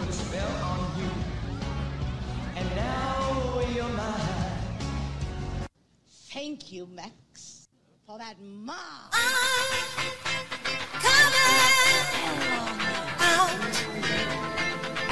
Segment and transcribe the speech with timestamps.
[0.00, 1.10] put a spell on you.
[2.56, 4.56] And now you're mine.
[6.32, 7.68] Thank you, Max,
[8.06, 8.74] for that ma.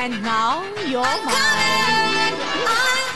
[0.01, 3.08] And now you're mine.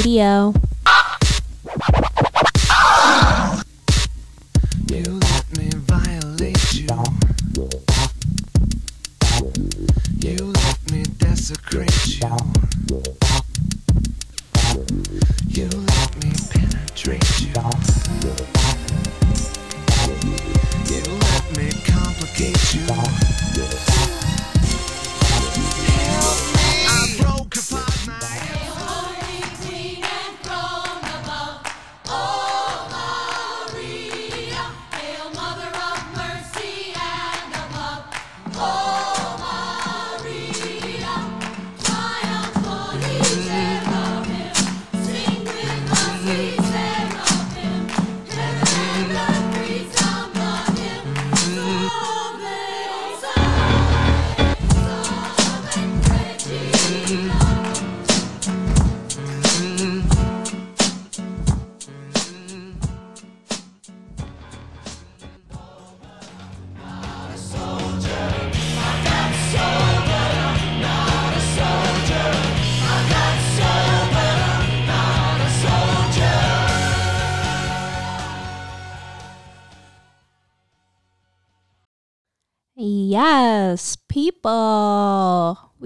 [0.00, 0.59] Radio.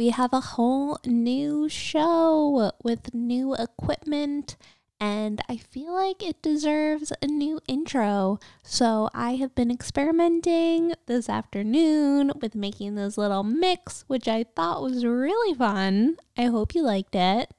[0.04, 4.59] We have a whole new show with new equipment,
[5.00, 8.38] and I feel like it deserves a new intro.
[8.62, 14.82] So, I have been experimenting this afternoon with making this little mix, which I thought
[14.82, 16.19] was really fun.
[16.37, 17.54] I hope you liked it.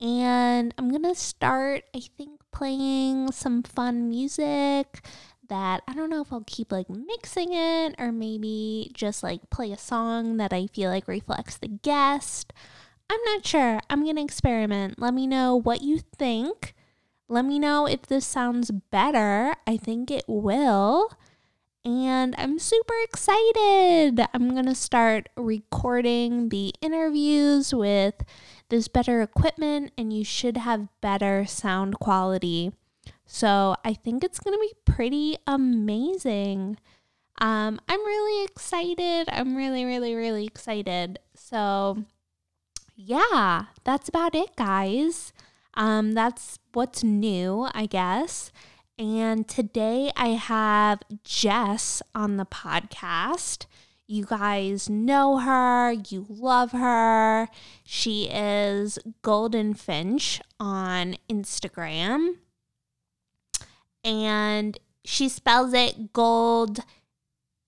[0.00, 5.04] And I'm to start, I think, playing some fun music
[5.48, 9.72] that I don't know if I'll keep like mixing it or maybe just like play
[9.72, 12.52] a song that I feel like reflects the guest.
[13.10, 13.80] I'm not sure.
[13.90, 14.98] I'm going to experiment.
[14.98, 16.74] Let me know what you think.
[17.28, 19.54] Let me know if this sounds better.
[19.66, 21.10] I think it will.
[21.84, 24.20] And I'm super excited.
[24.32, 28.14] I'm going to start recording the interviews with
[28.70, 32.72] this better equipment, and you should have better sound quality.
[33.26, 36.78] So I think it's going to be pretty amazing.
[37.40, 39.28] Um, I'm really excited.
[39.30, 41.18] I'm really, really, really excited.
[41.34, 42.04] So,
[42.94, 45.32] yeah, that's about it, guys.
[45.74, 48.52] Um, that's what's new, I guess.
[48.98, 53.66] And today I have Jess on the podcast.
[54.06, 57.48] You guys know her, you love her.
[57.82, 62.36] She is Golden Finch on Instagram.
[64.04, 66.80] And she spells it Gold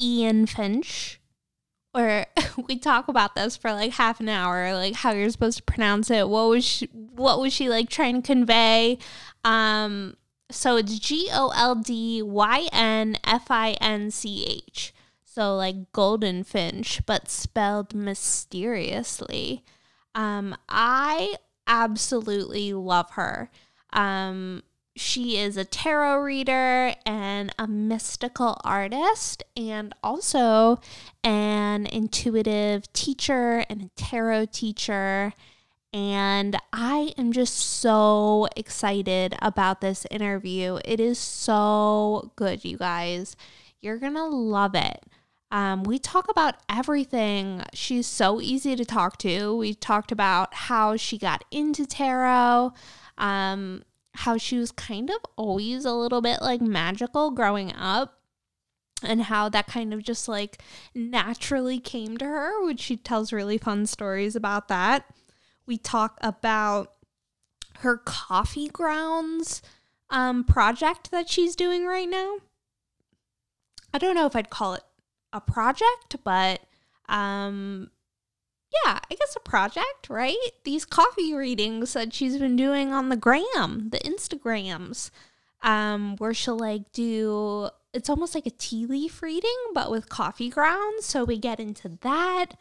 [0.00, 1.20] Ian Finch.
[1.94, 2.26] Or
[2.68, 6.10] we talk about this for like half an hour, like how you're supposed to pronounce
[6.10, 6.28] it.
[6.28, 8.98] What was she, what was she like trying to convey?
[9.44, 10.16] Um,
[10.50, 14.92] so it's G O L D Y N F I N C H.
[15.24, 19.64] So like golden finch, but spelled mysteriously.
[20.14, 21.34] Um, I
[21.66, 23.50] absolutely love her.
[23.92, 24.62] Um,
[24.96, 30.80] she is a tarot reader and a mystical artist, and also
[31.22, 35.32] an intuitive teacher and a tarot teacher.
[35.92, 40.78] And I am just so excited about this interview.
[40.84, 43.36] It is so good, you guys.
[43.80, 45.04] You're going to love it.
[45.50, 47.62] Um, we talk about everything.
[47.72, 49.56] She's so easy to talk to.
[49.56, 52.72] We talked about how she got into tarot,
[53.16, 53.84] um,
[54.16, 58.18] how she was kind of always a little bit like magical growing up,
[59.02, 60.62] and how that kind of just like
[60.94, 65.04] naturally came to her, which she tells really fun stories about that.
[65.66, 66.92] We talk about
[67.80, 69.60] her coffee grounds
[70.08, 72.36] um, project that she's doing right now.
[73.92, 74.82] I don't know if I'd call it
[75.32, 76.60] a project, but
[77.08, 77.90] um,
[78.84, 80.36] yeah, I guess a project, right?
[80.64, 85.10] These coffee readings that she's been doing on the gram, the Instagrams,
[85.62, 90.50] um, where she'll like do it's almost like a tea leaf reading, but with coffee
[90.50, 91.06] grounds.
[91.06, 92.52] So we get into that.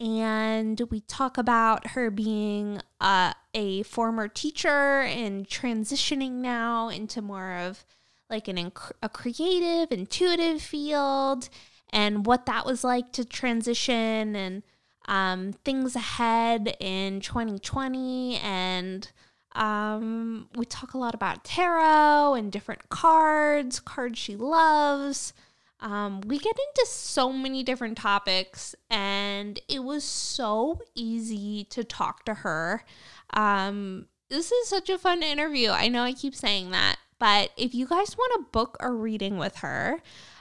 [0.00, 7.58] And we talk about her being uh, a former teacher and transitioning now into more
[7.58, 7.84] of
[8.30, 11.50] like an inc- a creative, intuitive field,
[11.90, 14.62] and what that was like to transition and
[15.10, 19.10] um, things ahead in 2020 and
[19.56, 25.32] um, we talk a lot about tarot and different cards, cards she loves.
[25.80, 32.24] Um, we get into so many different topics, and it was so easy to talk
[32.26, 32.84] to her.
[33.32, 35.70] Um, this is such a fun interview.
[35.70, 39.38] I know I keep saying that, but if you guys want to book a reading
[39.38, 40.00] with her,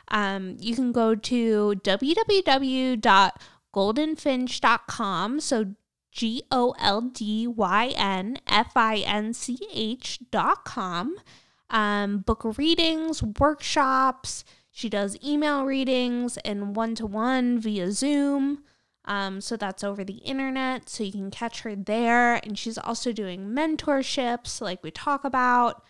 [0.09, 1.75] um, you can go to
[3.73, 5.39] www.goldynfinch.com.
[5.39, 5.75] So
[6.11, 11.15] G O L D Y N F I N C H dot com.
[11.69, 14.43] Um, book readings, workshops.
[14.71, 18.63] She does email readings and one to one via Zoom.
[19.05, 20.89] Um, so that's over the internet.
[20.89, 22.35] So you can catch her there.
[22.35, 25.83] And she's also doing mentorships, like we talk about.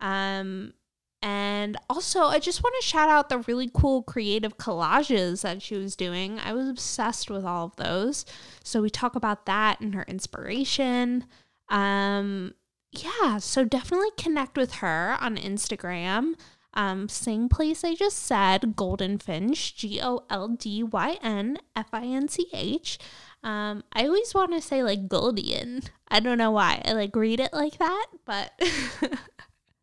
[0.00, 0.74] Um,
[1.24, 5.74] and also, I just want to shout out the really cool creative collages that she
[5.74, 6.38] was doing.
[6.38, 8.26] I was obsessed with all of those.
[8.62, 11.24] So we talk about that and her inspiration.
[11.70, 12.52] Um,
[12.92, 16.34] yeah, so definitely connect with her on Instagram.
[16.74, 21.88] Um, same place I just said, Golden Finch, G O L D Y N F
[21.94, 22.98] I N C H.
[23.42, 25.88] Um, I always want to say like Goldian.
[26.06, 26.82] I don't know why.
[26.84, 28.60] I like read it like that, but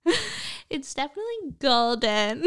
[0.72, 2.46] it's definitely golden.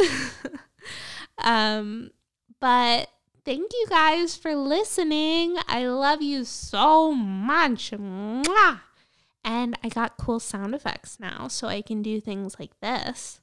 [1.39, 2.11] um,
[2.59, 3.09] but
[3.45, 5.57] thank you guys for listening.
[5.69, 7.91] I love you so much.
[7.91, 8.81] Mwah!
[9.45, 13.41] And I got cool sound effects now, so I can do things like this.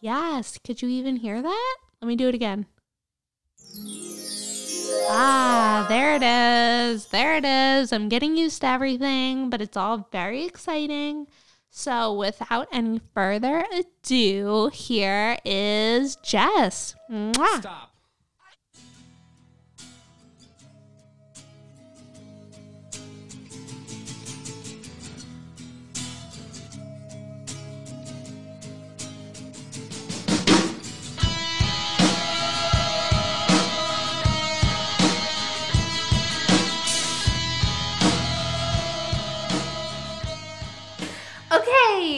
[0.00, 1.76] Yes, could you even hear that?
[2.00, 2.66] Let me do it again.
[5.08, 7.06] Ah, there it is.
[7.06, 7.92] There it is.
[7.92, 11.26] I'm getting used to everything, but it's all very exciting.
[11.74, 16.94] So, without any further ado, here is Jess.
[17.10, 17.60] Mwah.
[17.60, 17.91] Stop.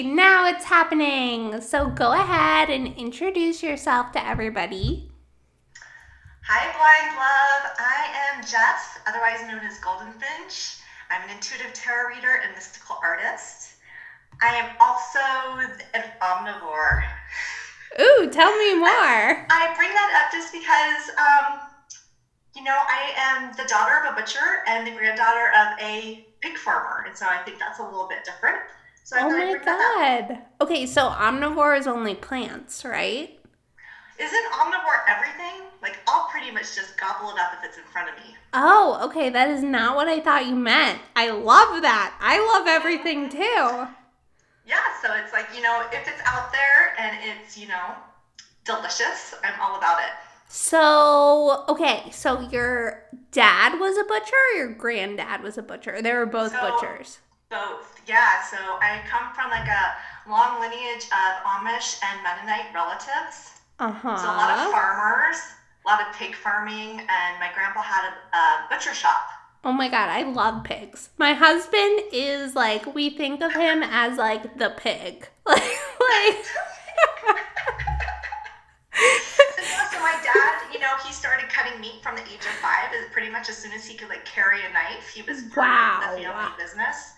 [0.02, 1.60] Now it's happening.
[1.60, 5.10] So, go ahead and introduce yourself to everybody.
[6.46, 7.72] Hi, Blind Love.
[7.78, 10.78] I am Jess, otherwise known as Golden Finch.
[11.10, 13.74] I'm an intuitive tarot reader and mystical artist.
[14.42, 15.20] I am also
[15.94, 17.04] an omnivore.
[18.00, 19.46] Ooh, tell me more.
[19.48, 21.60] I bring that up just because, um,
[22.56, 26.58] you know, I am the daughter of a butcher and the granddaughter of a pig
[26.58, 28.58] farmer, and so I think that's a little bit different.
[29.04, 30.28] So Oh my bring that up.
[30.28, 30.38] god.
[30.62, 33.38] Okay, so omnivore is only plants, right?
[34.18, 35.60] Isn't omnivore everything?
[35.82, 38.34] Like, I'll pretty much just gobble it up if it's in front of me.
[38.54, 41.00] Oh, okay, that is not what I thought you meant.
[41.16, 42.14] I love that.
[42.20, 43.86] I love everything too.
[44.66, 47.94] Yeah, so it's like, you know, if it's out there and it's, you know,
[48.64, 50.10] delicious, I'm all about it.
[50.48, 53.02] So, okay, so your
[53.32, 56.00] dad was a butcher or your granddad was a butcher?
[56.00, 57.18] They were both So- butchers.
[57.54, 58.00] Both.
[58.06, 59.94] Yeah, so I come from like a
[60.28, 63.52] long lineage of Amish and Mennonite relatives.
[63.78, 64.16] Uh-huh.
[64.16, 65.36] So a lot of farmers,
[65.84, 69.28] a lot of pig farming, and my grandpa had a, a butcher shop.
[69.64, 71.10] Oh my god, I love pigs.
[71.16, 75.28] My husband is like, we think of him as like the pig.
[75.46, 75.60] Like,
[76.00, 76.44] like.
[79.92, 82.90] so my dad, you know, he started cutting meat from the age of five.
[83.12, 86.00] Pretty much as soon as he could like carry a knife, he was part Wow.
[86.10, 87.12] of the family business,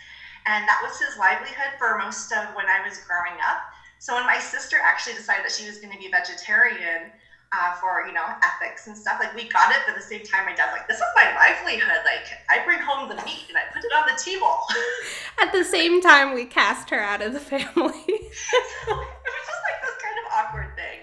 [0.46, 3.66] and that was his livelihood for most of when I was growing up.
[3.98, 7.10] So when my sister actually decided that she was going to be vegetarian
[7.52, 10.22] uh, for you know ethics and stuff, like we got it, but at the same
[10.24, 12.02] time, my dad's like, "This is my livelihood.
[12.04, 14.58] Like I bring home the meat and I put it on the table."
[15.38, 17.62] At the same time, we cast her out of the family.
[17.66, 21.00] so it was just like this kind of awkward thing.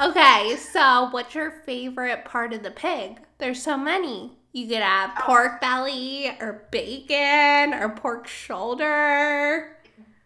[0.10, 3.20] okay, so what's your favorite part of the pig?
[3.38, 4.32] There's so many.
[4.52, 9.76] You could have pork belly or bacon or pork shoulder.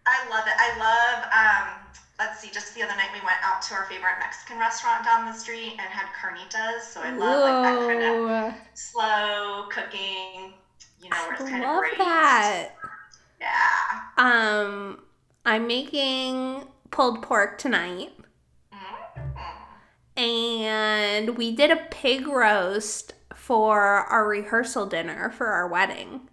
[0.06, 0.54] I love it.
[0.58, 1.24] I love.
[1.32, 1.80] Um,
[2.18, 2.50] let's see.
[2.52, 5.72] Just the other night, we went out to our favorite Mexican restaurant down the street
[5.72, 6.82] and had carnitas.
[6.82, 10.54] So I love like that kind of slow cooking.
[11.02, 11.98] You know, where it's I kind love of braised.
[12.00, 12.70] that.
[13.40, 14.00] Yeah.
[14.16, 15.00] Um,
[15.44, 18.12] I'm making pulled pork tonight.
[20.16, 23.13] And we did a pig roast
[23.44, 26.30] for our rehearsal dinner for our wedding.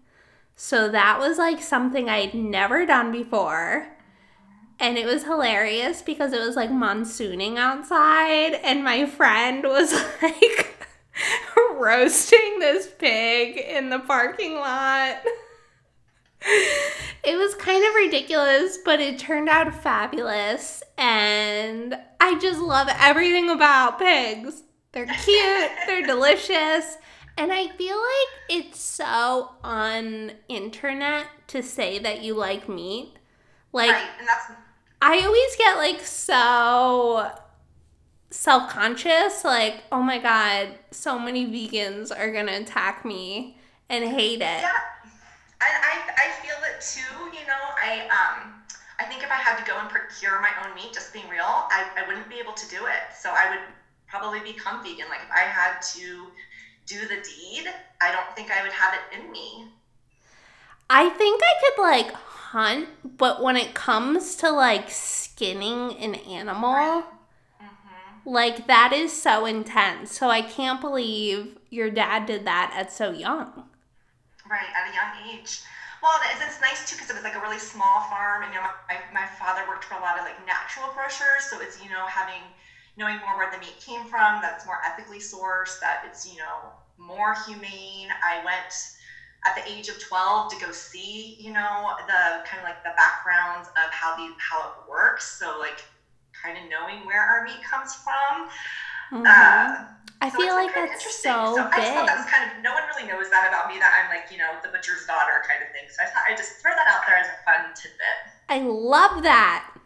[0.56, 3.89] So that was like something I'd never done before.
[4.80, 9.91] And it was hilarious because it was like monsooning outside, and my friend was
[10.22, 10.88] like
[11.75, 15.18] roasting this pig in the parking lot.
[17.24, 20.82] It was kind of ridiculous, but it turned out fabulous.
[20.98, 24.63] And I just love everything about pigs.
[24.91, 26.98] They're cute, they're delicious.
[27.38, 33.13] And I feel like it's so on internet to say that you like meat.
[33.71, 34.10] Like right.
[34.19, 34.51] And that's
[35.01, 37.31] I always get like so
[38.29, 43.57] self conscious, like, oh my god, so many vegans are gonna attack me
[43.89, 44.62] and hate it.
[44.62, 44.71] Yeah,
[45.62, 47.38] and I, I feel it too.
[47.38, 48.53] You know, I um
[49.00, 51.41] I think if I had to go and procure my own meat, just being real,
[51.43, 53.15] I, I wouldn't be able to do it.
[53.17, 53.60] So I would
[54.12, 55.08] probably become vegan.
[55.10, 56.27] Like if I had to
[56.86, 57.68] do the deed,
[58.01, 59.65] I don't think I would have it in me.
[60.89, 66.74] I think I could like hunt, but when it comes to like skinning an animal,
[66.75, 68.30] mm-hmm.
[68.30, 70.18] like that is so intense.
[70.18, 73.63] So I can't believe your dad did that at so young.
[74.50, 75.62] Right, at a young age.
[76.03, 78.60] Well, it's, it's nice too because it was like a really small farm, and you
[78.60, 81.89] know, my, my father worked for a lot of like natural grocers, so it's you
[81.89, 82.41] know having
[83.01, 86.70] knowing more where the meat came from, that's more ethically sourced, that it's you know
[86.98, 88.10] more humane.
[88.22, 88.74] I went
[89.43, 92.93] at the age of 12 to go see you know the kind of like the
[92.96, 95.39] backgrounds of how the how it works.
[95.39, 95.81] So like
[96.31, 98.50] kind of knowing where our meat comes from.
[99.12, 99.89] Uh,
[100.22, 101.34] I so feel like that's interesting.
[101.34, 102.34] so so I just thought that was big.
[102.34, 104.70] kind of no one really knows that about me that I'm like you know the
[104.70, 105.89] butcher's daughter kind of thing.
[105.89, 108.29] So I thought I'd just throw that out there as a fun tidbit.
[108.48, 109.81] I love that.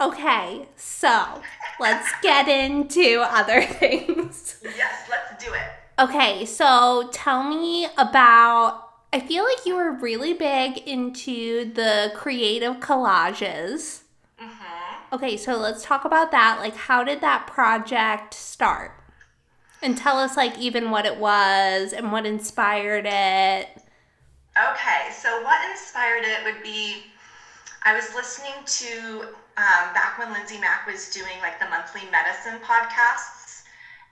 [0.00, 1.42] Okay, so
[1.78, 4.56] let's get into other things.
[4.76, 5.62] Yes, let's do it.
[5.98, 8.88] Okay, so tell me about.
[9.12, 14.00] I feel like you were really big into the creative collages.
[14.40, 15.14] Mm-hmm.
[15.14, 16.58] Okay, so let's talk about that.
[16.60, 18.92] Like, how did that project start?
[19.82, 23.68] And tell us, like, even what it was and what inspired it.
[24.56, 27.04] Okay, so what inspired it would be
[27.84, 32.58] I was listening to um, back when Lindsay Mack was doing like the monthly medicine
[32.60, 33.62] podcasts,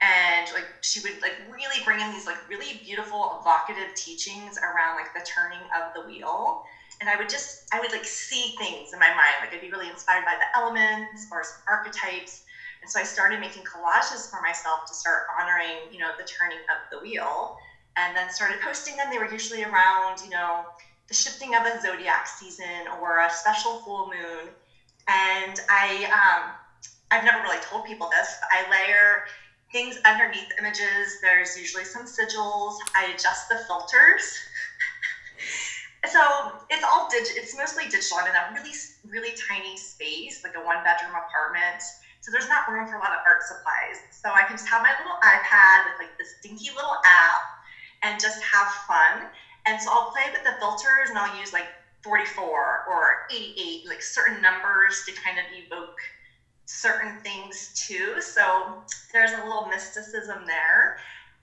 [0.00, 4.96] and like she would like really bring in these like really beautiful evocative teachings around
[4.96, 6.62] like the turning of the wheel.
[7.00, 9.70] And I would just I would like see things in my mind, like I'd be
[9.70, 12.42] really inspired by the elements or some archetypes.
[12.82, 16.60] And so I started making collages for myself to start honoring, you know, the turning
[16.70, 17.56] of the wheel
[17.96, 19.08] and then started posting them.
[19.10, 20.64] They were usually around, you know,
[21.08, 24.52] the shifting of a zodiac season or a special full moon.
[25.08, 26.52] And I, um,
[27.10, 29.24] I've never really told people this, I layer
[29.72, 31.18] things underneath images.
[31.22, 32.74] There's usually some sigils.
[32.96, 34.40] I adjust the filters.
[36.06, 38.18] so it's all dig- It's mostly digital.
[38.18, 41.82] I'm in a really, really tiny space, like a one bedroom apartment.
[42.20, 44.02] So there's not room for a lot of art supplies.
[44.10, 47.40] So I can just have my little iPad with like this dinky little app
[48.02, 49.24] and just have fun.
[49.66, 51.68] And so I'll play with the filters and I'll use like
[52.02, 55.98] 44 or 88, like certain numbers to kind of evoke
[56.66, 58.20] certain things too.
[58.20, 60.96] So there's a little mysticism there.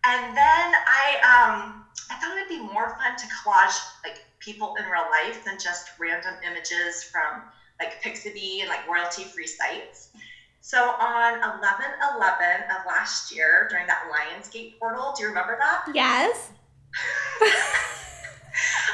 [0.04, 4.76] And then I um I thought it would be more fun to collage like people
[4.80, 7.44] in real life than just random images from
[7.80, 10.10] like Pixabay and like royalty free sites.
[10.62, 11.86] So on 11
[12.16, 15.86] 11 of last year during that Lionsgate portal, do you remember that?
[15.94, 16.52] Yes.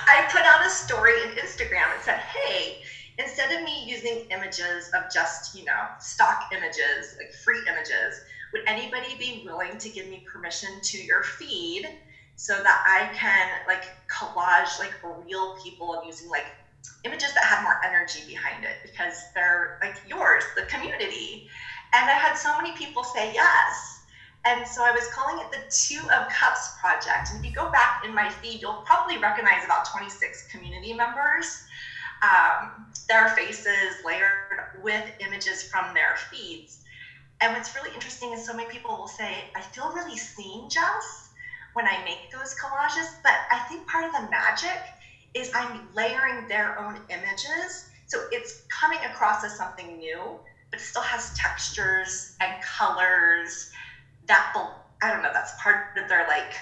[0.08, 2.80] I put out a story in Instagram and said, hey,
[3.18, 8.62] instead of me using images of just, you know, stock images, like free images, would
[8.68, 11.86] anybody be willing to give me permission to your feed
[12.36, 16.48] so that I can like collage like real people and using like
[17.04, 21.46] images that have more energy behind it because they're like yours, the community.
[21.94, 23.93] And I had so many people say yes.
[24.46, 27.30] And so I was calling it the Two of Cups Project.
[27.30, 31.64] And if you go back in my feed, you'll probably recognize about 26 community members,
[32.22, 34.46] um, their faces layered
[34.82, 36.80] with images from their feeds.
[37.42, 41.30] And what's really interesting is so many people will say, I feel really seen, Jess.
[41.74, 43.08] when I make those collages.
[43.24, 44.80] But I think part of the magic
[45.34, 47.86] is I'm layering their own images.
[48.06, 50.38] So it's coming across as something new,
[50.72, 53.68] but it still has textures and colors
[54.28, 54.54] that
[55.02, 56.54] I don't know, that's part of their like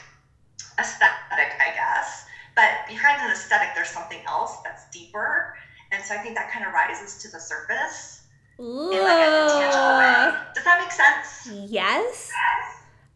[0.79, 2.25] aesthetic, I guess.
[2.55, 5.55] But behind an aesthetic, there's something else that's deeper.
[5.91, 8.21] And so I think that kind of rises to the surface
[8.57, 10.33] in like a tangible way.
[10.53, 11.69] Does that make sense?
[11.71, 12.31] Yes.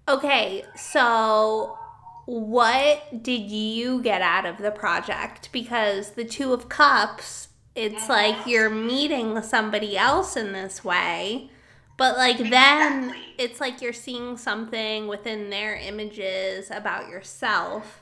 [0.07, 1.77] Okay, so
[2.25, 5.49] what did you get out of the project?
[5.51, 8.49] Because the Two of Cups, it's like mm-hmm.
[8.49, 11.49] you're meeting somebody else in this way,
[11.97, 13.35] but like then Exactly.
[13.37, 18.01] it's like you're seeing something within their images about yourself.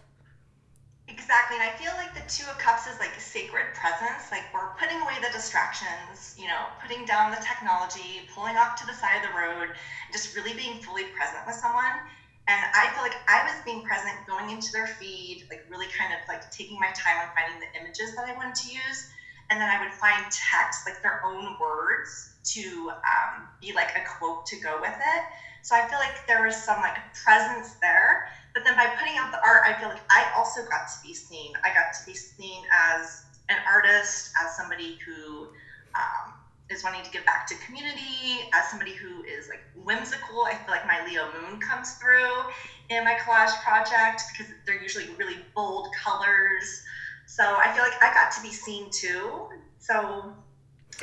[1.07, 4.31] Exactly, and I feel like the Two of Cups is like a sacred presence.
[4.31, 8.85] Like we're putting away the distractions, you know, putting down the technology, pulling off to
[8.87, 9.75] the side of the road,
[10.13, 11.99] just really being fully present with someone.
[12.47, 16.13] And I feel like I was being present, going into their feed, like really kind
[16.13, 19.07] of like taking my time on finding the images that I wanted to use.
[19.49, 24.01] And then I would find text, like their own words, to um, be like a
[24.01, 25.21] quote to go with it.
[25.61, 28.25] So I feel like there was some like presence there.
[28.53, 31.13] But then by putting out the art, I feel like I also got to be
[31.13, 31.53] seen.
[31.63, 35.47] I got to be seen as an artist, as somebody who
[35.95, 36.33] um,
[36.69, 40.45] is wanting to give back to community, as somebody who is like whimsical.
[40.49, 42.43] I feel like my Leo moon comes through
[42.89, 46.81] in my collage project because they're usually really bold colors.
[47.25, 49.47] So I feel like I got to be seen too.
[49.79, 50.33] So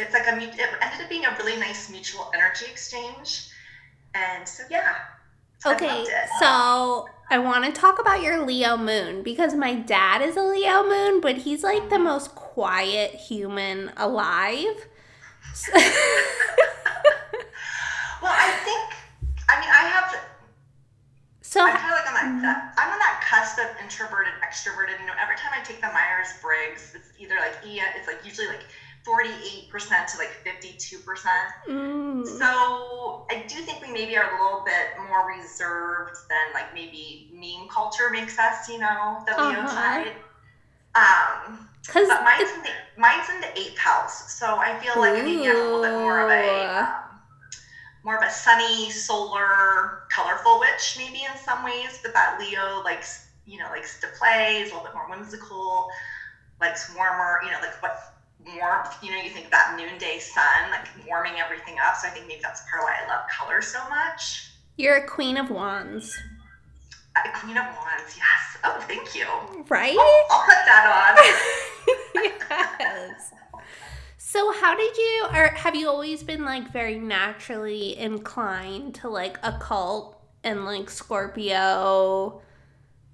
[0.01, 3.49] it's like a it ended up being a really nice mutual energy exchange.
[4.15, 4.95] And so yeah.
[5.65, 6.29] I Okay, it.
[6.39, 10.89] so I want to talk about your Leo moon because my dad is a Leo
[10.89, 14.87] moon, but he's like the most quiet human alive.
[18.21, 19.01] Well, I think,
[19.49, 20.13] I mean, I have,
[21.41, 25.01] so I'm kind of like on that, I'm on that cusp of introverted, extroverted.
[25.01, 28.21] You know, every time I take the Myers Briggs, it's either like E, it's like
[28.25, 28.69] usually like
[29.05, 31.31] 48% to like 52%.
[31.69, 36.73] Mm, So I do think we maybe are a little bit more reserved than like
[36.75, 39.69] maybe meme culture makes us, you know, the Leo Uh-huh.
[39.69, 40.15] side.
[40.95, 41.69] Um,
[42.09, 45.57] but mine's in the mine's in the eighth house, so I feel like maybe I'm
[45.57, 47.21] a little bit more of a um,
[48.03, 52.01] more of a sunny, solar, colorful witch, maybe in some ways.
[52.03, 55.89] But that Leo likes, you know, likes to play, is a little bit more whimsical,
[56.61, 57.97] likes warmer, you know, like what
[58.47, 61.97] warmth, you know, you think that noonday sun, like warming everything up.
[61.97, 64.51] So I think maybe that's part of why I love color so much.
[64.77, 66.17] you're a queen of wands,
[67.17, 68.59] Uh, Queen of Wands, yes.
[68.65, 69.27] Oh, thank you.
[69.69, 69.97] right?
[70.31, 72.25] I'll put that on.
[72.81, 73.33] yes.
[74.19, 79.39] So how did you or have you always been like very naturally inclined to like
[79.43, 82.41] occult and like Scorpio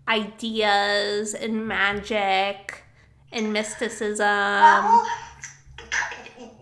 [0.07, 2.85] ideas and magic
[3.37, 4.27] and mysticism?
[4.27, 5.07] Well,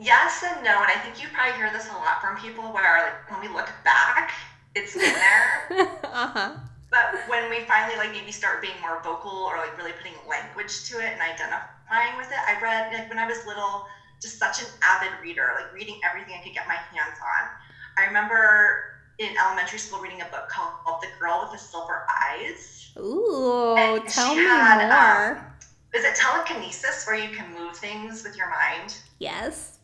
[0.01, 2.99] yes and no, and I think you probably hear this a lot from people where
[2.99, 4.33] like when we look back,
[4.75, 5.69] it's in there.
[6.05, 6.57] uh-huh.
[6.91, 10.85] but when we finally like maybe start being more vocal or like really putting language
[10.91, 13.87] to it and identifying with it, I read like when I was little,
[14.21, 17.49] just such an avid reader, like reading everything I could get my hands on.
[17.97, 22.91] I remember in elementary school reading a book called The Girl with the Silver Eyes.
[22.99, 25.39] Ooh, And tell me had, more.
[25.39, 25.45] um,
[25.95, 28.99] Is it telekinesis where you can move things with your mind?
[29.19, 29.79] yes.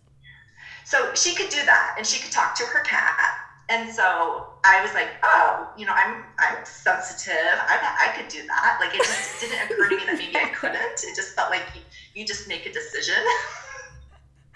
[0.85, 3.35] So she could do that, and she could talk to her cat.
[3.69, 7.55] And so I was like, oh, you know, I'm I'm sensitive.
[7.69, 8.79] I, I could do that.
[8.81, 11.05] Like it just didn't occur to me that maybe I couldn't.
[11.05, 11.83] It just felt like you,
[12.15, 13.23] you just make a decision.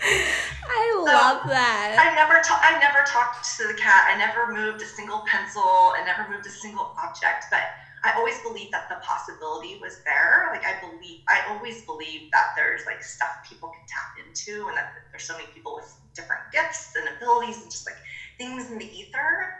[0.00, 1.96] I love that.
[2.00, 4.10] I never ta- I never talked to the cat.
[4.12, 5.62] I never moved a single pencil.
[5.62, 7.46] I never moved a single object.
[7.50, 7.62] But
[8.04, 10.48] I always believed that the possibility was there.
[10.50, 14.76] Like I believe, I always believed that there's like stuff people can tap into, and
[14.76, 17.96] that there's so many people with different gifts and abilities, and just like
[18.36, 19.56] things in the ether.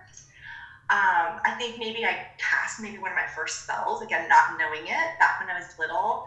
[0.90, 4.86] Um, I think maybe I cast maybe one of my first spells again, not knowing
[4.86, 6.26] it back when I was little.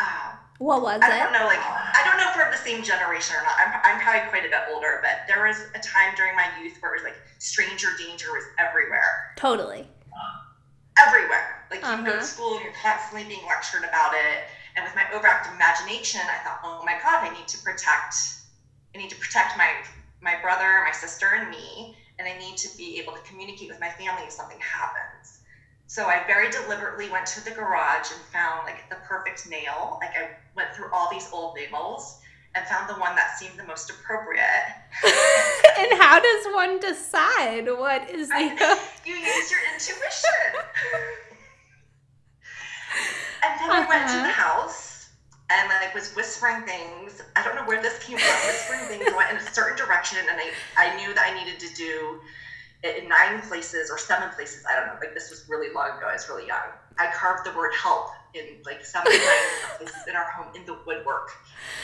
[0.00, 1.04] Um, what was it?
[1.04, 3.54] I don't know, like I don't know if we're of the same generation or not.
[3.58, 6.76] I'm, I'm probably quite a bit older, but there was a time during my youth
[6.80, 9.91] where it was like stranger danger was everywhere, Totally.
[10.98, 11.66] Everywhere.
[11.70, 12.18] Like you go Uh-huh.
[12.18, 14.42] to school and you're constantly being lectured about it.
[14.76, 18.14] And with my overactive imagination, I thought, oh my god, I need to protect.
[18.94, 19.74] I need to protect my
[20.20, 23.80] my brother, my sister, and me, and I need to be able to communicate with
[23.80, 25.40] my family if something happens.
[25.86, 29.98] So I very deliberately went to the garage and found like the perfect nail.
[30.00, 32.16] Like I went through all these old nails
[32.54, 34.44] and found the one that seemed the most appropriate.
[35.78, 40.60] and how does one decide what is the you use your intuition.
[43.44, 44.22] And then I went to Uh-huh.
[44.26, 45.08] the house
[45.50, 47.22] and like was whispering things.
[47.36, 48.46] I don't know where this came from.
[48.46, 51.74] Whispering things went in a certain direction, and I I knew that I needed to
[51.74, 52.20] do
[52.82, 54.64] it in nine places or seven places.
[54.68, 54.96] I don't know.
[55.00, 56.06] Like this was really long ago.
[56.08, 56.68] I was really young.
[56.98, 59.02] I carved the word help in like some
[59.76, 61.30] places in our home in the woodwork.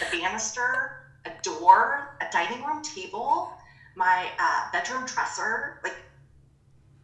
[0.07, 3.53] A banister, a door, a dining room table,
[3.95, 5.81] my uh, bedroom dresser.
[5.83, 5.97] Like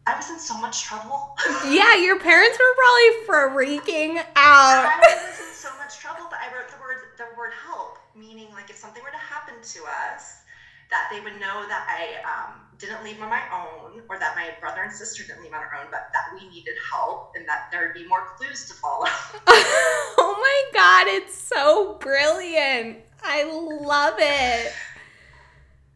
[0.07, 1.37] I was in so much trouble.
[1.65, 4.85] Yeah, your parents were probably freaking out.
[4.85, 8.49] I was in so much trouble, but I wrote the word the word help, meaning
[8.53, 9.81] like if something were to happen to
[10.13, 10.45] us,
[10.91, 14.51] that they would know that I um, didn't leave on my own, or that my
[14.61, 17.69] brother and sister didn't leave on their own, but that we needed help, and that
[17.71, 19.07] there would be more clues to follow.
[19.47, 22.99] oh my god, it's so brilliant.
[23.23, 24.73] I love it.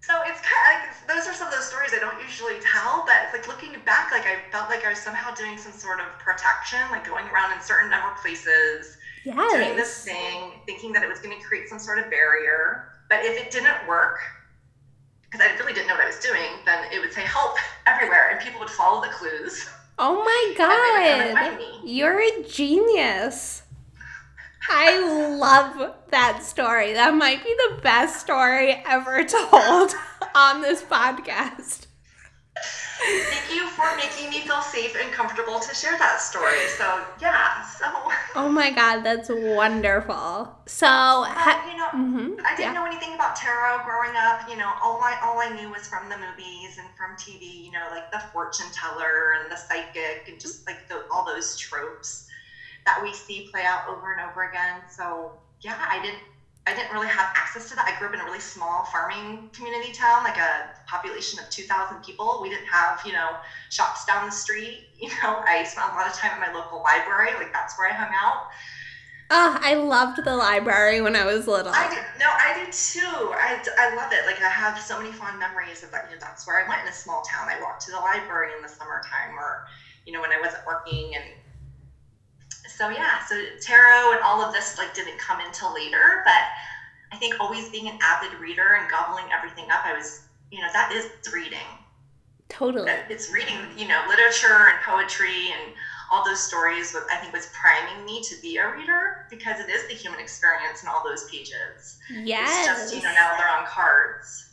[0.00, 3.04] so it's kind of like those are some of those stories I don't usually tell,
[3.06, 6.00] but it's like looking back, like I felt like I was somehow doing some sort
[6.00, 8.96] of protection, like going around in certain number of places.
[9.52, 12.92] doing this thing, thinking that it was going to create some sort of barrier.
[13.10, 14.20] But if it didn't work,
[15.30, 18.30] because I really didn't know what I was doing, then it would say help everywhere,
[18.30, 19.68] and people would follow the clues.
[19.98, 21.88] Oh my And they would come and god.
[21.88, 23.62] You're a genius.
[24.70, 24.98] I
[25.36, 26.92] love that story.
[26.92, 29.94] That might be the best story ever told
[30.34, 31.86] on this podcast.
[32.98, 36.66] Thank you for making me feel safe and comfortable to share that story.
[36.76, 37.86] So yeah, so
[38.34, 40.52] Oh my god, that's wonderful.
[40.66, 41.88] So, ha- you know.
[41.94, 42.80] mhm, I didn't yeah.
[42.80, 44.48] know anything about tarot growing up.
[44.48, 47.64] You know, all I all I knew was from the movies and from TV.
[47.64, 51.56] You know, like the fortune teller and the psychic, and just like the, all those
[51.56, 52.26] tropes
[52.84, 54.82] that we see play out over and over again.
[54.90, 56.22] So yeah, I didn't
[56.68, 57.88] I didn't really have access to that.
[57.88, 61.62] I grew up in a really small farming community town, like a population of two
[61.62, 62.40] thousand people.
[62.42, 63.36] We didn't have you know
[63.70, 64.84] shops down the street.
[64.98, 67.30] You know, I spent a lot of time at my local library.
[67.38, 68.50] Like that's where I hung out.
[69.30, 71.70] Oh, I loved the library when I was little.
[71.72, 73.30] I do, no, I do too.
[73.36, 74.26] I, I love it.
[74.26, 76.08] Like I have so many fond memories of that.
[76.10, 77.46] You know, that's where I went in a small town.
[77.48, 79.66] I walked to the library in the summertime, or
[80.04, 81.14] you know, when I wasn't working.
[81.14, 81.24] And
[82.66, 86.22] so yeah, so tarot and all of this like didn't come until later.
[86.24, 86.42] But
[87.12, 90.68] I think always being an avid reader and gobbling everything up, I was, you know,
[90.72, 91.66] that is reading.
[92.48, 92.90] Totally.
[93.08, 95.72] It's reading, you know, literature and poetry and
[96.10, 96.92] all those stories.
[96.92, 100.18] What I think was priming me to be a reader because it is the human
[100.18, 101.98] experience in all those pages.
[102.10, 102.48] Yes.
[102.48, 104.46] It's just, you know, now they're on cards.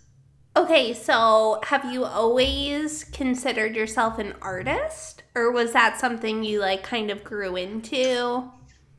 [0.58, 5.24] Okay, so have you always considered yourself an artist?
[5.36, 8.50] Or was that something you like kind of grew into?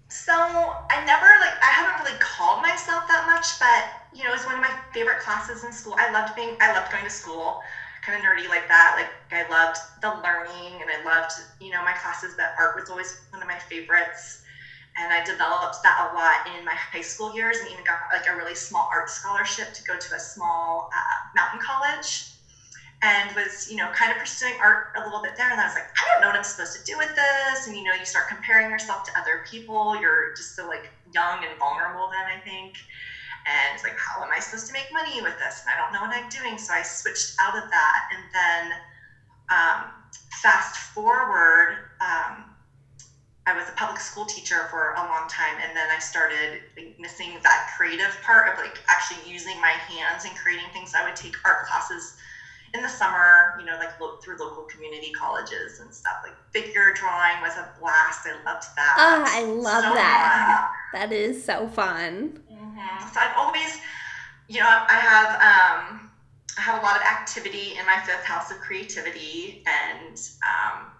[0.08, 4.34] So I never like I haven't really called myself that much, but you know, it
[4.34, 5.96] was one of my favorite classes in school.
[5.98, 7.62] I loved being I loved going to school,
[8.04, 8.94] kind of nerdy like that.
[9.00, 12.90] Like I loved the learning and I loved, you know, my classes, but art was
[12.90, 14.42] always one of my favorites.
[14.98, 18.26] And I developed that a lot in my high school years and even got like
[18.26, 22.24] a really small art scholarship to go to a small uh, mountain college
[23.02, 25.50] and was, you know, kind of pursuing art a little bit there.
[25.50, 27.66] And I was like, I don't know what I'm supposed to do with this.
[27.66, 29.94] And, you know, you start comparing yourself to other people.
[30.00, 32.72] You're just so like young and vulnerable then, I think.
[33.46, 35.62] And it's like, how am I supposed to make money with this?
[35.64, 36.58] And I don't know what I'm doing.
[36.58, 38.00] So I switched out of that.
[38.10, 38.78] And then
[39.50, 39.92] um,
[40.32, 42.46] fast forward, um,
[43.46, 46.60] I was a public school teacher for a long time, and then I started
[46.98, 50.94] missing that creative part of like actually using my hands and creating things.
[50.94, 52.16] I would take art classes
[52.74, 56.16] in the summer, you know, like lo- through local community colleges and stuff.
[56.24, 58.26] Like figure drawing was a blast.
[58.26, 58.94] I loved that.
[58.98, 60.70] Ah, I love So that.
[60.92, 62.40] That is so fun.
[62.50, 63.14] Mhm.
[63.14, 63.78] So I've always,
[64.48, 66.10] you know, I have um,
[66.58, 70.90] I have a lot of activity in my fifth house of creativity, and um,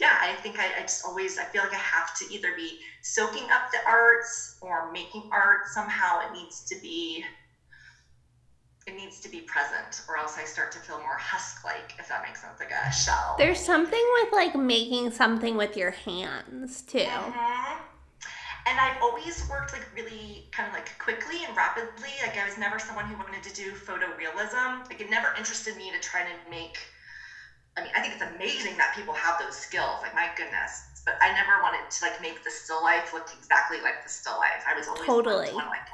[0.00, 2.78] yeah, I think I, I just always I feel like I have to either be
[3.02, 6.20] soaking up the arts or making art somehow.
[6.28, 7.24] It needs to be
[8.86, 12.22] it needs to be present, or else I start to feel more husk-like, if that
[12.22, 13.34] makes sense, like a shell.
[13.36, 17.00] There's something with like making something with your hands too.
[17.00, 17.78] Mhm.
[18.66, 22.10] And I've always worked like really kind of like quickly and rapidly.
[22.22, 24.88] Like I was never someone who wanted to do photorealism.
[24.88, 26.78] Like it never interested me to try to make.
[27.78, 30.00] I mean, I think it's amazing that people have those skills.
[30.02, 33.80] Like my goodness, but I never wanted to like make the still life look exactly
[33.80, 34.64] like the still life.
[34.66, 35.52] I was always to Totally.
[35.52, 35.86] wanna, like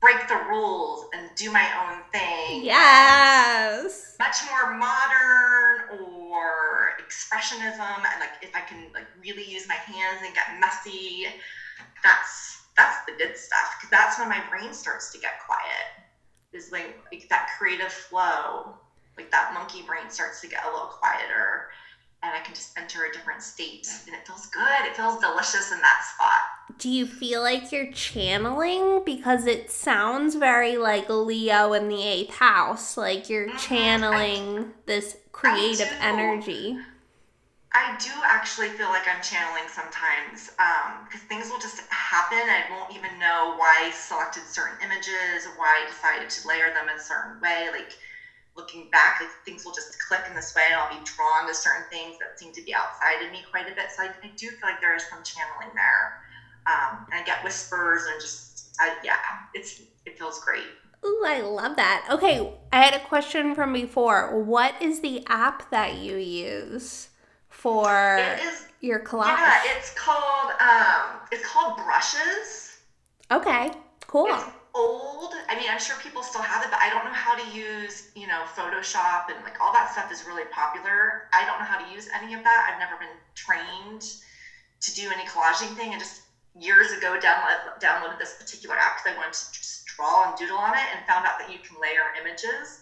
[0.00, 4.14] break the rules and do my own thing Yes.
[4.20, 10.20] much more modern or expressionism and like if i can like really use my hands
[10.22, 11.24] and get messy
[12.02, 16.04] that's that's the good stuff because that's when my brain starts to get quiet
[16.52, 18.74] is like, like that creative flow
[19.16, 21.68] like that monkey brain starts to get a little quieter
[22.22, 25.72] and i can just enter a different state and it feels good it feels delicious
[25.72, 26.40] in that spot
[26.78, 29.02] do you feel like you're channeling?
[29.04, 32.96] Because it sounds very like Leo in the eighth house.
[32.96, 33.58] Like you're Mhm.
[33.58, 35.96] channeling this creative do.
[36.00, 36.78] energy.
[37.72, 40.50] I do actually feel like I'm channeling sometimes
[41.04, 42.38] because things will just happen.
[42.38, 46.88] I won't even know why I selected certain images, why I decided to layer them
[46.88, 47.70] in a certain way.
[47.72, 47.98] Like
[48.56, 51.54] looking back, like things will just click in this way, and I'll be drawn to
[51.54, 53.90] certain things that seem to be outside of me quite a bit.
[53.96, 56.22] So I, I do feel like there is some channeling there,
[56.66, 59.16] um, and I get whispers and just, I, yeah,
[59.54, 60.64] it's it feels great.
[61.04, 62.08] Ooh, I love that.
[62.10, 64.40] Okay, I had a question from before.
[64.42, 67.08] What is the app that you use
[67.48, 69.26] for is, your collage?
[69.26, 72.78] yeah, it's called um, it's called Brushes.
[73.30, 73.70] okay,
[74.06, 74.28] cool.
[74.28, 75.34] It's old.
[75.48, 78.04] I mean, I'm sure people still have it, but I don't know how to use,
[78.14, 81.22] you know, Photoshop and like all that stuff is really popular.
[81.32, 82.66] I don't know how to use any of that.
[82.68, 84.02] I've never been trained
[84.80, 85.94] to do any collaging thing.
[85.94, 86.22] I just
[86.60, 90.58] years ago download, downloaded this particular app because I wanted to just draw and doodle
[90.58, 92.80] on it and found out that you can layer images.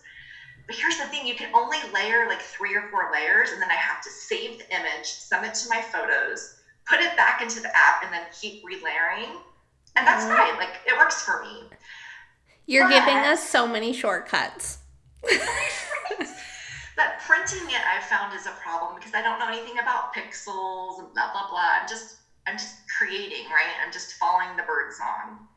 [0.66, 3.70] But here's the thing you can only layer like three or four layers, and then
[3.70, 6.50] I have to save the image, send it to my photos,
[6.86, 9.40] put it back into the app, and then keep relayering.
[9.96, 10.36] And that's Mhm.
[10.36, 10.56] fine.
[10.56, 11.70] Like, it works for me.
[12.66, 14.78] You're giving us so many shortcuts.
[16.94, 20.98] But printing it, I found is a problem because I don't know anything about pixels
[20.98, 21.80] and blah blah blah.
[21.80, 23.72] I'm just I'm just creating, right?
[23.82, 25.48] I'm just following the bird song.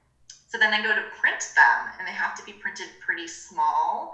[0.48, 4.14] So then I go to print them, and they have to be printed pretty small,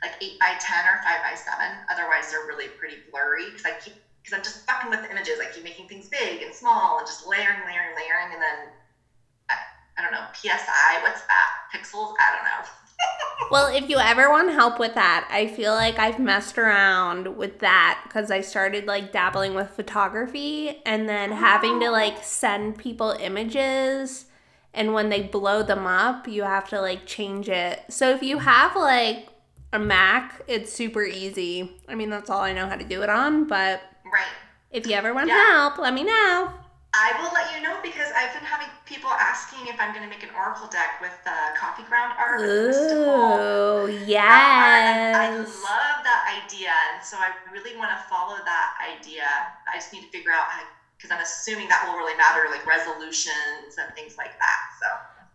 [0.00, 1.76] like eight by ten or five by seven.
[1.90, 5.40] Otherwise, they're really pretty blurry because I keep because I'm just fucking with the images.
[5.40, 8.70] I keep making things big and small and just layering, layering, layering, and then
[10.00, 11.02] I, don't know PSI.
[11.02, 11.48] What's that?
[11.74, 12.14] Pixels?
[12.18, 12.68] I don't know.
[13.50, 17.58] Well, if you ever want help with that, I feel like I've messed around with
[17.60, 22.22] that because I started like dabbling with photography and then having to like oh.
[22.22, 24.26] send people images.
[24.72, 27.80] And when they blow them up, you have to like change it.
[27.88, 29.26] So if you have like
[29.72, 31.72] a Mac, it's super easy.
[31.88, 33.48] I mean, that's all I know how to do it on.
[33.48, 34.22] But Right.
[34.70, 35.44] if you ever want Yeah.
[35.44, 36.52] help, let me know.
[36.92, 40.10] I will let you know because I've been having people asking if I'm going to
[40.10, 42.42] make an oracle deck with uh, coffee ground art.
[42.42, 43.86] Ooh,
[45.14, 49.22] art, I love that idea, and so I really want to follow that idea.
[49.70, 50.50] I just need to figure out
[50.98, 54.60] because I'm assuming that will really matter, like resolutions and things like that.
[54.82, 54.86] So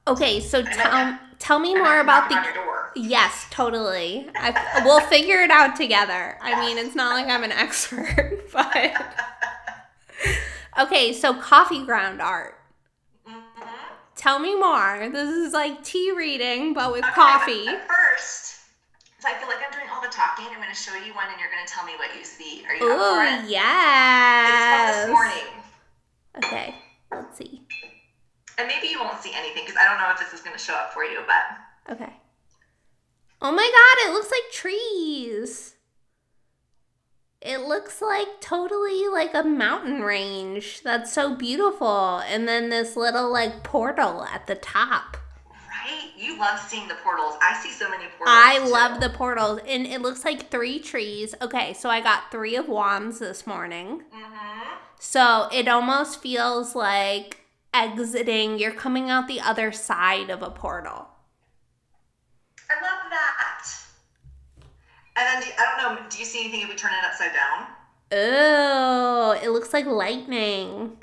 [0.07, 2.91] Okay, so tell tell me more about the door.
[2.95, 4.29] Yes, totally.
[4.35, 6.37] I, we'll figure it out together.
[6.41, 8.93] I mean, it's not like I'm an expert, but
[10.79, 11.13] okay.
[11.13, 12.59] So coffee ground art.
[13.27, 13.41] Mhm.
[14.15, 15.09] Tell me more.
[15.11, 17.65] This is like tea reading, but with Okay, coffee.
[17.65, 18.55] But first,
[19.19, 20.45] so I feel like I'm doing all the talking.
[20.47, 22.63] I'm going to show you one, and you're going to tell me what you see.
[22.67, 23.33] Are you up for Ooh, it?
[23.33, 25.05] It's from yes.
[25.05, 25.63] this morning.
[26.37, 26.75] Okay,
[27.11, 27.61] let's see.
[28.57, 30.61] And maybe you won't see anything because I don't know if this is going to
[30.63, 32.13] show up for you, but Okay.
[33.41, 35.74] Oh my god, it looks like trees.
[37.45, 40.81] It looks like totally like a mountain range.
[40.83, 42.17] That's so beautiful.
[42.27, 45.17] And then this little like portal at the top.
[45.47, 46.09] right?
[46.17, 47.35] You love seeing the portals.
[47.41, 48.27] I see so many portals.
[48.27, 48.71] I too.
[48.71, 49.59] love the portals.
[49.67, 51.35] And it looks like three trees.
[51.41, 54.03] Okay, so I got three of wands this morning.
[54.13, 54.61] Mhm.
[54.99, 57.41] So it almost feels like
[57.73, 61.09] exiting, you're coming out the other side of a portal.
[62.69, 63.04] I love that.
[65.17, 66.09] And then do, I don't know.
[66.09, 67.67] Do you see anything if we turn it upside down?
[68.11, 70.97] Oh, it looks like lightning.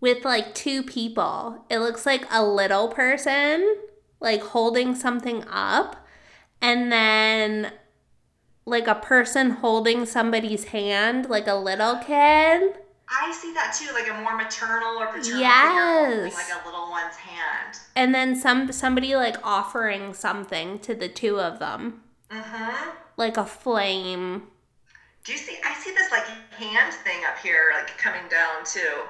[0.00, 1.64] With like two people.
[1.70, 3.76] It looks like a little person
[4.20, 5.96] like holding something up
[6.60, 7.72] and then
[8.64, 12.78] like a person holding somebody's hand like a little kid.
[13.08, 16.14] I see that too, like a more maternal or paternal Yes.
[16.14, 17.76] figure like a little one's hand.
[17.94, 22.00] And then some somebody like offering something to the two of them.
[22.34, 22.90] Mm-hmm.
[23.16, 24.42] Like a flame.
[25.24, 25.56] Do you see?
[25.64, 26.26] I see this like
[26.58, 29.02] hand thing up here, like coming down too.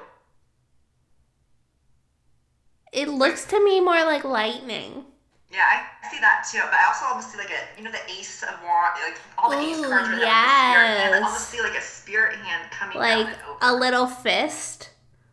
[2.93, 5.05] It looks to me more like lightning.
[5.51, 6.61] Yeah, I see that too.
[6.65, 9.49] But I also almost see like a, you know, the ace of wands, like all
[9.49, 11.13] the ace Ooh, cards are yes.
[11.13, 13.27] I almost see like a spirit hand coming Like
[13.61, 14.91] a little fist.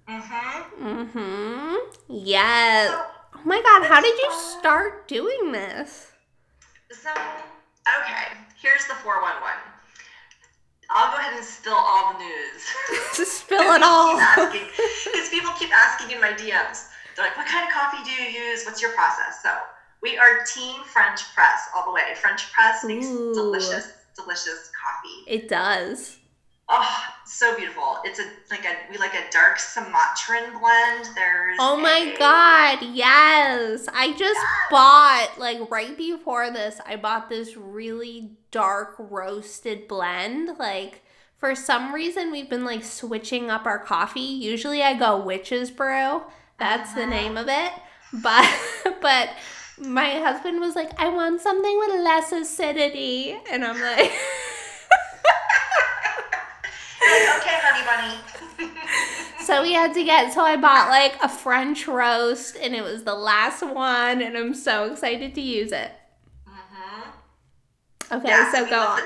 [0.09, 0.87] Mm-hmm.
[0.87, 1.74] Mm-hmm.
[2.09, 2.90] Yes.
[2.90, 6.12] So, Oh my god, how did you start doing this?
[6.92, 7.11] so
[7.88, 9.60] okay, here's the four one one.
[10.90, 12.62] I'll go ahead and spill all the news.
[13.16, 14.16] Just spill it all.
[14.52, 16.88] Because people keep asking in my DMs.
[17.16, 18.64] They're like, what kind of coffee do you use?
[18.64, 19.42] What's your process?
[19.42, 19.50] So
[20.02, 22.14] we are team French press all the way.
[22.16, 23.32] French press makes Ooh.
[23.34, 25.30] delicious, delicious coffee.
[25.30, 26.18] It does.
[26.74, 27.98] Oh, so beautiful.
[28.02, 31.06] It's a like a we like a dark Sumatran blend.
[31.14, 33.87] There's Oh my a- god, yes.
[33.92, 40.58] I just bought like right before this, I bought this really dark roasted blend.
[40.58, 41.02] Like
[41.37, 44.20] for some reason we've been like switching up our coffee.
[44.20, 46.22] Usually I go witch's brew.
[46.58, 47.11] That's the Uh-huh.
[47.11, 47.72] name of it.
[48.22, 48.48] But
[49.02, 49.28] but
[49.78, 53.37] my husband was like, I want something with less acidity.
[53.50, 54.11] And I'm like
[57.12, 58.68] like, okay, honey bunny.
[59.42, 63.03] So we had to get, so I bought like a French roast and it was
[63.03, 65.90] the last one and I'm so excited to use it.
[66.48, 68.16] Mhm.
[68.18, 69.01] Okay, Yeah, so go on.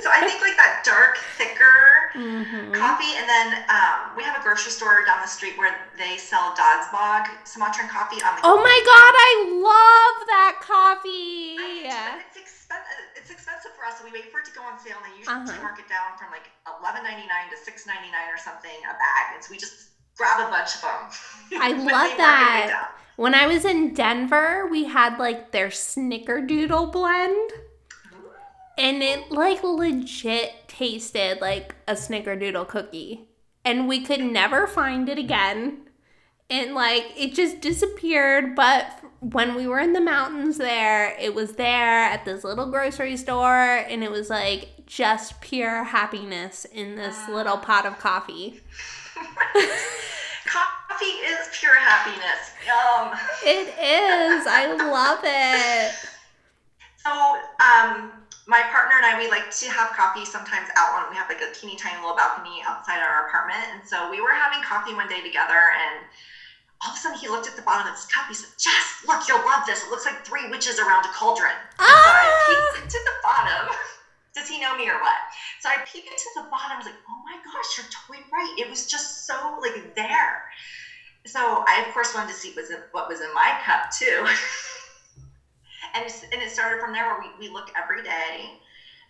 [0.00, 2.74] So I think like that dark, thicker Mhm.
[2.74, 6.54] coffee, and then um, we have a grocery store down the street where they sell
[6.56, 8.40] Dod's Bog Sumatran coffee on the.
[8.44, 11.56] Oh my god, I love that coffee.
[11.90, 13.13] I It's expensive.
[13.24, 15.16] It's expensive for us, so we wait for it to go on sale, and they
[15.16, 15.62] usually Uh-huh.
[15.64, 18.92] mark it down from like eleven ninety nine to six ninety nine or something a
[18.92, 21.08] bag, and so we just grab a bunch of them.
[21.62, 22.92] I love they mark it way that.
[23.16, 27.52] When I was in Denver, we had like their snickerdoodle blend.
[28.76, 33.28] And it like legit tasted like a snickerdoodle cookie.
[33.64, 35.88] And we could never find it again.
[36.50, 38.56] And like it just disappeared.
[38.56, 39.00] But
[39.32, 43.84] when we were in the mountains there, it was there at this little grocery store.
[43.88, 48.60] And it was like just pure happiness in this little pot of coffee.
[50.46, 52.52] Coffee is pure happiness.
[52.66, 53.18] Yum.
[53.42, 54.46] It is.
[54.46, 55.94] I love it.
[57.02, 58.12] So, um,
[58.46, 61.10] my partner and I, we like to have coffee sometimes out on.
[61.10, 64.32] We have like a teeny tiny little balcony outside our apartment, and so we were
[64.32, 66.04] having coffee one day together, and
[66.84, 68.26] all of a sudden he looked at the bottom of his cup.
[68.28, 69.82] He said, "Jess, look, you'll love this.
[69.82, 72.44] It looks like three witches around a cauldron." And so I Ah!
[72.46, 73.68] peeked into the bottom.
[74.34, 75.14] Does he know me or what?
[75.60, 76.72] So I peeked into the bottom.
[76.72, 78.52] I was like, "Oh my gosh, you're totally right.
[78.58, 80.42] It was just so like there."
[81.26, 83.90] So I of course wanted to see what was in, what was in my cup
[83.96, 84.26] too.
[85.94, 88.58] and, it's- and it started from there where we, we look every day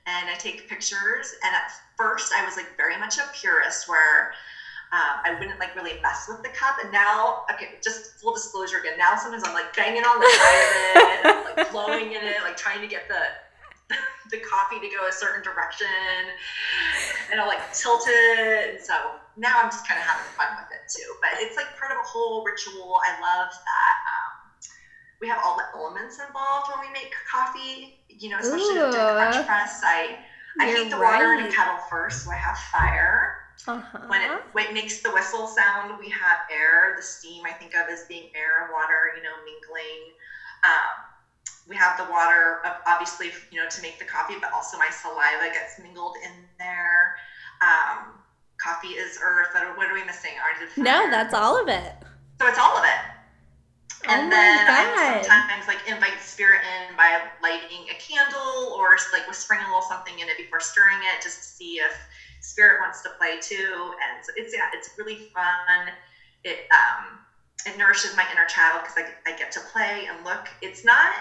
[0.06, 1.34] and I take pictures.
[1.42, 4.32] And at first I was like very much a purist where
[4.94, 6.78] um, I wouldn't like really mess with the cup.
[6.80, 10.62] And now, okay, just full disclosure again, now sometimes I'm like banging on the side
[10.62, 13.18] of it, like blowing in it, like trying to get the
[14.30, 15.90] the coffee to go a certain direction
[17.30, 18.70] and I'll like tilt it.
[18.70, 21.18] And so now I'm just kind of having fun with it too.
[21.18, 23.02] But it's like part of a whole ritual.
[23.02, 23.94] I love that.
[24.06, 24.30] Um,
[25.20, 29.18] we have all the elements involved when we make coffee, you know, especially during the
[29.18, 29.42] French Ooh.
[29.42, 29.80] press.
[29.82, 30.22] I,
[30.60, 33.43] I heat the water in a kettle first, so I have fire.
[33.66, 33.98] Uh-huh.
[34.08, 36.94] When it, when it makes the whistle sound, we have air.
[36.96, 40.12] The steam I think of as being air and water, you know, mingling.
[40.64, 41.04] Um,
[41.66, 44.90] we have the water, of- obviously, you know, to make the coffee, but also my
[44.90, 47.16] saliva gets mingled in there.
[47.62, 48.20] Um,
[48.58, 49.48] coffee is earth.
[49.52, 50.32] What are, we missing?
[50.42, 51.92] Are no, that's all of it.
[52.40, 53.00] So it's all of it.
[54.06, 58.98] Oh And my then I sometimes like invite spirit in by lighting a candle or
[59.12, 61.96] like whispering a little something in it before stirring it, just to see if
[62.44, 63.92] spirit wants to play too.
[64.02, 65.90] And so it's yeah, it's really fun.
[66.44, 67.18] It um
[67.66, 70.48] it nourishes my inner child because I, I get to play and look.
[70.60, 71.12] It's not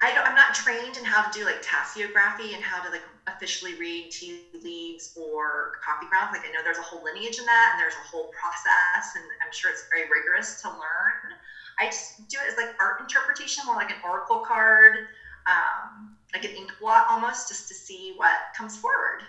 [0.00, 3.02] I don't, I'm not trained in how to do like tasseography and how to like
[3.26, 6.30] officially read tea leaves or coffee grounds.
[6.32, 9.24] Like I know there's a whole lineage in that and there's a whole process and
[9.42, 11.34] I'm sure it's very rigorous to learn.
[11.80, 14.98] I just do it as like art interpretation, more like an oracle card,
[15.46, 19.24] um, like an ink blot almost, just to see what comes forward.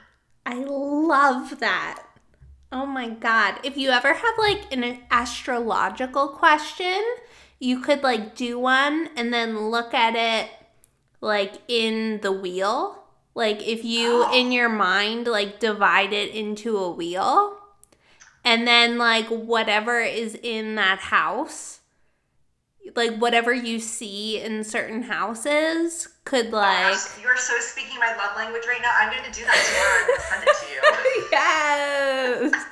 [0.49, 2.03] I love that.
[2.71, 3.59] Oh my god.
[3.63, 7.03] If you ever have like an astrological question,
[7.59, 10.49] you could like do one and then look at it
[11.21, 13.03] like in the wheel.
[13.35, 14.33] Like if you Oh.
[14.33, 17.59] in your mind like divide it into a wheel
[18.43, 21.81] and then like whatever is in that house
[22.95, 28.15] like whatever you see in certain houses could like Gosh, you are so speaking my
[28.15, 28.91] love language right now.
[28.95, 30.79] I'm going to do that tomorrow and send it to you.
[32.53, 32.65] yes.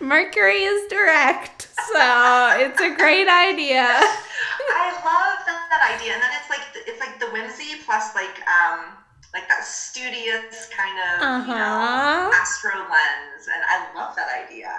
[0.00, 3.84] Mercury is direct, so it's a great idea.
[3.86, 8.40] I love that, that idea, and then it's like it's like the whimsy plus like
[8.48, 8.86] um
[9.32, 12.30] like that studious kind of you know Uh-huh.
[12.34, 14.72] astro lens, and I love that idea.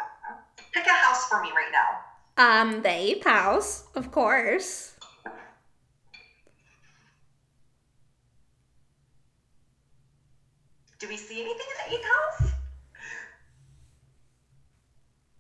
[0.73, 2.01] Pick a house for me right now.
[2.37, 4.94] Um, the eighth house, of course.
[11.05, 12.51] Do we see anything in the eighth house?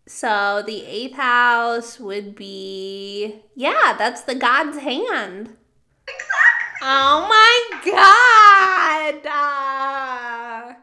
[0.05, 5.57] So the eighth house would be yeah, that's the god's hand.
[6.07, 6.81] Exactly.
[6.83, 9.25] Oh my god!
[9.25, 10.73] Uh,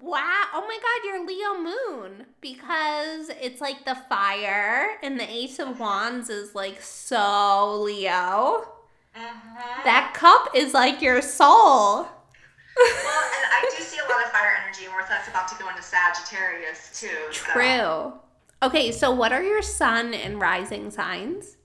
[0.00, 0.44] Wow.
[0.54, 2.24] Oh my god, you're Leo Moon.
[2.40, 8.66] Because it's like the fire and the Ace of Wands is like so Leo.
[9.14, 9.84] Mhm.
[9.84, 12.08] That cup is like your soul.
[12.78, 15.56] Well, and I do see a lot of fire energy, and we're that's about to
[15.58, 17.08] go into Sagittarius too.
[17.32, 18.14] so- True.
[18.62, 21.56] Okay, so what are your sun and rising signs?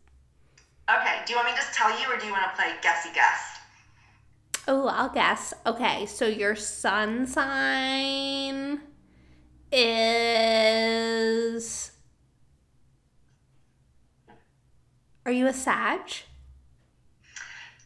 [0.89, 2.73] Okay, do you want me to just tell you, or do you want to play
[2.81, 3.57] guessy guess?
[4.67, 5.53] Oh, I'll guess.
[5.65, 8.79] Okay, so your sun sign
[10.63, 11.91] is.
[15.25, 16.01] Are you a Sag?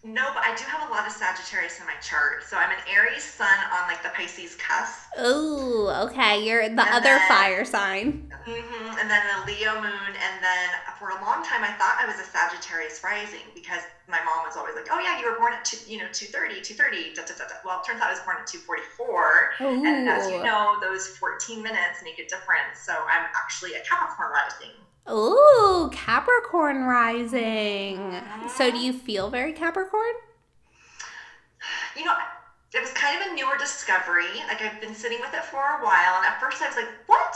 [0.08, 2.42] No, but I do have a lot of Sagittarius in my chart.
[2.48, 6.40] So I'm an Aries sun on like the Pisces cusp, Oh, okay.
[6.48, 8.32] You're the And other then- fire sign.
[8.46, 12.06] hmm and then a Leo moon, and then for a long time I thought I
[12.08, 15.52] was a Sagittarius rising because my mom was always like, "Oh yeah, you were born
[15.54, 17.56] at two, you know 2:30, 2:30." Da, da, da, da.
[17.66, 21.62] Well, it turns out I was born at 2:44, and as you know, those 14
[21.62, 22.80] minutes make a difference.
[22.80, 24.72] So I'm actually a Capricorn rising.
[25.10, 28.16] Ooh, Capricorn rising.
[28.50, 30.14] So do you feel very Capricorn?
[31.98, 32.16] you know,
[32.74, 34.44] it was kind of a newer discovery.
[34.48, 36.90] Like I've been sitting with it for a while, and at first I was like,
[37.08, 37.36] "What?"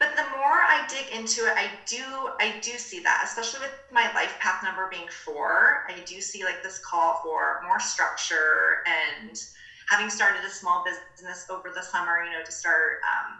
[0.00, 2.02] But the more I dig into it, I do
[2.40, 5.84] I do see that, especially with my life path number being four.
[5.88, 9.40] I do see like this call for more structure and
[9.88, 13.36] having started a small business over the summer, you know, to start um,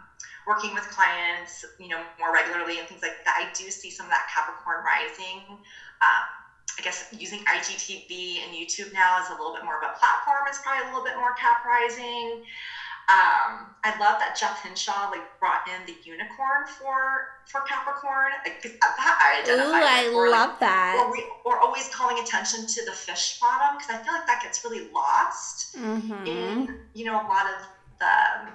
[0.47, 3.35] working with clients, you know, more regularly and things like that.
[3.37, 5.41] I do see some of that Capricorn rising.
[5.49, 6.23] Um,
[6.77, 10.43] I guess using IGTV and YouTube now is a little bit more of a platform.
[10.47, 12.41] It's probably a little bit more cap rising.
[13.07, 18.31] Um, I love that Jeff Hinshaw like brought in the unicorn for for Capricorn.
[18.43, 20.09] Like, that I identify.
[20.09, 20.13] Ooh, I.
[20.13, 20.97] Or, like, love that.
[21.05, 24.41] or, we, or always calling attention to the fish bottom because I feel like that
[24.41, 26.25] gets really lost Mm-hmm.
[26.25, 27.61] in you know a lot of
[27.99, 28.51] the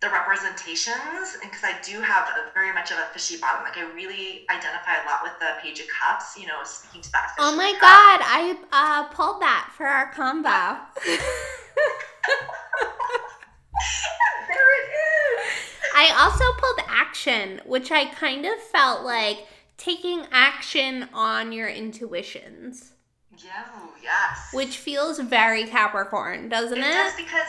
[0.00, 3.82] the representations because I do have a very much of a fishy bottom like I
[3.92, 7.54] really identify a lot with the page of cups you know speaking to that Oh
[7.54, 7.80] my cup.
[7.82, 10.48] god, I uh, pulled that for our combo.
[14.48, 15.56] there it is
[15.94, 19.46] I also pulled action, which I kind of felt like
[19.76, 22.92] taking action on your intuitions,
[23.36, 23.64] yeah
[24.02, 26.92] yes which feels very Capricorn, doesn't it it?
[26.92, 27.48] does because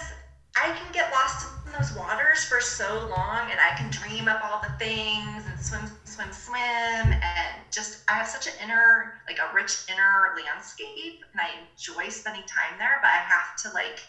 [0.56, 4.62] I can get lost those waters for so long and I can dream up all
[4.62, 9.54] the things and swim, swim, swim and just I have such an inner, like a
[9.54, 14.00] rich inner landscape and I enjoy spending time there, but I have to like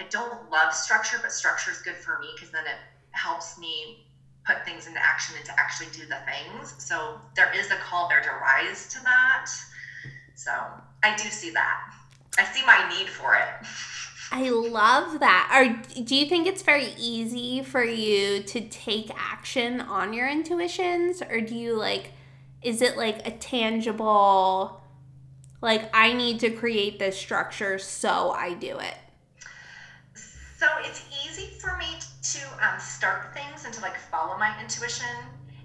[0.00, 2.78] I don't love structure, but structure is good for me because then it
[3.10, 4.04] helps me
[4.44, 6.74] put things into action and to actually do the things.
[6.78, 9.46] So there is a call there to rise to that.
[10.34, 10.50] So
[11.02, 11.78] I do see that.
[12.38, 13.66] I see my need for it.
[14.34, 15.50] I love that.
[15.54, 21.20] Or do you think it's very easy for you to take action on your intuitions?
[21.20, 22.12] Or do you like,
[22.62, 24.80] is it like a tangible,
[25.60, 28.96] like, I need to create this structure, so I do it?
[30.56, 35.06] So it's easy for me to um, start things and to like follow my intuition.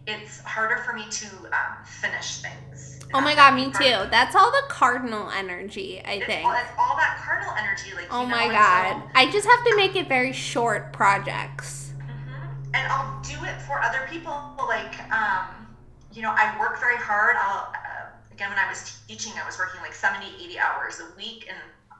[0.08, 3.00] It's harder for me to um, finish things.
[3.14, 4.08] Oh my god, me too.
[4.10, 6.46] That's all the cardinal energy, I It's think.
[6.48, 9.04] all, it's all that cardinal energy, like Oh you know, my and god.
[9.04, 11.92] so- I just have to make it very short projects.
[12.00, 12.72] Mhm.
[12.74, 14.32] And I'll do it for other people.
[14.68, 15.76] Like, um,
[16.14, 17.36] you know, I work very hard.
[17.38, 21.16] I'll, uh, again, when I was teaching, I was working like 70, 80 hours a
[21.18, 21.48] week.
[21.50, 21.58] And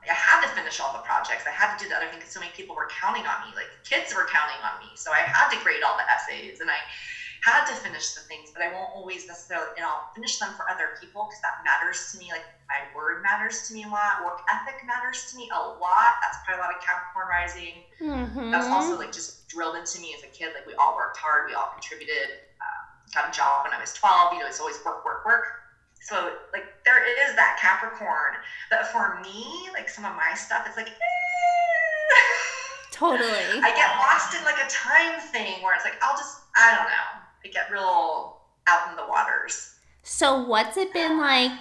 [0.08, 1.44] I had to finish all the projects.
[1.46, 3.54] I had to do the other thing because so many people were counting on me.
[3.56, 4.92] Like, kids were counting on me.
[4.96, 6.76] So I had to grade all the essays and I
[7.44, 10.68] had to finish the things, but I won't always necessarily, and I'll finish them for
[10.70, 12.30] other people because that matters to me.
[12.32, 14.22] Like, my word matters to me a lot.
[14.24, 16.12] Work ethic matters to me a lot.
[16.22, 18.50] That's probably a lot of Capricorn rising Mm-hmm.
[18.52, 20.52] that's also like just drilled into me as a kid.
[20.54, 22.30] Like we all worked hard, we all contributed.
[22.60, 22.80] Uh,
[23.14, 24.32] got a job when I was 12.
[24.32, 25.44] You know, it's always work, work, work.
[26.00, 28.34] So like there is that Capricorn,
[28.70, 30.88] but for me, like some of my stuff, it's like.
[30.88, 30.92] eh.
[32.90, 33.60] Totally.
[33.62, 36.86] I get lost in like a time thing where it's like I'll just I don't
[36.86, 37.17] know.
[37.44, 39.74] I get real out in the waters.
[40.02, 41.52] So, what's it been like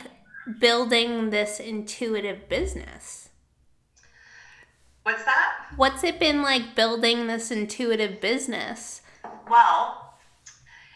[0.59, 3.30] building this intuitive business?
[5.03, 5.53] What's that?
[5.75, 9.01] What's it been like building this intuitive business?
[9.49, 10.15] Well,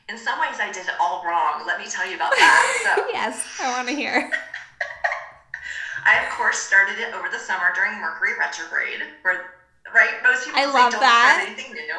[0.10, 1.64] in some ways I did it all wrong.
[1.66, 2.96] Let me tell you about that.
[2.96, 4.30] So yes, I want to hear.
[6.06, 9.54] I, of course, started it over the summer during Mercury retrograde, where,
[9.94, 11.40] right, most people I love don't that.
[11.40, 11.96] start anything new.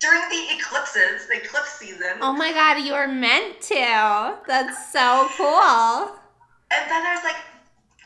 [0.00, 2.16] During the eclipses, the eclipse season.
[2.22, 4.34] Oh my god, you were meant to.
[4.46, 6.16] That's so cool.
[6.72, 7.36] And then I was like,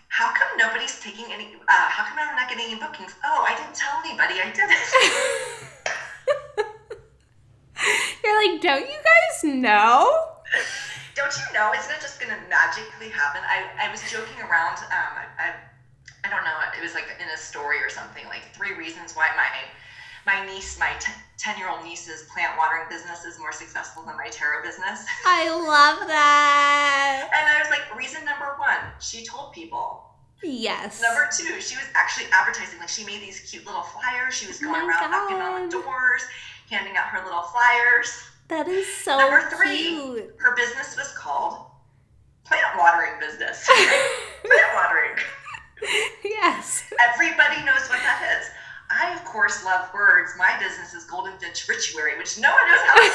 [0.09, 3.15] how come nobody's taking any, uh, how come I'm not getting any bookings?
[3.25, 4.83] Oh, I didn't tell anybody I did it.
[8.25, 10.35] You're like, don't you guys know?
[11.15, 11.71] Don't you know?
[11.79, 13.41] Isn't it just gonna magically happen?
[13.47, 14.79] I, I was joking around.
[14.91, 15.55] Um, I, I,
[16.27, 16.59] I don't know.
[16.77, 18.25] It was like in a story or something.
[18.27, 19.47] Like three reasons why my
[20.27, 20.91] my niece, my
[21.39, 25.05] ten year old niece's plant watering business is more successful than my tarot business.
[25.27, 27.29] I love that.
[27.33, 30.03] And I was like, reason number one, she told people.
[30.43, 31.01] Yes.
[31.03, 32.79] Number two, she was actually advertising.
[32.79, 34.35] Like she made these cute little flyers.
[34.35, 36.23] She was Oh going my around knocking on the doors,
[36.71, 38.13] handing out her little flyers.
[38.49, 40.35] that is so Number three, cute.
[40.39, 41.65] her business was called
[42.45, 43.65] Plant Watering Business.
[44.45, 45.17] plant watering.
[46.25, 46.85] yes.
[47.13, 48.49] Everybody knows what that is.
[48.97, 50.33] I, of course, love words.
[50.39, 53.11] My business is Goldyn Finch Rituary, which no one knows how to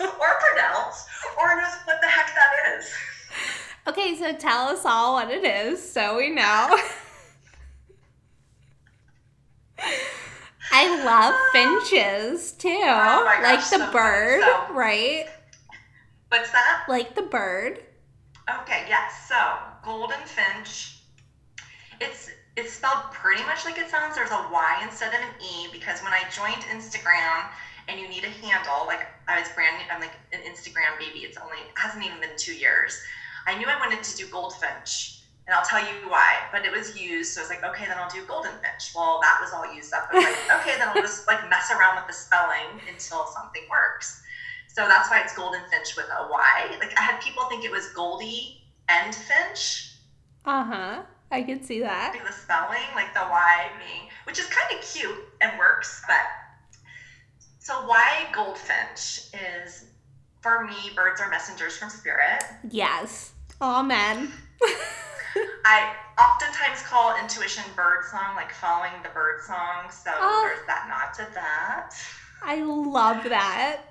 [0.00, 1.06] spell or pronounce
[1.40, 2.90] or knows what the heck that is.
[3.86, 6.76] Okay, so tell us all what it is so we know.
[10.72, 12.68] I love finches too.
[12.68, 13.92] Oh my like the so fun.
[13.92, 15.26] bird, So- right?
[16.28, 16.84] What's that?
[16.88, 17.80] Like the bird.
[18.62, 19.28] Okay, yes.
[19.28, 19.34] So
[19.84, 21.00] Goldyn Finch.
[22.00, 24.16] It's it's spelled pretty much like it sounds.
[24.16, 27.46] There's a Y instead of an E because when I joined Instagram
[27.86, 31.22] and you need a handle, like I was brand new, I'm like an Instagram baby.
[31.22, 32.98] It's only it hasn't even been two years.
[33.46, 36.50] I knew I wanted to do Goldfinch, and I'll tell you why.
[36.50, 38.90] But it was used, so I was like, okay, then I'll do Golden Finch.
[38.94, 40.10] Well, that was all used up.
[40.10, 43.62] I was like, okay, then I'll just like mess around with the spelling until something
[43.70, 44.20] works.
[44.66, 46.76] So that's why it's Goldyn Finch with a Y.
[46.80, 49.94] Like I had people think it was Goldie and Finch.
[50.44, 51.02] Uh huh.
[51.30, 52.16] I can see that.
[52.26, 56.16] The spelling, like the Y being, which is kind of cute and works, but
[57.58, 59.84] so why Goldfinch is
[60.40, 62.42] for me, birds are messengers from spirit.
[62.70, 63.32] Yes.
[63.60, 64.32] Amen.
[65.66, 69.90] I oftentimes call intuition bird song, like following the bird song.
[69.90, 70.42] So Oh.
[70.46, 71.90] there's that nod to that.
[72.42, 73.82] I love that.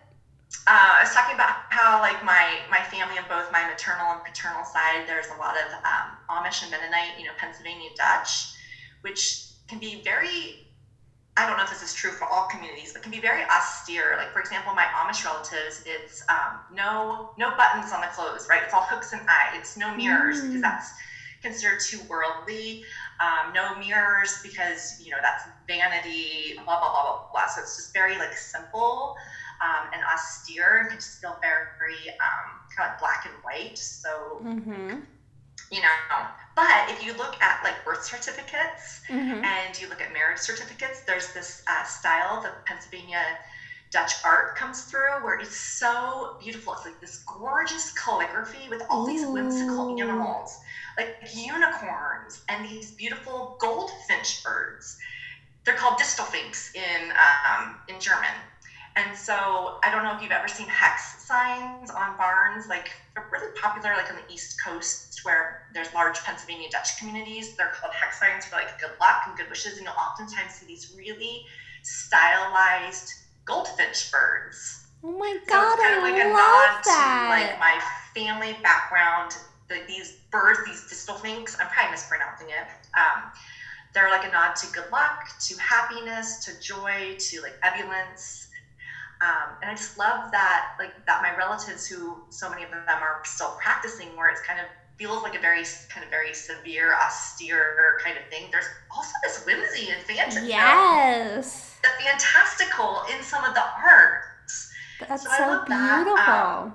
[0.68, 4.24] Uh, I was talking about how like my my family on both my maternal and
[4.24, 8.50] paternal side, there's a lot of um, Amish and Mennonite, you know, Pennsylvania Dutch,
[9.02, 10.64] which can be very.
[11.38, 14.16] I don't know if this is true for all communities, but can be very austere.
[14.18, 18.62] Like for example, my Amish relatives, it's um, no no buttons on the clothes, right?
[18.64, 20.62] It's all hooks and eyes, it's no mirrors because Mm.
[20.62, 20.94] that's
[21.42, 22.82] considered too worldly.
[23.20, 26.54] Um, no mirrors because you know that's vanity.
[26.66, 27.46] Blah blah blah blah blah.
[27.48, 29.16] So it's just very like simple
[29.62, 33.78] um, and austere and can just feel very um, kind of like black and white.
[33.78, 34.98] So, Mm-hmm.
[35.72, 36.06] you know,
[36.56, 39.44] but if you look at like birth certificates Mm-hmm.
[39.44, 43.38] and you look at marriage certificates, there's this uh, style, the Pennsylvania
[43.92, 46.74] Dutch art comes through where it's so beautiful.
[46.74, 50.02] It's like this gorgeous calligraphy with all these whimsical Ooh.
[50.02, 50.60] animals,
[50.98, 54.98] like unicorns and these beautiful goldfinch birds.
[55.66, 57.12] They're called Distelfinks in
[57.46, 58.34] um, in German.
[58.98, 62.68] And so I don't know if you've ever seen hex signs on barns.
[62.68, 67.54] Like they're really popular, like on the East Coast, where there's large Pennsylvania Dutch communities.
[67.58, 69.78] They're called hex signs for like good luck and good wishes.
[69.78, 71.44] And you'll oftentimes see these really
[71.84, 74.82] stylized goldfinch birds.
[75.04, 76.96] Oh my So god, it's kind of I like a love nod that.
[76.96, 77.80] to like my
[78.16, 79.38] family background.
[79.70, 82.68] The, these birds, these distelfinks, I'm probably mispronouncing it.
[82.98, 83.30] Um,
[83.94, 88.47] they're like a nod to good luck, to happiness, to joy, to like ebullience.
[89.22, 92.84] Um, and I just love that, like that my relatives, who so many of them
[92.88, 94.66] are still practicing, where it's kind of
[94.98, 98.50] feels like a very kind of very severe, austere kind of thing.
[98.52, 98.66] There's
[98.96, 101.78] also this whimsy and fantasy, yes.
[101.84, 104.72] the fantastical in some of the arts.
[105.00, 106.04] That's So so love that.
[106.04, 106.34] beautiful.
[106.34, 106.74] Um,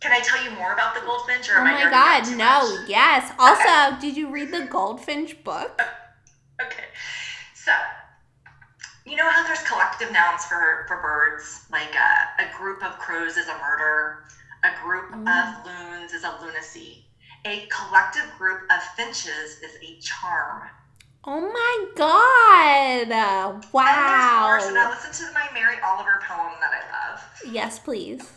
[0.00, 2.88] Can I tell you more about the goldfinch, or oh my god, no, much?
[2.88, 3.32] yes.
[3.38, 5.80] Also, did you read the Goldfinch book?
[6.60, 6.86] Okay,
[7.54, 7.70] so
[9.08, 13.36] you know how there's collective nouns for for birds, like a, a group of crows
[13.36, 14.24] is a murder,
[14.64, 15.26] a group Mm.
[15.28, 17.04] of loons is a lunacy,
[17.44, 20.68] a collective group of finches is a charm.
[21.24, 23.02] Oh my god.
[23.02, 24.60] And there's more.
[24.60, 24.90] So now Wow.
[25.04, 27.24] listen to my Mary Oliver poem that I love.
[27.50, 28.30] Yes, please.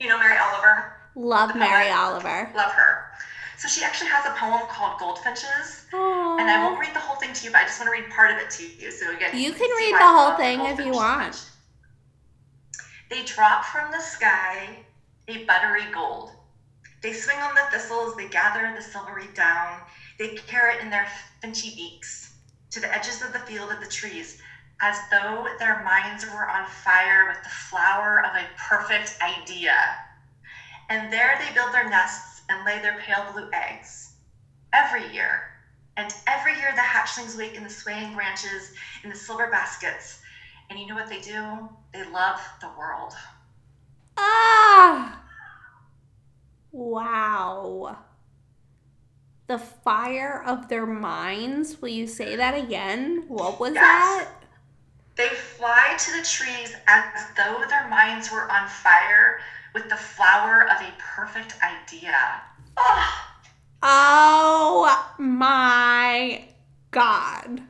[0.00, 0.92] You know Mary Oliver?
[1.14, 1.90] Love Mary.
[1.90, 2.50] Oliver.
[2.54, 3.10] Love her.
[3.58, 5.86] So she actually has a poem called Goldfinches.
[5.92, 6.40] Aww.
[6.40, 8.10] And I won't read the whole thing to you, but I just want to read
[8.10, 8.90] part of it to you.
[8.90, 11.50] So again, You can can read the whole thing if you want.
[13.08, 14.84] They drop from the sky
[15.28, 16.32] a buttery gold.
[17.02, 19.80] They swing on the thistles, they gather the silvery down.
[20.18, 21.08] They carry it in their
[21.42, 22.34] finchy beaks
[22.70, 24.40] to the edges of the field of the trees,
[24.80, 29.76] as though their minds were on fire with the flower of a perfect idea.
[30.88, 34.12] And there they build their nests and lay their pale blue eggs.
[34.72, 35.42] Every year,
[35.96, 38.72] and every year the hatchlings wake in the swaying branches
[39.02, 40.20] in the silver baskets,
[40.68, 41.68] And you know what they do?
[41.92, 43.14] They love the world.
[44.18, 45.22] Ah!
[46.72, 47.98] Wow.
[49.46, 51.80] The fire of their minds.
[51.80, 53.24] Will you say that again?
[53.28, 54.24] What was Yes.
[54.24, 54.28] that?
[55.14, 57.04] They fly to the trees as
[57.36, 59.40] though their minds were on fire
[59.76, 62.16] with the flower of a perfect idea.
[62.78, 63.12] Oh,
[63.82, 66.48] Oh my
[66.90, 67.60] god.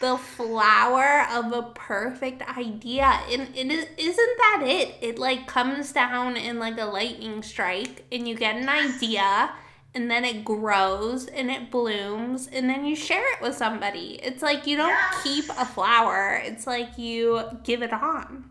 [0.00, 3.18] The flower of a perfect idea.
[3.30, 4.94] And it is, isn't that it?
[5.00, 9.52] It like comes down in like a lightning strike and you get an idea
[9.94, 14.20] and then it grows and it blooms and then you share it with somebody.
[14.22, 15.22] It's like you don't Yes.
[15.22, 16.42] keep a flower.
[16.44, 18.50] It's like you give it on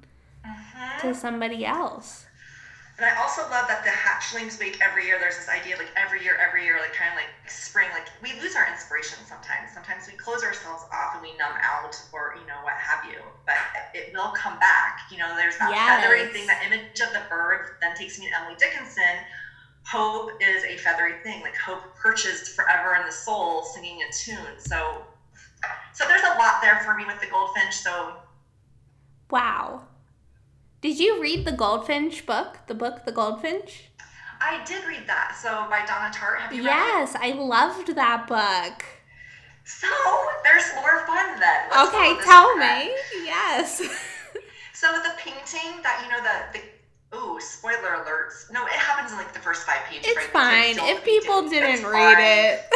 [1.02, 2.26] to somebody else.
[2.98, 6.24] And I also love that the hatchlings week every year, there's this idea like every
[6.24, 9.76] year, every year, like kind of like spring, like we lose our inspiration sometimes.
[9.76, 13.20] Sometimes we close ourselves off and we numb out or, you know, what have you.
[13.46, 13.60] But
[13.94, 15.12] it will come back.
[15.12, 18.40] You know, there's that feathery thing, that image of the bird then takes me to
[18.40, 19.20] Emily Dickinson.
[19.84, 21.42] Hope is a feathery thing.
[21.42, 24.56] Like hope perches forever in the soul, singing a tune.
[24.58, 25.04] So,
[25.92, 27.76] so there's a lot there for me with the goldfinch.
[27.76, 28.14] So
[29.30, 29.82] Wow.
[30.86, 32.60] Did you read the Goldfinch book?
[32.68, 33.90] The book The Goldfinch?
[34.40, 35.36] I did read that.
[35.42, 36.42] So by Donna Tartt.
[36.42, 36.62] Have you?
[36.62, 38.86] Yes, I loved that book.
[39.64, 39.88] So
[40.44, 41.62] there's more fun then.
[41.72, 42.94] Let's Okay, tell me.
[43.24, 43.82] Yes.
[44.74, 48.52] So the painting that you know the the ooh spoiler alerts.
[48.52, 50.06] No, it happens in like the first five pages.
[50.06, 50.76] It's right?
[50.78, 50.90] Fine.
[50.90, 51.62] If people painting.
[51.62, 52.54] didn't read fine.
[52.54, 52.66] it.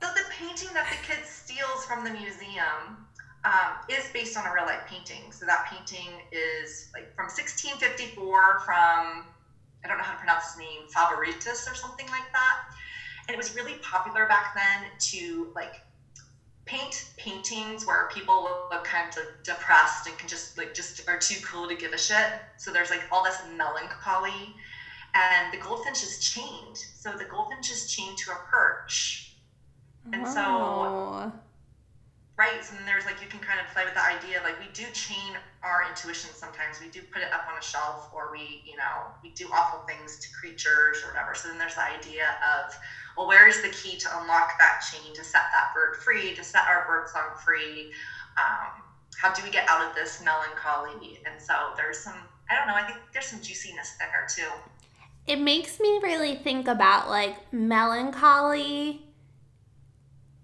[0.00, 3.07] So the painting that the kid steals from the museum
[3.48, 5.32] um, is based on a real life painting.
[5.32, 9.24] So that painting is like from 1654 from
[9.84, 12.56] I don't know how to pronounce his name, Favoritus or something like that.
[13.26, 15.82] And it was really popular back then to like
[16.66, 21.36] paint paintings where people look kind of depressed and can just like just are too
[21.42, 22.28] cool to give a shit.
[22.58, 24.54] So there's like all this melancholy.
[25.14, 26.76] And the goldfinch is chained.
[26.94, 29.30] So the goldfinch is chained to a perch.
[30.12, 31.32] And so Oh.
[32.38, 34.70] Right so then there's like you can kind of play with the idea like we
[34.72, 36.80] do chain our intuition sometimes.
[36.80, 39.80] We do put it up on a shelf or we you know we do awful
[39.86, 41.34] things to creatures or whatever.
[41.34, 42.74] So then there's the idea of
[43.16, 46.44] well where is the key to unlock that chain to set that bird free to
[46.44, 47.90] set our bird song free?
[48.38, 48.82] Um,
[49.16, 51.18] how do we get out of this melancholy?
[51.26, 52.14] And so there's some
[52.48, 54.50] i don't know i think there's some juiciness there too.
[55.26, 59.07] It makes me really think about like melancholy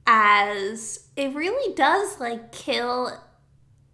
[0.07, 3.13] as it really does like kill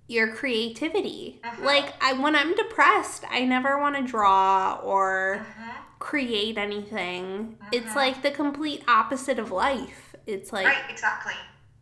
[0.08, 1.42] your creativity.
[1.44, 1.62] Mhm.
[1.62, 5.76] Like I when I'm depressed, I never want to draw or Mhm.
[5.98, 7.58] create anything.
[7.70, 7.96] It's Mhm.
[7.96, 10.14] like the complete opposite of life.
[10.26, 11.34] It's like, right exactly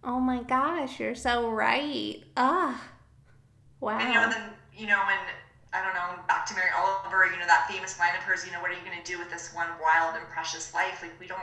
[0.04, 2.22] oh my gosh, you're so right.
[2.36, 2.80] Ah.
[3.80, 3.98] Wow.
[3.98, 5.18] And you know, then you know, when
[5.72, 8.52] I don't know, back to Mary Oliver, you know, that famous line of hers, you
[8.52, 11.00] know, what are you going to do with this one wild and precious life?
[11.02, 11.42] Like we don't.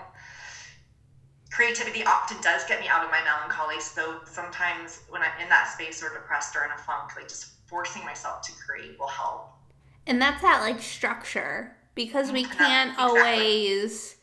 [1.55, 3.79] Creativity often does get me out of my melancholy.
[3.79, 7.45] So sometimes when I'm in that space or depressed or in a funk, like just
[7.67, 9.53] forcing myself to create will help.
[10.05, 13.03] And that's that like structure because we Mhm, can't exactly.
[13.05, 14.15] always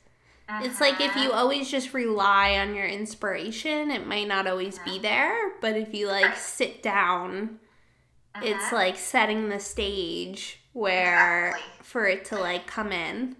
[0.60, 4.98] it's like if you always just rely on your inspiration, it might not always be
[4.98, 7.58] there, but if you like sit down,
[8.40, 8.72] it's Mhm.
[8.72, 11.84] like setting the stage where Exactly.
[11.84, 13.36] for it to like come in.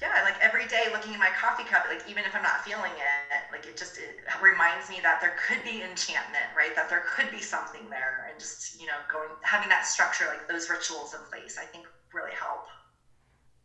[0.00, 2.92] Yeah, like every day looking in my coffee cup, like even if I'm not feeling
[2.96, 6.74] it, like it just it reminds me that there could be enchantment, right?
[6.74, 10.48] That there could be something there, and just you know going having that structure, like
[10.48, 12.66] those rituals in place, I think really help.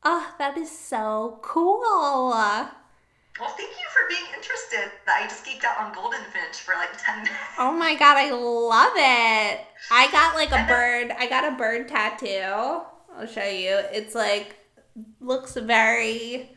[0.04, 1.80] Oh, that is so cool.
[3.40, 4.92] Well, thank you for being interested.
[5.08, 7.36] I just geeked out on Golden Finch for like 10 minutes.
[7.58, 9.62] Oh my god, I love it.
[9.92, 11.12] I got like a bird.
[11.18, 12.82] I got a bird tattoo.
[13.18, 13.80] I'll show you.
[13.92, 14.58] It's like
[15.20, 16.50] looks very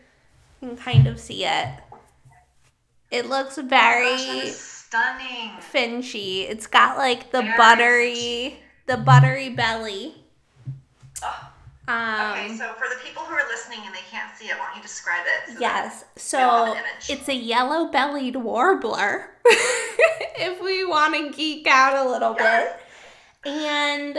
[0.60, 1.68] you can kind of see it.
[3.10, 5.50] It looks very stunning.
[5.72, 6.48] finchy.
[6.48, 10.14] It's got like the Very buttery the buttery belly.
[11.22, 11.50] Oh,
[11.88, 14.66] Um okay, so for the people who are listening and they can't see it, why
[14.66, 15.54] don't you describe it?
[15.54, 16.04] so Yes.
[16.16, 16.76] So
[17.08, 19.30] it's a yellow bellied warbler.
[19.46, 22.72] if we want to geek out a little Yes.
[23.44, 23.52] bit.
[23.52, 24.18] And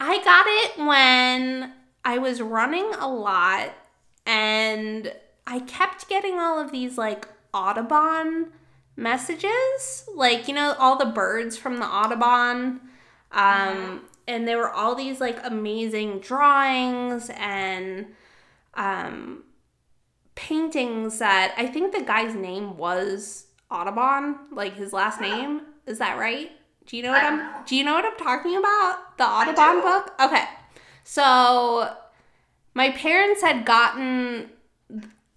[0.00, 1.72] I got it when
[2.08, 3.74] I was running a lot
[4.24, 5.12] and
[5.46, 8.46] I kept getting all of these like Audubon
[8.96, 10.08] messages.
[10.14, 12.80] Like, you know, all the birds from the Audubon.
[13.30, 18.06] Um, and there were all these like amazing drawings and
[18.72, 19.42] um
[20.34, 25.60] paintings that I think the guy's name was Audubon, like his last name.
[25.86, 26.52] Is that right?
[26.86, 27.64] Do you know what I'm.
[27.66, 29.18] Do you know what I'm talking about?
[29.18, 29.24] The.
[29.24, 30.14] Audubon book?
[30.18, 30.44] Okay.
[31.10, 31.96] So
[32.74, 34.50] my parents had gotten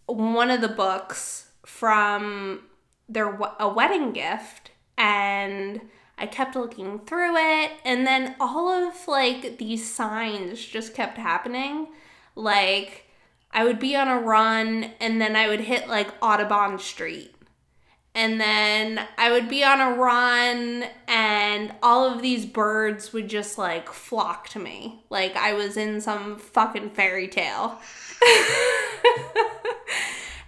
[0.06, 2.64] one of the books from
[3.08, 5.80] their a wedding gift and
[6.18, 11.88] I kept looking through it and then all of like these signs just kept happening.
[12.36, 13.06] Like
[13.54, 17.34] I would be on a run and then I would hit like Audubon Street
[18.14, 23.58] and then I would be on a run and all of these birds would just
[23.58, 27.80] like flock to me like I was in some fucking fairy tale.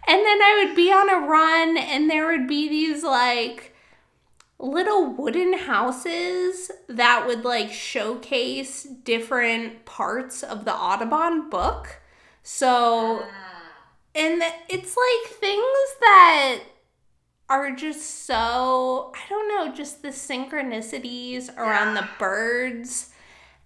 [0.07, 3.73] and then I would be on a run and there would be these like
[4.59, 12.01] little wooden houses that would like showcase different parts of the Audubon book.
[12.43, 13.71] So ah.
[14.13, 16.59] and it's like things that
[17.49, 23.09] are just so I don't know, just the synchronicities around the birds.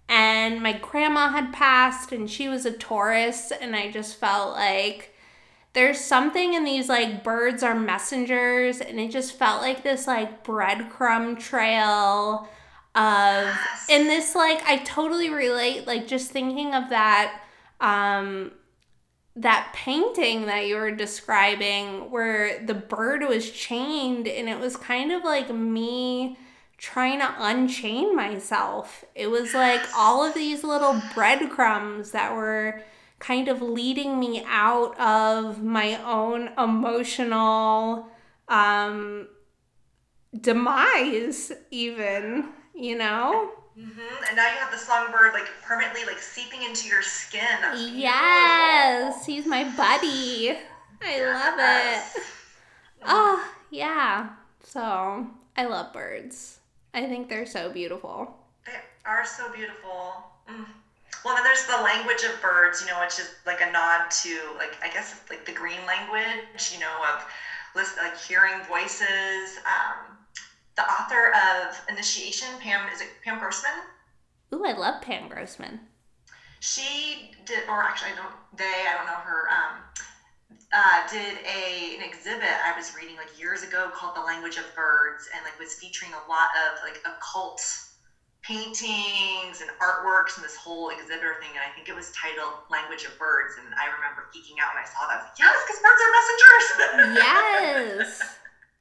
[0.08, 5.14] And my grandma had passed and she was a Taurus and I just felt like
[5.74, 10.42] there's something in these like birds are messengers and it just felt like this like
[10.44, 12.48] breadcrumb trail
[12.94, 13.58] of
[13.90, 17.42] and this like I totally relate like just thinking of that
[17.80, 18.52] um
[19.38, 25.12] that painting that you were describing where the bird was chained and it was kind
[25.12, 26.36] of like me
[26.76, 29.04] trying to unchain myself.
[29.14, 32.82] It was like all of these little breadcrumbs that were
[33.20, 38.08] kind of leading me out of my own emotional
[38.48, 39.28] um
[40.40, 43.52] demise even, you know?
[43.78, 47.40] Hmm And now you have the songbird like permanently like seeping into your skin.
[47.60, 48.00] That's beautiful.
[48.00, 50.56] Yes, he's my buddy.
[51.02, 52.22] I love it.
[53.06, 54.30] Oh, yeah.
[54.64, 55.26] So,
[55.56, 56.58] I love birds.
[56.92, 58.36] I think they're so beautiful.
[58.66, 58.72] They
[59.06, 60.24] are so beautiful.
[60.50, 60.66] Mm.
[61.24, 64.38] Well, then there's the language of birds, you know, which is like a nod to
[64.56, 67.24] like I guess like the green language, you know, of
[67.74, 69.58] listen, like hearing voices.
[69.64, 70.17] Um,
[70.78, 73.74] the author of Initiation, Pam, is it Pam Grossman?
[74.54, 75.80] Ooh, I love Pam Grossman.
[76.60, 78.34] She did, or actually, I don't.
[78.54, 79.50] They, I don't know her.
[79.50, 79.74] Um,
[80.70, 84.66] uh, did a an exhibit I was reading like years ago called The Language of
[84.74, 87.60] Birds, and like was featuring a lot of like occult
[88.42, 91.50] paintings and artworks and this whole exhibitor thing.
[91.58, 93.58] And I think it was titled Language of Birds.
[93.58, 95.18] And I remember geeking out when I saw that.
[95.18, 96.66] I was like, yes, because birds are messengers.
[97.18, 98.38] Yes.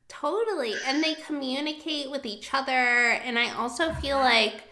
[0.08, 0.74] Totally.
[0.86, 2.72] And they communicate with each other.
[2.72, 4.64] And I also feel like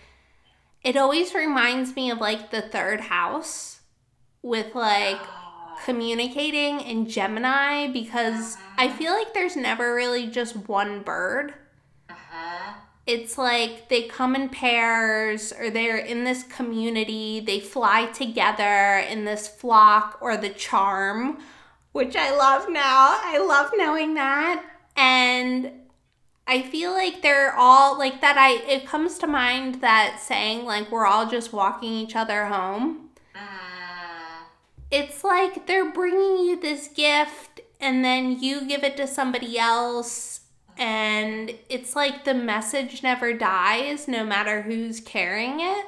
[0.83, 3.79] it always reminds me of like the third house
[4.41, 5.19] with like
[5.83, 11.53] communicating in Gemini because I feel like there's never really just one bird.
[12.09, 12.73] Uh-huh.
[13.07, 19.25] It's like they come in pairs or they're in this community, they fly together in
[19.25, 21.39] this flock or the charm,
[21.91, 23.19] which I love now.
[23.21, 24.63] I love knowing that.
[24.95, 25.71] And
[26.47, 30.91] I feel like they're all like that I it comes to mind that saying like
[30.91, 33.09] we're all just walking each other home
[34.91, 40.41] it's like they're bringing you this gift and then you give it to somebody else
[40.77, 45.87] and it's like the message never dies no matter who's carrying it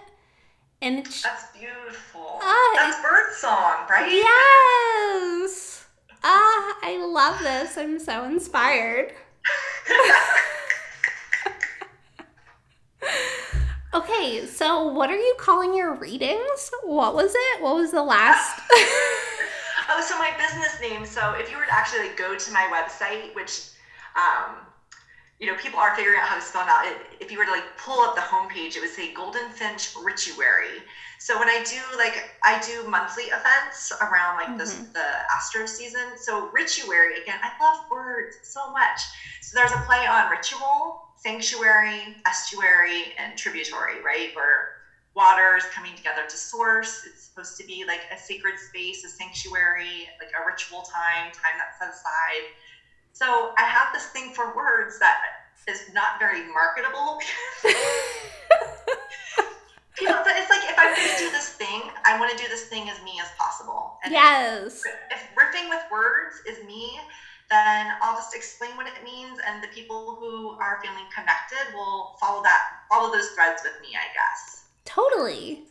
[0.82, 2.40] and it's That's beautiful.
[2.42, 4.12] Ah, That's bird song, right?
[4.12, 5.77] yes
[6.24, 7.78] ah i love this.
[7.78, 9.14] I'm so inspired.
[13.94, 16.72] Okay so what are you calling your readings?
[16.84, 17.62] What was it?
[17.62, 18.62] What was the last?
[19.90, 21.06] Oh, so my business name.
[21.06, 23.70] So if you were to actually like, go to my website, which,
[24.16, 24.58] um,
[25.40, 26.86] you know, people are figuring out how to spell it out.
[26.86, 29.90] It, if you were to like pull up the homepage, it would say Goldyn Finch
[30.02, 30.82] Rituary.
[31.20, 34.92] So when I do like I do monthly events around like this mm-hmm.
[34.94, 36.18] the astro season.
[36.18, 39.02] So rituary again, I love words so much.
[39.42, 44.30] So there's a play on ritual, sanctuary, estuary, and tributary, right?
[44.36, 44.78] Where
[45.18, 47.02] waters coming together to source.
[47.06, 51.58] It's supposed to be like a sacred space, a sanctuary, like a ritual time, time
[51.58, 52.46] that's set aside.
[53.18, 55.18] So I have this thing for words that
[55.68, 57.18] is not very marketable.
[60.00, 62.48] you know, it's like if I'm going to do this thing, I want to do
[62.48, 63.98] this thing as me as possible.
[64.04, 67.00] And yes if riffing with words is me,
[67.50, 72.16] then I'll just explain what it means, and the people who are feeling connected will
[72.20, 74.66] follow that, follow those threads with me, I guess.
[74.86, 75.64] Totally.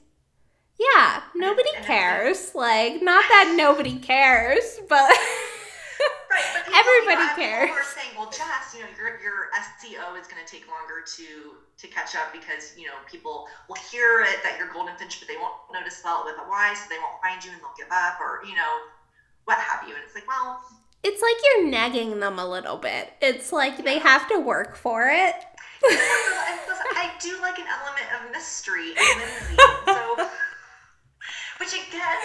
[0.81, 2.55] Yeah, nobody cares.
[2.57, 5.56] Like, not that nobody cares, but Right, but people
[6.77, 7.69] Everybody you I have cares.
[7.73, 11.01] People are saying, well, Jess, you know, your your SEO is going to take longer
[11.01, 15.19] to to catch up because you know people will hear it that you're golden finch,
[15.21, 17.51] but they won't know to spell it with a Y, so they won't find you
[17.53, 18.73] and they'll give up, or you know,
[19.49, 19.95] what have you.
[19.95, 20.61] And it's like, well,
[21.03, 23.15] It's like you're nagging them a little bit.
[23.21, 25.35] It's like they have to work for it.
[25.85, 29.57] I do like an element of mystery and whimsy.
[29.87, 30.29] So,
[31.61, 32.19] which again,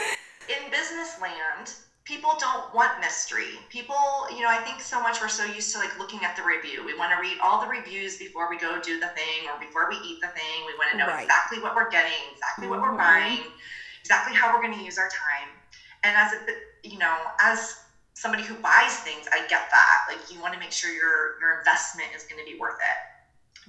[0.49, 1.71] in business land,
[2.03, 3.59] people don't want mystery.
[3.69, 6.43] People, you know, I think so much we're so used to like looking at the
[6.43, 6.83] review.
[6.83, 9.87] We want to read all the reviews before we go do the thing or before
[9.87, 10.65] we eat the thing.
[10.65, 11.23] We want to know Right.
[11.23, 12.97] exactly what we're getting, exactly what we're Mhm.
[12.97, 13.53] buying,
[13.99, 15.59] exactly how we're going to use our time.
[16.03, 16.37] And as a,
[16.83, 17.75] you know, as
[18.15, 19.97] somebody who buys things, I get that.
[20.07, 22.97] Like you want to make sure your your investment is going to be worth it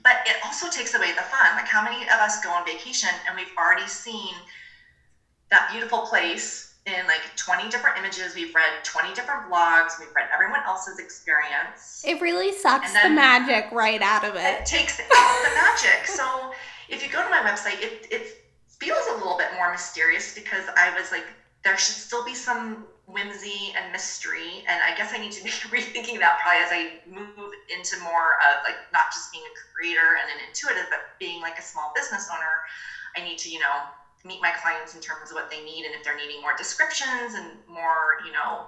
[0.03, 1.55] but it also takes away the fun.
[1.55, 4.37] Like, how many of us go on vacation and we've already seen
[5.51, 8.35] that beautiful place in like 20 different images?
[8.35, 12.05] We've read 20 different blogs, we've read everyone else's experience.
[12.07, 14.66] It really sucks the magic right out of It it.
[14.66, 15.07] takes out
[15.43, 16.07] the magic.
[16.07, 16.53] So,
[16.89, 20.64] if you go to my website, it, it feels a little bit more mysterious because
[20.76, 21.24] I was like,
[21.64, 24.64] there should still be some whimsy and mystery.
[24.68, 28.35] And I guess I need to be rethinking that probably as I move into more
[28.51, 31.93] of like not just being a creator and an intuitive, but being like a small
[31.95, 32.66] business owner.
[33.16, 33.87] I need to, you know,
[34.25, 37.35] meet my clients in terms of what they need and if they're needing more descriptions
[37.35, 38.66] and more, you know,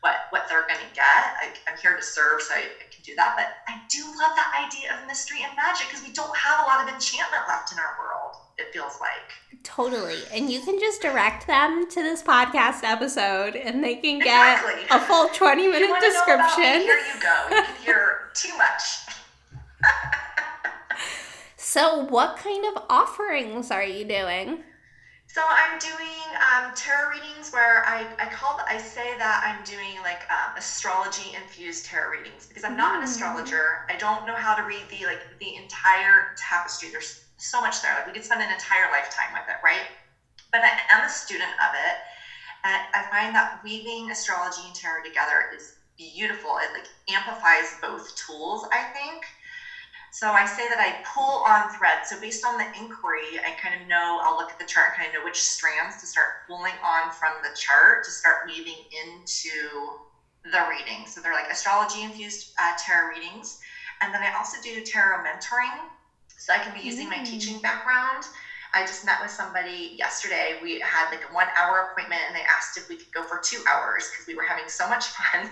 [0.00, 1.04] what what they're going to get.
[1.40, 3.34] I, I'm here to serve, so I, I can do that.
[3.36, 6.68] But I do love that idea of mystery and magic because we don't have a
[6.68, 8.36] lot of enchantment left in our world.
[8.58, 9.32] It feels like.
[9.62, 10.18] Totally.
[10.32, 14.84] And you can just direct them to this podcast episode and they can get Exactly.
[14.90, 16.08] a full 20 minute about me?
[16.08, 16.80] description.
[16.82, 17.56] Here you go.
[17.56, 18.82] You can hear too much.
[21.56, 24.64] So, what kind of offerings are you doing?
[25.32, 30.02] So I'm doing um, tarot readings where I, I call I say that I'm doing
[30.02, 33.84] like um, astrology infused tarot readings because I'm not an astrologer.
[33.88, 36.88] I don't know how to read the like the entire tapestry.
[36.90, 37.94] There's so much there.
[37.94, 39.84] Like we could spend an entire lifetime with it, right?
[40.50, 41.96] But I am a student of it,
[42.64, 46.58] and I find that weaving astrology and tarot together is beautiful.
[46.60, 48.64] It like amplifies both tools.
[48.72, 49.22] I think.
[50.12, 52.08] So I say that I pull on threads.
[52.08, 54.96] So based on the inquiry, I kind of know, I'll look at the chart and
[54.96, 58.84] kind of know which strands to start pulling on from the chart to start weaving
[58.90, 59.94] into
[60.44, 61.06] the reading.
[61.06, 63.56] So they're like astrology infused uh, tarot readings.
[64.00, 65.88] And then I also do tarot mentoring.
[66.38, 67.24] So I can be using my Mm.
[67.24, 68.24] teaching background.
[68.72, 70.58] I just met with somebody yesterday.
[70.60, 73.38] We had like a one hour appointment and they asked if we could go for
[73.44, 75.50] two hours because we were having so much fun.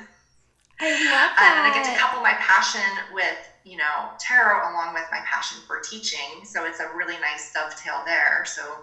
[0.80, 1.56] I love that.
[1.58, 5.58] And I get to couple my passion with, you know, tarot along with my passion
[5.66, 6.44] for teaching.
[6.44, 8.44] So it's a really nice dovetail there.
[8.46, 8.80] So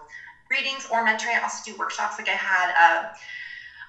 [0.50, 1.34] readings or mentoring.
[1.34, 2.16] I also do workshops.
[2.18, 3.10] Like I had a,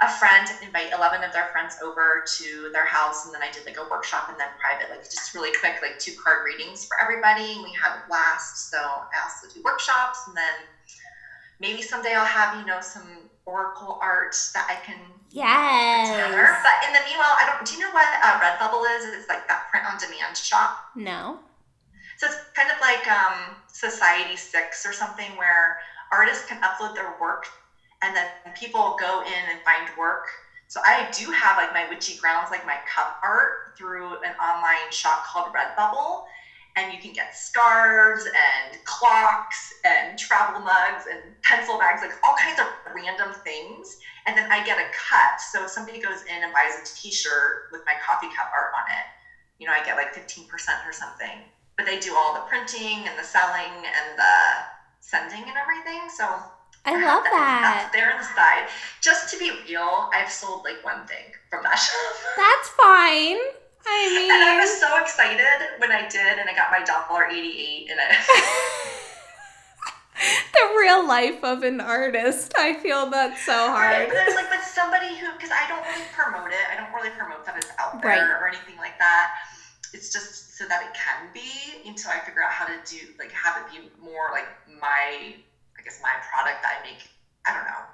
[0.05, 3.25] a friend invite 11 of their friends over to their house.
[3.25, 5.97] And then I did like a workshop and then private, like just really quick, like
[5.97, 7.53] two card readings for everybody.
[7.53, 8.69] And we had a blast.
[8.69, 10.23] So I also do workshops.
[10.27, 10.53] And then
[11.59, 16.41] maybe someday I'll have, you know, some oracle art that I can together.
[16.41, 16.63] Yes.
[16.63, 17.65] But in the meanwhile, I don't.
[17.65, 19.05] Do you know what uh, Redbubble is?
[19.05, 20.71] It's like that print-on-demand shop.
[20.95, 21.39] No.
[22.17, 25.77] So it's kind of like um, Society6 or something, where
[26.11, 27.45] artists can upload their work,
[28.01, 28.25] and then
[28.55, 30.25] people go in and find work.
[30.67, 34.91] So I do have like my witchy grounds, like my cup art, through an online
[34.91, 36.23] shop called Redbubble,
[36.77, 42.35] and you can get scarves and clocks and travel mugs and pencil bags, like all
[42.35, 43.97] kinds of random things.
[44.27, 45.41] And then I get a cut.
[45.41, 48.91] So if somebody goes in and buys a T-shirt with my coffee cup art on
[48.91, 49.05] it,
[49.57, 50.45] you know, I get like 15%
[50.87, 51.41] or something.
[51.77, 54.33] But they do all the printing and the selling and the
[54.99, 56.09] sending and everything.
[56.09, 56.39] So
[56.85, 57.89] I love that's that.
[57.91, 58.67] there on the side.
[59.01, 62.15] Just to be real, I've sold like one thing from that shop.
[62.35, 63.37] That's fine.
[63.89, 65.45] I mean, And I was so excited
[65.79, 68.15] when I did, and I got my dollar eighty-eight, in it.
[70.53, 72.53] the real life of an artist.
[72.57, 74.07] I feel that's so Right, hard.
[74.09, 76.65] but I was like, but somebody who, because I don't really promote it.
[76.71, 78.21] I don't really promote that it's out there Right.
[78.41, 79.33] or anything like that.
[79.93, 83.31] It's just so that it can be until I figure out how to do, like,
[83.31, 84.47] have it be more like
[84.81, 85.35] my,
[85.77, 87.07] I guess, my product that I make.
[87.45, 87.85] I don't know.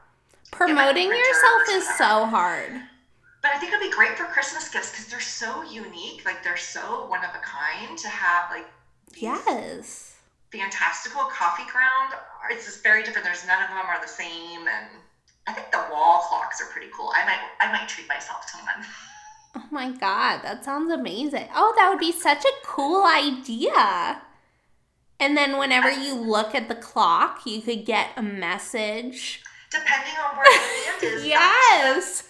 [0.52, 2.72] Promoting yourself is so hard.
[3.44, 6.24] But I think it'd be great for Christmas gifts because they're so unique.
[6.26, 8.66] Like, they're so one of a kind to have, like,
[9.16, 10.16] Yes.
[10.52, 12.14] fantastical coffee ground.
[12.50, 13.26] It's just very different.
[13.26, 14.88] There's none of them are the same, and
[15.46, 17.12] I think the wall clocks are pretty cool.
[17.16, 18.86] I might I might treat myself to one.
[19.56, 21.48] Oh my god, that sounds amazing.
[21.56, 24.22] Oh, that would be such a cool idea.
[25.20, 29.44] And then whenever you look at the clock, you could get a message.
[29.70, 31.26] Depending on where the hand is.
[31.28, 32.30] Yes.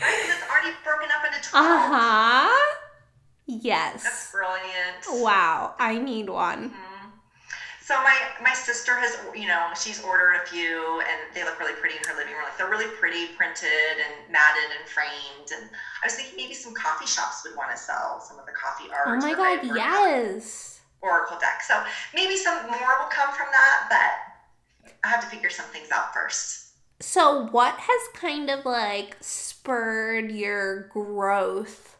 [0.00, 0.28] Right?
[0.28, 2.76] it's already broken up into Uh huh.
[3.46, 4.02] Yes.
[4.02, 5.24] That's brilliant.
[5.24, 6.74] Wow, I need one.
[7.86, 11.78] So my my sister has you know she's ordered a few and they look really
[11.78, 12.42] pretty in her living room.
[12.42, 15.54] Like they're really pretty, printed and matted and framed.
[15.54, 15.70] And
[16.02, 18.90] I was thinking maybe some coffee shops would want to sell some of the coffee
[18.90, 19.06] art.
[19.06, 20.80] Oh my god, yes.
[21.00, 21.62] Oracle deck.
[21.62, 21.80] So
[22.12, 26.12] maybe some more will come from that, but I have to figure some things out
[26.12, 26.65] first.
[27.00, 31.96] So, what has kind of like spurred your growth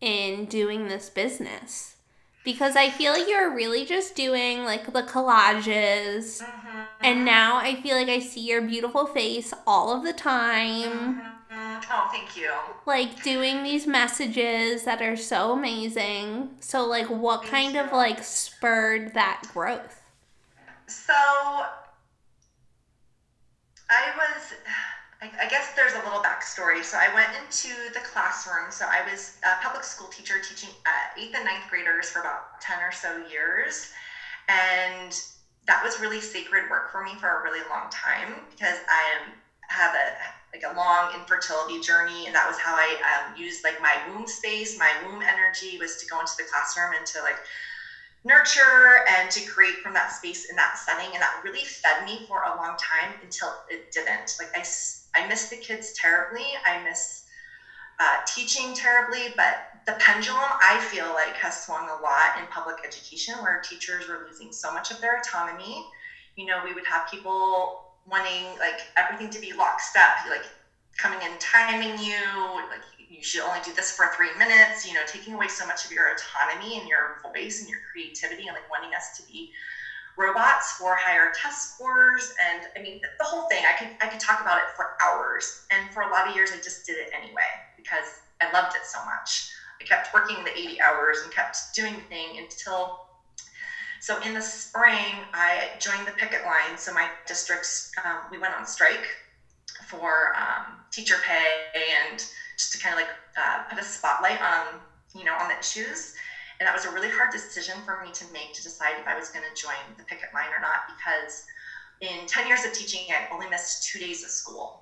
[0.00, 1.96] in doing this business?
[2.44, 6.84] Because I feel like you're really just doing like the collages, Mm-hmm.
[7.04, 11.24] and now I feel like I see your beautiful face all of the time.
[11.52, 11.84] Mhm.
[11.90, 12.52] Oh, thank you.
[12.86, 16.56] Like doing these messages that are so amazing.
[16.60, 20.00] So, like, what Thank kind of like spurred that growth?
[20.86, 21.66] So
[23.92, 24.54] I was,
[25.20, 26.82] I, I guess there's a little backstory.
[26.82, 28.70] So I went into the classroom.
[28.70, 32.60] So I was a public school teacher teaching uh, eighth and ninth graders for about
[32.62, 33.88] 10 or so years.
[34.48, 35.12] And
[35.66, 39.18] that was really sacred work for me for a really long time because I
[39.68, 40.12] have a
[40.52, 44.26] like a long infertility journey and that was how I um, used like my womb
[44.26, 47.38] space my womb energy was to go into the classroom and to like
[48.24, 52.24] nurture and to create from that space in that setting and that really fed me
[52.26, 54.34] for a long time until it didn't.
[54.38, 54.62] Like I,
[55.14, 56.44] I miss the kids terribly.
[56.64, 57.22] I miss
[57.98, 59.56] uh, teaching terribly but
[59.86, 64.22] the pendulum i feel like has swung a lot in public education where teachers were
[64.26, 65.86] losing so much of their autonomy.
[66.36, 70.44] You know we would have people wanting like everything to be lockstep like
[70.96, 72.82] coming in timing you like
[73.12, 75.90] you should only do this for three minutes you know taking away so much of
[75.90, 79.50] your autonomy and your voice and your creativity and like wanting us to be
[80.16, 82.32] robots for higher test scores.
[82.40, 85.60] And i mean the whole thing i could i could talk about it for hours.
[85.70, 88.84] And for a lot of years i just did it anyway because i loved it
[88.84, 89.46] so much.
[89.80, 92.98] I kept working the 80 hours and kept doing the thing until
[94.00, 96.76] so in the spring i joined the picket line.
[96.76, 99.06] So my districts um, we went on strike
[99.86, 102.24] for um, teacher pay and
[102.56, 104.80] just to kind of like uh, put a spotlight on
[105.14, 106.14] you know on the issues
[106.60, 109.16] and that was a really hard decision for me to make to decide if i
[109.18, 111.44] was going to join the picket line or not because
[112.00, 114.78] in 10 years of teaching i only missed two days of school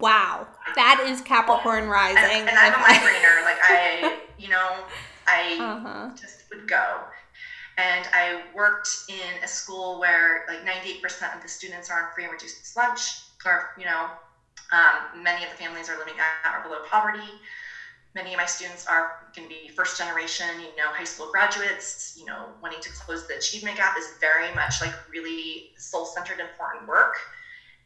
[0.00, 0.46] Wow,
[0.76, 2.22] that is Capricorn rising.
[2.22, 4.84] and, and i'm a migrainer like i you know
[5.26, 6.10] i Uh huh.
[6.14, 7.00] just would go.
[7.76, 12.24] And I worked in a school where like 98% of the students are on free
[12.24, 14.08] and reduced lunch, or, you know,
[14.72, 17.40] um, many of the families are living at or below poverty.
[18.14, 22.14] Many of my students are going to be first generation, you know, high school graduates,
[22.16, 26.40] you know, wanting to close the achievement gap is very much like really soul centered,
[26.40, 27.14] important work.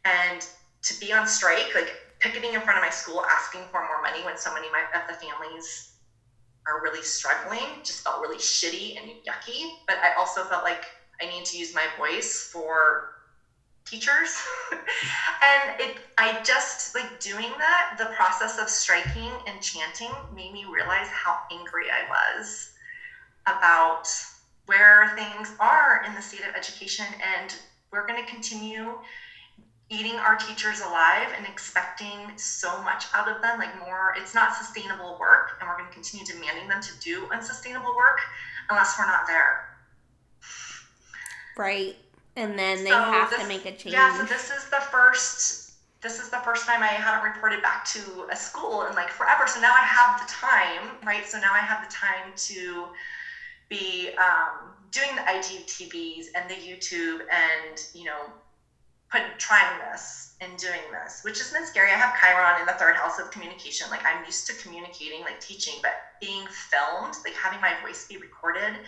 [0.05, 0.45] And
[0.83, 4.23] to be on strike, like picketing in front of my school, asking for more money
[4.23, 5.89] when so many of of the families
[6.65, 10.85] are really struggling just felt really shitty and yucky but i also felt like
[11.21, 13.07] i need to use my voice for
[13.85, 14.41] teachers.
[15.41, 20.65] And it i just like doing that the process of striking and chanting made me
[20.65, 22.69] realize how angry i was
[23.45, 24.07] about
[24.65, 27.05] where things are in the state of education.
[27.21, 27.55] And
[27.91, 28.97] we're going to continue
[29.89, 34.55] eating our teachers alive and expecting so much out of them like more it's not
[34.55, 38.17] sustainable work and we're going to continue demanding them to do unsustainable work
[38.69, 39.67] unless we're not there.
[41.57, 41.95] Right.
[42.35, 43.93] And then they So have to make a change.
[43.93, 45.71] yeah so this is the first
[46.01, 49.47] this is the first time i haven't reported back to a school in like forever
[49.47, 52.89] so now i have the time right so now i have the time to
[53.69, 58.33] be um, doing the igtvs and the youtube and you know
[59.11, 61.91] put trying this and doing this, which has been scary.
[61.91, 63.87] I have Chiron in the third house of communication.
[63.89, 68.17] Like I'm used to communicating, like teaching, but being filmed, like having my voice be
[68.17, 68.79] recorded.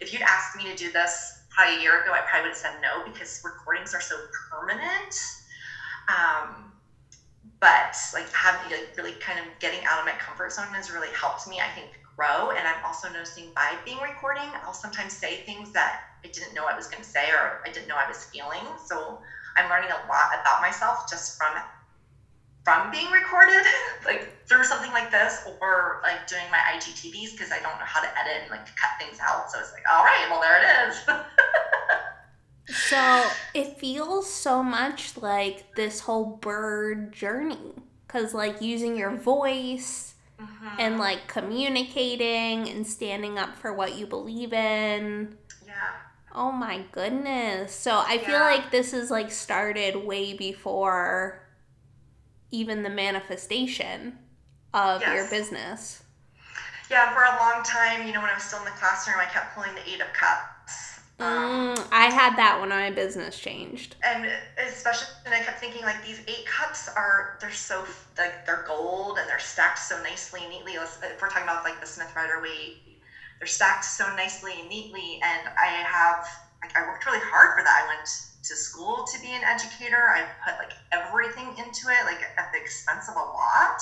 [0.00, 2.56] If you'd asked me to do this probably a year ago, I probably would have
[2.58, 5.14] said no because recordings are so permanent.
[6.08, 6.72] Um,
[7.60, 11.10] but like having like really kind of getting out of my comfort zone has really
[11.10, 12.50] helped me, I think, grow.
[12.50, 15.94] And I'm also noticing by being recording, I'll sometimes say things that
[16.24, 18.64] I didn't know I was going to say or I didn't know I was feeling.
[18.84, 19.18] So
[19.56, 21.54] I'm learning a lot about myself just from
[22.64, 23.62] from being recorded,
[24.04, 28.00] like through something like this, or like doing my IGTVs because I don't know how
[28.00, 29.50] to edit and like cut things out.
[29.50, 30.96] So it's like, all right, well there it is.
[32.70, 37.74] So it feels so much like this whole bird journey.
[38.06, 40.74] Because, like, using your voice Mhm.
[40.78, 45.36] and, like, communicating and standing up for what you believe in.
[45.66, 45.72] yeah,
[46.30, 47.74] Oh my goodness.
[47.74, 51.41] So I feel like this is, like, started way before
[52.52, 54.18] even the manifestation
[54.74, 56.02] of your business.
[56.90, 59.24] Yeah, for a long time, you know, when I was still in the classroom, I
[59.24, 61.00] kept pulling the eight of cups.
[61.18, 63.96] Um, Mm, I had that when my business changed.
[64.04, 64.28] and
[64.58, 67.84] especially and I kept thinking like these eight cups are they're so
[68.18, 70.76] like they're gold and they're stacked so nicely and neatly.
[70.78, 72.98] Let's, if we're talking about like the Smith Rider Waite,
[73.38, 75.20] they're stacked so nicely and neatly.
[75.22, 76.26] And I have
[76.60, 77.84] like I worked really hard for that.
[77.84, 78.08] I went
[78.42, 80.10] to school to be an educator.
[80.10, 83.80] I put like everything into it, like at the expense of a lot.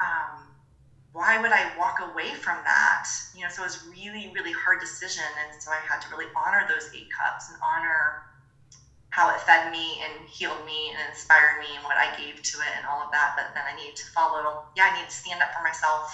[0.00, 0.54] Um,
[1.12, 3.06] why would I walk away from that?
[3.36, 5.24] You know, so it was really, really hard decision.
[5.46, 8.22] And so I had to really honor those eight cups and honor
[9.10, 12.58] how it fed me and healed me and inspired me and what I gave to
[12.58, 13.34] it and all of that.
[13.36, 16.12] But then I needed to follow, yeah, I needed to stand up for myself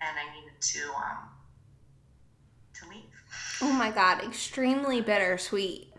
[0.00, 1.30] and I needed to um
[2.74, 3.14] to leave.
[3.62, 5.93] Oh my god, extremely bittersweet.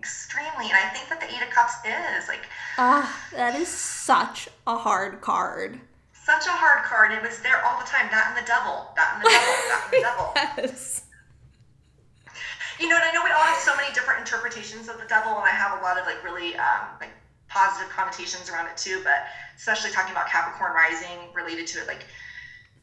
[0.00, 0.64] Extremely.
[0.64, 2.48] And I think that the Eight of Cups is like
[2.78, 3.04] Ah,
[3.36, 5.78] that is such a hard card.
[6.14, 7.12] such a hard card.
[7.12, 8.08] It was there all the time.
[8.10, 8.88] That and the devil.
[8.96, 9.52] That and the devil.
[9.68, 10.32] that and the devil.
[10.72, 11.02] Yes.
[12.80, 15.32] You know, and I know we all have so many different interpretations of the devil,
[15.36, 17.12] and I have a lot of like really um, like
[17.48, 19.02] positive connotations around it too.
[19.04, 22.06] But especially talking about Capricorn rising related to it, like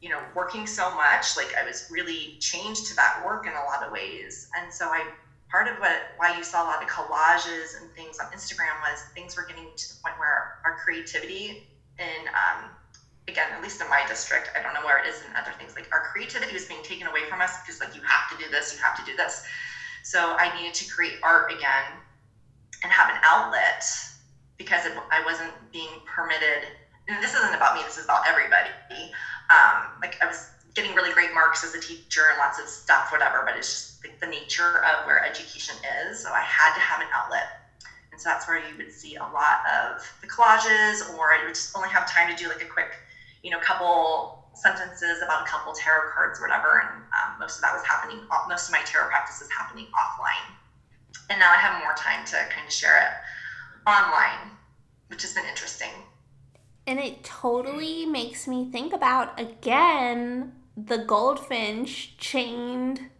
[0.00, 3.64] you know, working so much, like I was really changed to that work in a
[3.66, 4.48] lot of ways.
[4.56, 5.02] And so I
[5.50, 9.04] part of what why you saw a lot of collages and things on Instagram was
[9.14, 11.56] things were getting to the point where our creativity
[11.98, 12.70] and um,
[13.28, 15.74] again, at least in my district, I don't know where it is in other things,
[15.76, 18.50] like our creativity was being taken away from us because like you have to do
[18.50, 19.40] this, you have to do this.
[20.02, 22.00] So I needed to create art again
[22.82, 23.84] and have an outlet
[24.56, 26.66] because it, I wasn't being permitted.
[27.08, 27.82] And this isn't about me.
[27.84, 28.70] This is about everybody.
[29.50, 33.08] Um, like I was getting really great marks as a teacher and lots of stuff,
[33.10, 33.42] whatever.
[33.44, 33.87] But it's just
[34.20, 36.20] the nature of where education is.
[36.22, 37.72] So I had to have an outlet.
[38.12, 41.54] And so that's where you would see a lot of the collages, or I would
[41.54, 42.90] just only have time to do like a quick,
[43.42, 46.80] you know, couple sentences about a couple tarot cards or whatever.
[46.80, 50.54] And um, most of that was happening, most of my tarot practice is happening offline.
[51.30, 54.50] And now I have more time to kind of share it online,
[55.08, 55.90] which has been interesting.
[56.86, 63.10] And it totally makes me think about again the goldfinch chained.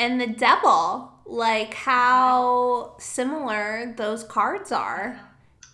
[0.00, 1.12] And the devil.
[1.26, 5.20] Like how similar those cards are.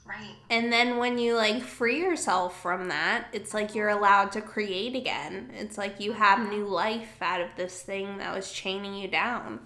[0.07, 0.35] Right.
[0.51, 4.95] And then when you like free yourself from that, it's like you're allowed to create
[4.95, 5.51] again.
[5.55, 9.61] It's like you have new life out of this thing that was chaining you down.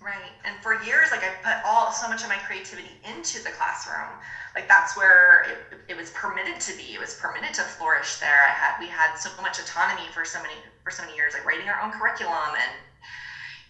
[0.00, 0.32] Right.
[0.46, 4.08] And for years, like I put all so much of my creativity into the classroom.
[4.54, 6.94] Like that's where it, it was permitted to be.
[6.94, 8.46] It was permitted to flourish there.
[8.48, 11.44] I had we had so much autonomy for so many for so many years, like
[11.44, 12.72] writing our own curriculum and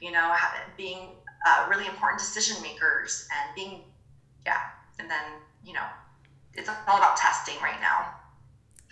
[0.02, 0.34] you know
[0.76, 1.10] being
[1.46, 3.80] uh, really important decision makers and being
[4.44, 4.60] yeah.
[4.98, 5.22] And then
[5.64, 5.86] you know
[6.54, 8.14] it's all about testing right now.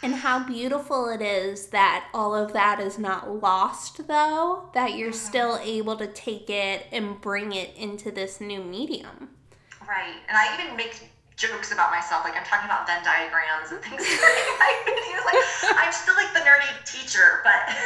[0.03, 5.13] And how beautiful it is that all of that is not lost, though, that you're
[5.13, 9.29] still able to take it and bring it into this new medium.
[9.87, 10.17] Right.
[10.27, 12.25] And I even make jokes about myself.
[12.25, 14.01] Like I'm talking about Venn diagrams and things
[14.59, 15.09] my videos.
[15.27, 15.37] Like
[15.77, 17.77] I'm still like the nerdy teacher, but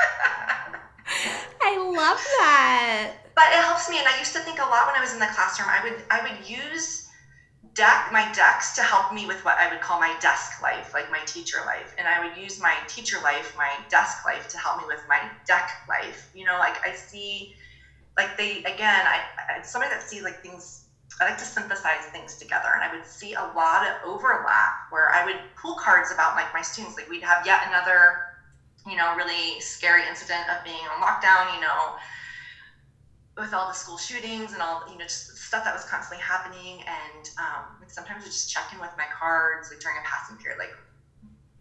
[1.72, 3.12] I love that.
[3.34, 3.98] but it helps me.
[3.98, 5.68] And I used to think a lot when I was in the classroom.
[5.70, 7.06] I would I would use
[7.74, 11.10] deck my decks to help me with what I would call my desk life, like
[11.10, 11.94] my teacher life.
[11.98, 15.30] And I would use my teacher life, my desk life, to help me with my
[15.46, 16.28] deck life.
[16.34, 17.52] You know, like I see,
[18.16, 19.20] like they again, I,
[19.62, 20.82] somebody that sees like things.
[21.20, 25.12] I like to synthesize things together, and I would see a lot of overlap where
[25.12, 26.96] I would pull cards about like my students.
[26.96, 28.20] Like we'd have yet another,
[28.88, 31.54] you know, really scary incident of being on lockdown.
[31.54, 31.96] You know,
[33.38, 36.80] with all the school shootings and all you know just stuff that was constantly happening
[36.84, 40.36] and um, like sometimes I just check in with my cards like during a passing
[40.36, 40.76] period like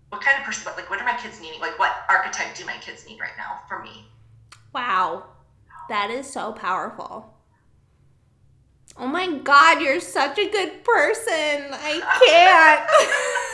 [0.09, 2.75] what kind of person like what are my kids needing like what archetype do my
[2.81, 4.09] kids need right now for me
[4.73, 5.23] Wow.
[5.87, 7.33] That is so powerful.
[8.97, 11.71] Oh my god, you're such a good person.
[11.71, 13.45] I can't.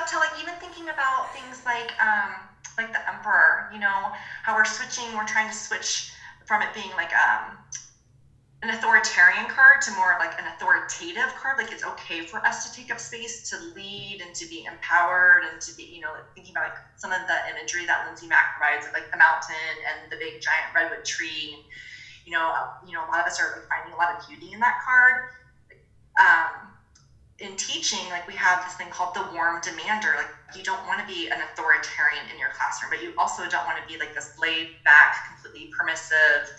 [0.00, 2.40] would dovetail like even thinking about things like um
[2.78, 4.12] like the emperor you know
[4.42, 6.08] how we're switching we're trying to switch
[6.46, 7.58] from it being like um
[8.62, 12.72] an authoritarian card to more like an authoritative card like it's okay for us to
[12.72, 16.52] take up space to lead and to be empowered and to be you know thinking
[16.52, 20.10] about like some of the imagery that lindsay mack provides of like the mountain and
[20.10, 21.56] the big giant redwood tree
[22.26, 22.52] you know
[22.84, 24.74] you know a lot of us are like finding a lot of beauty in that
[24.84, 25.16] card.
[26.18, 26.69] Um
[27.40, 30.14] in teaching, like we have this thing called the warm demander.
[30.16, 33.66] Like you don't want to be an authoritarian in your classroom, but you also don't
[33.66, 36.50] want to be like this laid back, completely permissive,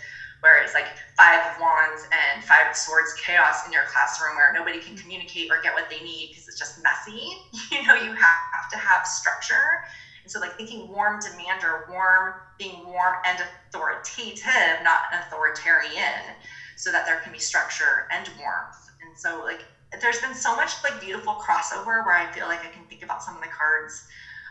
[0.42, 4.52] where it's like five of wands and five of swords chaos in your classroom where
[4.52, 7.28] nobody can communicate or get what they need because it's just messy.
[7.72, 9.80] You know, you have to have structure
[10.24, 16.36] And so, like thinking warm demander, warm being warm and authoritative, not authoritarian,
[16.76, 18.90] so that there can be structure and warmth.
[19.02, 19.66] And so, like,
[20.00, 23.22] there's been so much like beautiful crossover where I feel like I can think about
[23.22, 24.08] some of the cards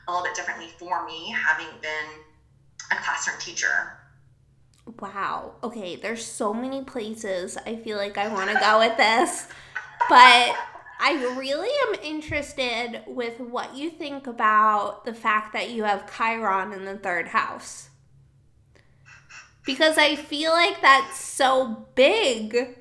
[0.06, 2.20] a little bit differently for me, having been
[2.90, 3.96] a classroom teacher.
[4.98, 5.52] Wow.
[5.62, 9.46] Okay, there's so many places I feel like I want to go with this.
[10.08, 10.56] But
[10.98, 16.72] I really am interested with what you think about the fact that you have Chiron
[16.72, 17.88] in the third house.
[19.64, 22.76] Because I feel like that's so big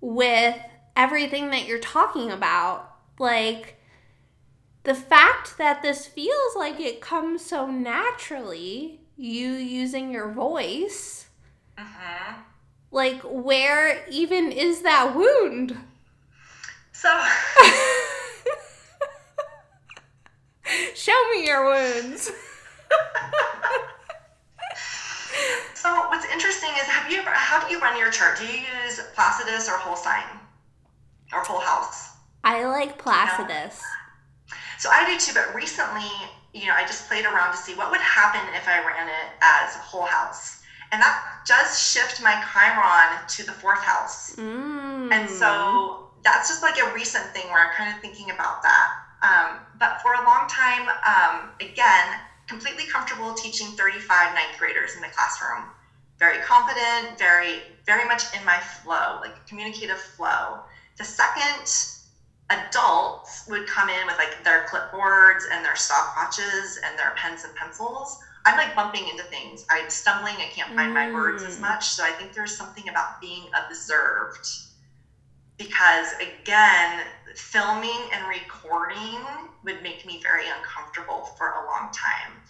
[0.00, 0.56] with
[1.00, 2.92] everything that you're talking about.
[3.18, 3.76] Like,
[4.82, 11.26] the fact that this feels like it comes so naturally, you using your voice,
[11.78, 12.40] Mm-hmm.
[12.90, 15.74] like, where even is that wound?
[16.92, 17.08] So,
[20.94, 22.30] Show me your wounds.
[25.74, 27.30] so what's interesting is, have you ever?
[27.32, 28.38] How do you run your chart?
[28.38, 30.22] Do you use Placidus or whole sign,
[31.32, 32.16] or whole house?
[32.44, 33.82] I like Placidus.
[34.78, 36.08] So I do too, but recently,
[36.54, 39.28] you know, I just played around to see what would happen if I ran it
[39.42, 40.62] as whole house.
[40.92, 44.34] And that does shift my Chiron to the fourth house.
[44.36, 45.12] Mm.
[45.12, 48.88] And so that's just like a recent thing where I'm kind of thinking about that.
[49.22, 55.02] Um, but for a long time, um, again, completely comfortable teaching 35 ninth graders in
[55.02, 55.64] the classroom.
[56.18, 60.60] Very confident, very, very much in my flow, like communicative flow.
[61.00, 61.88] The second
[62.50, 67.54] adults would come in with like their clipboards and their stopwatches and their pens and
[67.54, 68.18] pencils.
[68.44, 69.64] I'm like bumping into things.
[69.70, 70.42] I'm stumbling.
[70.42, 71.62] I can't find my words as Mm.
[71.62, 71.88] much.
[71.94, 74.60] So I think there's something about being observed
[75.58, 79.20] because again, filming and recording
[79.62, 82.40] would make me very uncomfortable for a long time.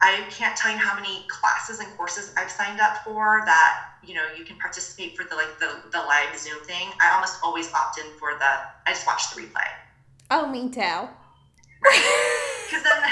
[0.00, 4.14] I can't tell you how many classes and courses I've signed up for that you
[4.14, 6.88] know you can participate for the like the, the live Zoom thing.
[7.00, 8.44] I almost always opt in for the
[8.86, 9.68] I just watch the replay
[10.30, 10.80] Oh, me too.
[11.84, 12.98] because then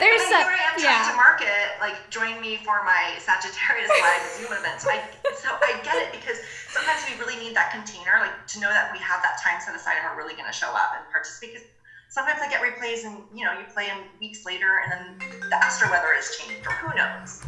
[0.00, 3.20] There's But so, then here I am trying to market, like join me for my
[3.20, 4.80] Sagittarius live Zoom event.
[4.80, 5.04] So I,
[5.36, 6.40] so I get it because
[6.72, 9.76] sometimes we really need that container, like to know that we have that time set
[9.76, 11.52] aside and we're really going to show up and participate.
[11.52, 11.68] Because
[12.10, 15.64] sometimes I get replays and you know you play them weeks later and then the
[15.64, 17.40] astro weather has changed or who knows.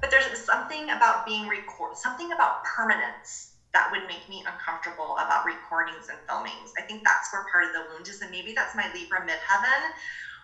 [0.00, 5.44] But there's something about being record, something about permanence that would make me uncomfortable about
[5.44, 6.72] recordings and filmings.
[6.78, 9.90] I think that's where part of the wound is, and maybe that's my Libra midheaven,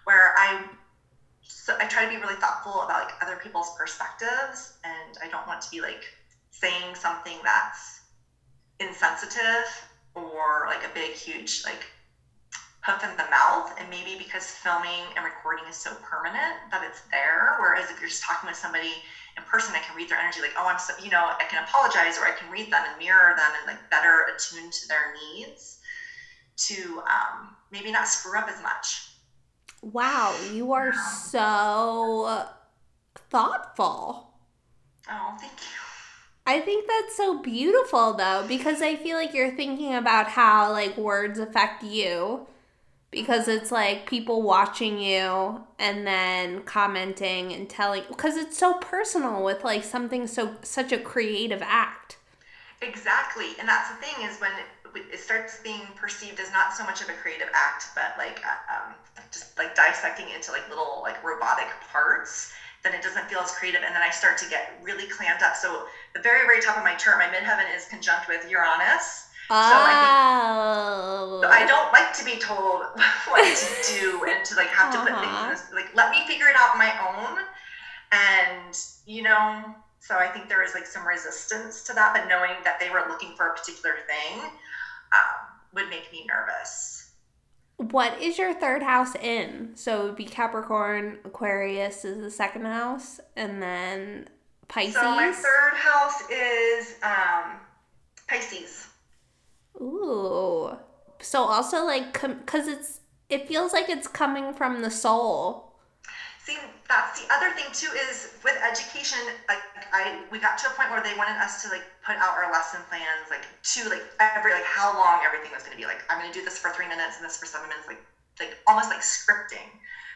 [0.05, 0.69] where I
[1.43, 5.47] so I try to be really thoughtful about like other people's perspectives, and I don't
[5.47, 6.05] want to be like
[6.51, 8.01] saying something that's
[8.81, 11.91] insensitive or like a big, huge like
[12.83, 13.73] hoof in the mouth.
[13.79, 17.57] And maybe because filming and recording is so permanent that it's there.
[17.59, 18.93] Whereas if you're just talking with somebody
[19.37, 21.63] in person, I can read their energy like, oh, I'm so, you know, I can
[21.65, 25.15] apologize or I can read them and mirror them and like better attune to their
[25.35, 25.79] needs
[26.57, 29.09] to um, maybe not screw up as much.
[29.83, 32.47] Wow, you are so
[33.31, 34.31] thoughtful.
[35.11, 35.79] Oh, thank you.
[36.47, 40.97] I think that's so beautiful though, because I feel like you're thinking about how like
[40.97, 42.47] words affect you.
[43.13, 49.45] Because it's like people watching you and then commenting and telling because it's so personal
[49.45, 52.17] with like something so such a creative act.
[52.81, 56.83] Exactly, and that's the thing is when it, it starts being perceived as not so
[56.85, 58.95] much of a creative act, but like uh, um,
[59.31, 62.53] just like dissecting into like little like robotic parts,
[62.83, 65.55] then it doesn't feel as creative, and then I start to get really clammed up.
[65.55, 65.85] So
[66.15, 69.29] the very very top of my chart, my midheaven is conjunct with Uranus.
[69.53, 71.41] Oh.
[71.43, 72.83] So I don't like to be told
[73.29, 75.75] what to do and to like have to put things Uh-huh.
[75.75, 77.39] like let me figure it out on my own,
[78.13, 78.77] and
[79.07, 79.65] you know.
[80.01, 83.05] So I think there is like some resistance to that, but knowing that they were
[83.09, 87.11] looking for a particular thing um, would make me nervous.
[87.77, 89.71] What is your third house in?
[89.77, 94.29] So it would be Capricorn, Aquarius is the second house, and then
[94.67, 94.95] Pisces.
[94.95, 97.59] So my third house is um,
[98.27, 98.89] Pisces.
[99.81, 100.77] Ooh.
[101.21, 105.69] So also like cuz it's it feels like it's coming from the soul.
[106.45, 106.59] See,
[106.89, 109.19] that's the other thing too is with education,
[109.49, 109.63] like
[109.93, 112.51] I we got to a point where they wanted us to like put out our
[112.51, 115.85] lesson plans like to like every like how long everything was gonna be.
[115.87, 118.03] Like I'm gonna do this for three minutes and this for seven minutes, like
[118.41, 119.71] like almost like scripting.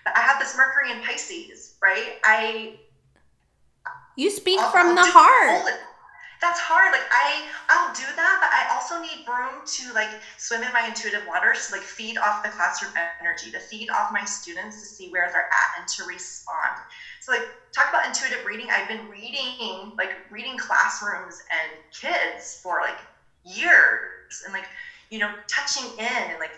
[0.04, 2.18] But I have this Mercury in Pisces, right?
[2.24, 2.78] I
[4.16, 5.74] You speak I'll- from I'll the heart.
[6.46, 6.92] That's hard.
[6.92, 10.82] Like I, I'll do that, but I also need room to like swim in my
[10.86, 14.86] intuitive waters, to like feed off the classroom energy, to feed off my students to
[14.86, 16.76] see where they're at and to respond.
[17.18, 17.42] So like
[17.72, 18.68] talk about intuitive reading.
[18.70, 23.00] I've been reading like reading classrooms and kids for like
[23.44, 24.68] years and like
[25.10, 26.54] you know touching in and like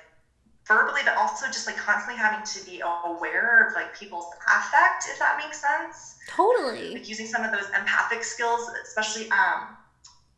[0.68, 5.18] verbally, but also just like constantly having to be aware of like people's affect, if
[5.18, 6.94] that makes sense Totally.
[6.94, 9.76] like using some of those empathic skills, especially um,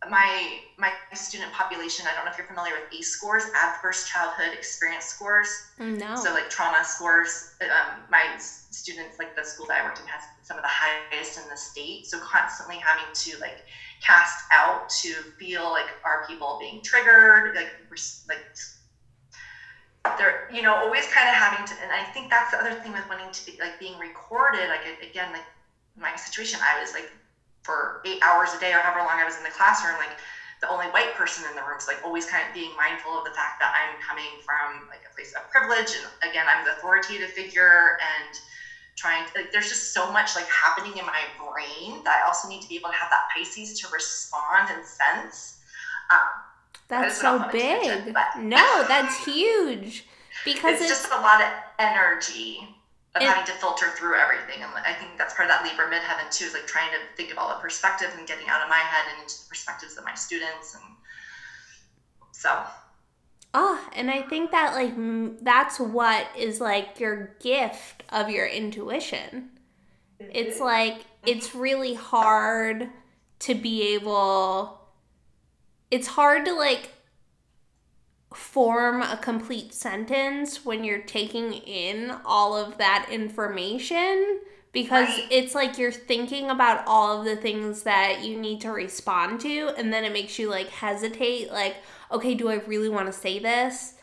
[0.09, 2.07] my my student population.
[2.07, 5.66] I don't know if you're familiar with ACE scores, adverse childhood experience scores.
[5.78, 6.16] No.
[6.16, 7.51] So like trauma scores.
[7.61, 8.36] Um, my
[8.70, 11.57] students, like the school that I worked in, has some of the highest in the
[11.57, 12.07] state.
[12.07, 13.59] So constantly having to like
[14.01, 17.74] cast out to feel like are people being triggered, like
[18.28, 18.47] like
[20.16, 21.74] they're you know always kind of having to.
[21.82, 24.68] And I think that's the other thing with wanting to be like being recorded.
[24.68, 25.44] Like again, like
[25.97, 27.10] my situation, I was like
[27.62, 30.18] for eight hours a day or however long I was in the classroom, like
[30.60, 31.78] the only white person in the room.
[31.78, 35.02] So like always kind of being mindful of the fact that I'm coming from like
[35.10, 38.39] a place of privilege, and again, I'm the authoritative figure, and
[38.97, 42.48] trying to, like, there's just so much like happening in my brain that I also
[42.48, 45.55] need to be able to have that Pisces to respond and sense.
[46.10, 46.40] Um,
[46.91, 48.17] That's so on a tangent, big.
[48.39, 50.05] No, that's huge.
[50.45, 51.49] Because it's it's, just a lot of
[51.79, 52.69] energy
[53.15, 55.91] of It- having to filter through everything and i think that's part of that libra
[55.91, 58.69] midheaven too is like trying to think of all the perspectives and getting out of
[58.69, 60.85] my head and into the perspectives of my students and
[62.31, 62.62] so
[63.55, 68.47] oh, and I think that like m- that's what is like your gift of your
[68.47, 69.51] intuition.
[70.19, 70.65] It's mm-hmm.
[70.65, 71.59] like it's mm-hmm.
[71.59, 72.89] really hard
[73.41, 74.80] to be able
[75.91, 76.91] it's hard to like
[78.35, 84.39] form a complete sentence when you're taking in all of that information
[84.73, 85.27] because Right.
[85.33, 89.71] it's like you're thinking about all of the things that you need to respond to
[89.77, 91.75] and then it makes you like hesitate like
[92.12, 93.95] okay do i really want to say this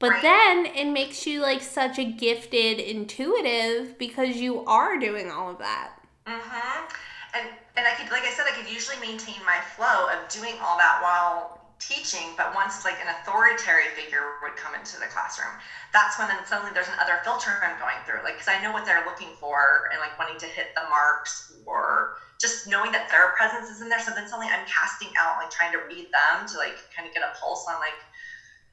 [0.00, 0.22] but Right.
[0.22, 5.58] then it makes you like such a gifted intuitive because you are doing all of
[5.58, 5.92] that
[6.26, 6.86] hmm
[7.34, 10.54] and and i could like i said i could usually maintain my flow of doing
[10.62, 15.52] all that while teaching but once like an authoritarian figure would come into the classroom
[15.92, 18.86] that's when then suddenly there's another filter i'm going through like because i know what
[18.88, 23.32] they're looking for and like wanting to hit the marks or just knowing that their
[23.32, 24.00] presence is in there.
[24.00, 27.14] So then suddenly i'm casting out like trying to read them to like kind of
[27.14, 27.96] get a pulse on like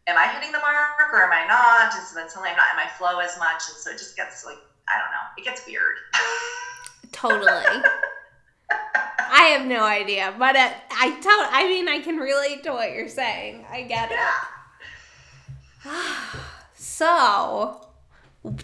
[0.07, 1.95] am i hitting the mark or am i not?
[1.95, 3.67] And so then suddenly i'm not in my flow as much.
[3.71, 5.95] And so it just gets like i don't know it gets weird.
[7.11, 7.83] Totally.
[9.43, 11.49] I have no idea, but it, I don't.
[11.51, 13.65] I mean, I can relate to what you're saying.
[13.69, 14.17] I get it.
[15.85, 15.91] yeah
[16.75, 17.85] So,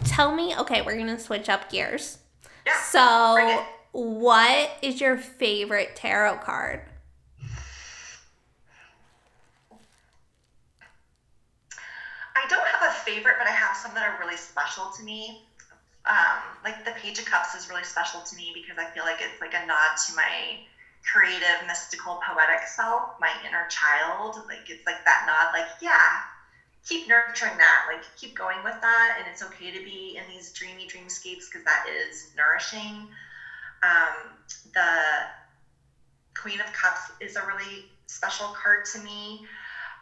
[0.04, 0.56] tell me.
[0.56, 2.16] Okay, we're gonna switch up gears.
[2.64, 3.62] yeah So,
[3.92, 6.80] what is your favorite tarot card?
[12.34, 15.42] I don't have a favorite, but I have some that are really special to me.
[16.06, 19.20] Um, like the Page of Cups is really special to me because I feel like
[19.20, 20.60] it's like a nod to my
[21.04, 24.36] creative, mystical, poetic self, my inner child.
[24.48, 26.20] Like it's like that nod, like, yeah,
[26.86, 29.16] keep nurturing that, like keep going with that.
[29.18, 33.08] And it's okay to be in these dreamy dreamscapes because that is nourishing.
[33.82, 34.36] Um,
[34.74, 35.26] the
[36.34, 39.44] Queen of Cups is a really special card to me.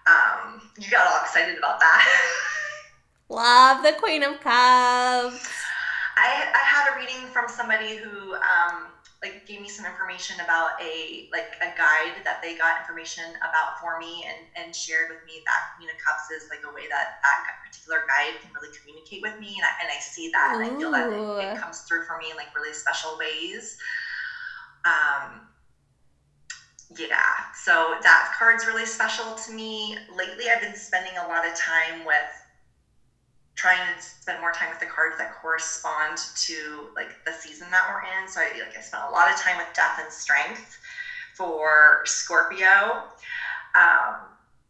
[0.06, 2.06] Um, you got all excited about that.
[3.28, 5.48] Love the Queen of Cups.
[6.16, 8.86] I, I had a reading from somebody who um,
[9.22, 13.78] like gave me some information about a like a guide that they got information about
[13.78, 16.86] for me and, and shared with me that Queen of Cups is like a way
[16.88, 20.52] that that particular guide can really communicate with me and I, and I see that
[20.54, 23.76] and I feel that it, it comes through for me in like really special ways.
[24.84, 25.42] Um,
[26.96, 27.18] yeah,
[27.52, 29.96] so that card's really special to me.
[30.08, 32.37] Lately, I've been spending a lot of time with
[33.58, 36.16] trying to spend more time with the cards that correspond
[36.46, 38.28] to like the season that we're in.
[38.28, 40.78] So I like I spent a lot of time with death and strength
[41.34, 43.04] for Scorpio.
[43.74, 44.14] Um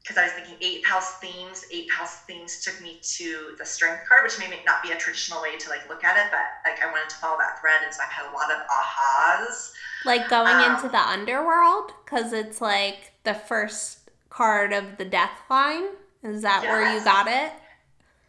[0.02, 1.64] because I was thinking eighth house themes.
[1.70, 5.42] Eighth house themes took me to the strength card, which may not be a traditional
[5.42, 6.40] way to like look at it, but
[6.70, 9.72] like I wanted to follow that thread, and so I had a lot of ahas.
[10.04, 15.42] Like going Um, into the underworld, because it's like the first card of the death
[15.50, 15.88] line.
[16.22, 17.04] Is that where you Yes.
[17.04, 17.52] got it?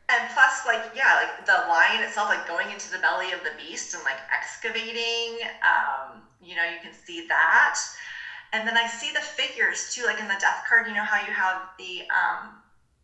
[0.10, 3.52] And plus like yeah like the lion itself like going into the belly of the
[3.58, 7.80] beast and like excavating um you know you can see that
[8.54, 11.18] and then i see the figures too like in the death card you know how
[11.18, 12.56] you have the um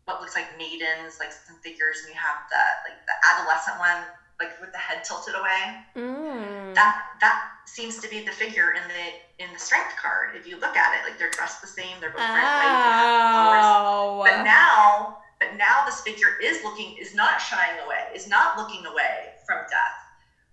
[0.04, 4.06] what looks like maidens like some figures and you have the like the adolescent one
[4.40, 5.76] like with the head tilted away.
[5.96, 6.74] Mm.
[6.74, 10.30] That that seems to be the figure in the in the strength card.
[10.34, 13.82] If you look at it, like they're dressed the same, they're both wearing white.
[14.24, 14.42] But Oh.
[14.42, 19.34] now, but now this figure is looking, is not shying away, is not looking away
[19.46, 20.06] from death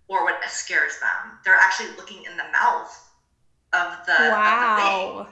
[0.07, 1.39] or what scares them.
[1.43, 3.09] They're actually looking in the mouth
[3.73, 4.13] of the,
[4.45, 4.75] of the.
[4.75, 5.27] Wow.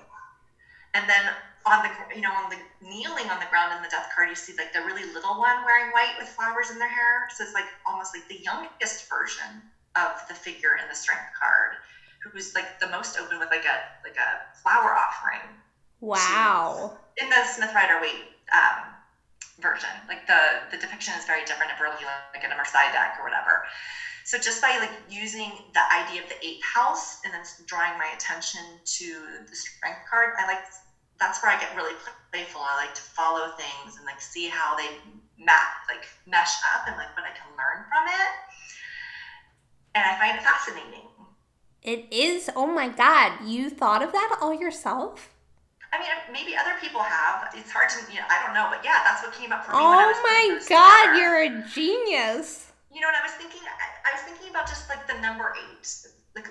[0.94, 1.30] And then
[1.65, 4.36] on the, you know, on the kneeling on the ground in the death card, you
[4.36, 7.28] see like the really little one wearing white with flowers in their hair.
[7.30, 9.64] So it's like almost like the youngest version
[9.95, 11.76] of the figure in the strength card,
[12.23, 15.57] who's like the most open with like a like a flower offering
[16.02, 16.91] Wow.
[17.18, 18.95] in the Smith Rider Waite um,
[19.60, 19.90] version.
[20.07, 23.18] Like the the depiction is very different if we're looking like at a Marseille deck
[23.19, 23.64] or whatever.
[24.23, 28.07] So just by like using the idea of the eighth house and then drawing my
[28.14, 28.61] attention
[29.02, 29.06] to
[29.49, 30.64] the strength card, I like
[31.19, 31.94] that's where I get really
[32.32, 32.61] playful.
[32.61, 34.90] I like to follow things and like see how they
[35.38, 38.30] map like mesh up and like what I can learn from it.
[39.94, 41.07] And I find it fascinating.
[41.84, 42.49] It is.
[42.56, 43.45] Oh my God.
[43.45, 45.30] You thought of that all yourself?
[45.93, 47.51] I mean, maybe other people have.
[47.53, 49.72] It's hard to, you know, I don't know, but yeah, that's what came up for
[49.72, 49.77] me.
[49.80, 51.18] Oh my God.
[51.18, 52.72] You're a genius.
[52.93, 55.53] You know, and I was thinking, I, I was thinking about just like the number
[55.59, 55.88] eight.
[56.35, 56.47] Like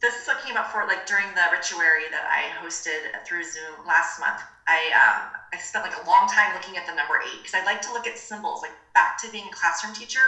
[0.00, 3.86] this is what came up for like during the rituary that I hosted through Zoom
[3.86, 4.40] last month.
[4.66, 7.64] I um, I spent like a long time looking at the number eight because I
[7.64, 8.62] like to look at symbols.
[8.62, 10.24] Like back to being a classroom teacher,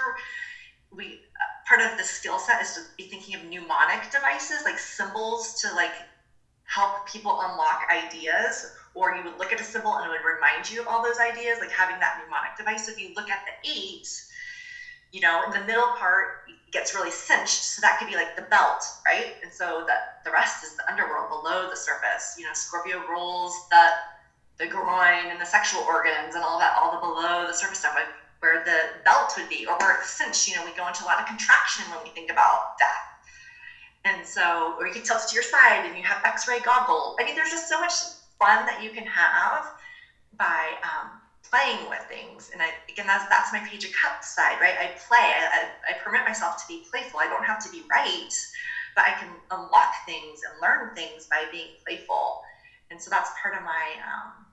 [0.91, 4.79] we uh, part of the skill set is to be thinking of mnemonic devices like
[4.79, 5.95] symbols to like
[6.75, 10.69] help people unlock ideas or you would look at a symbol and it would remind
[10.69, 13.41] you of all those ideas like having that mnemonic device so if you look at
[13.47, 14.23] the eight
[15.13, 16.29] you know, in the middle part
[16.71, 19.33] gets really cinched, so that could be like the belt, right?
[19.43, 22.35] And so that the rest is the underworld below the surface.
[22.37, 23.91] You know, Scorpio rules the
[24.59, 27.93] the groin and the sexual organs and all that, all the below the surface stuff,
[27.95, 28.09] like
[28.41, 30.47] where the belt would be, or where it's cinched.
[30.47, 33.12] You know, we go into a lot of contraction when we think about death.
[34.05, 37.17] And so, or you can tilt it to your side and you have X-ray goggle.
[37.21, 37.93] I mean, there's just so much
[38.39, 39.65] fun that you can have
[40.37, 41.11] by um,
[41.49, 42.51] playing with things.
[42.53, 44.75] And I, again, that's, that's my page of cups side, right?
[44.79, 47.21] I play, I, I, I permit myself to be playful.
[47.21, 48.35] I don't have to be right,
[48.97, 52.43] but I can unlock things and learn things by being playful.
[52.91, 54.47] And so that's part of my, um,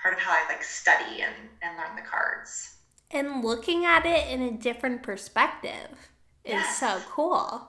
[0.00, 2.74] part of how I like study and, and learn the cards.
[3.10, 6.10] And looking at it in a different perspective
[6.44, 6.78] is Yes.
[6.78, 7.68] so cool.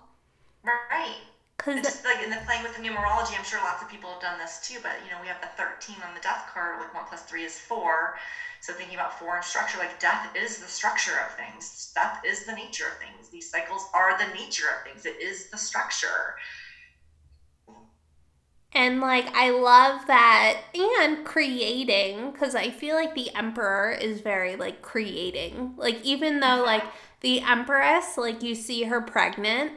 [0.63, 1.17] Right.
[1.65, 4.11] And Because just like in the playing with the numerology, I'm sure lots of people
[4.11, 6.79] have done this too, but you know, we have the 13 on the death card,
[6.79, 8.17] like one plus three is four.
[8.59, 11.91] So thinking about four and structure, like death is the structure of things.
[11.93, 13.29] Death is the nature of things.
[13.29, 15.05] These cycles are the nature of things.
[15.05, 16.35] It is the structure.
[18.75, 24.55] And like I love that and creating because I feel like the emperor is very
[24.55, 25.75] like creating.
[25.77, 26.65] Like even though mm-hmm.
[26.65, 26.83] like
[27.21, 29.73] the empress like you see her pregnant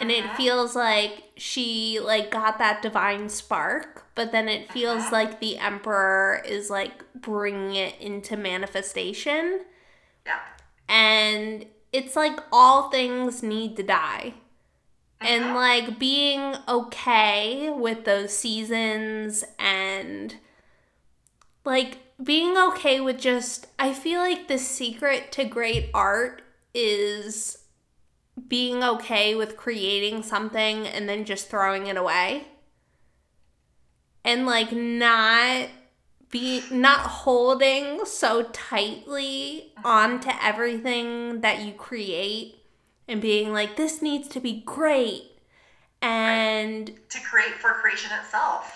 [0.00, 0.36] and it Uh-huh.
[0.36, 5.12] feels like she like got that divine spark, but then it feels Uh-huh.
[5.12, 9.64] like the emperor is like bringing it into manifestation
[10.26, 10.40] Yeah.
[10.88, 14.34] and it's like all things need to die
[15.22, 15.54] and Uh-huh.
[15.54, 20.36] like being okay with those seasons and
[21.64, 26.42] like being okay with just I feel like the secret to great art
[26.74, 27.58] is
[28.48, 32.48] being okay with creating something and then just throwing it away.
[34.24, 35.68] And like not
[36.30, 42.56] be not holding so tightly onto everything that you create
[43.08, 45.30] and being like this needs to be great.
[46.02, 48.75] And To create for creation itself.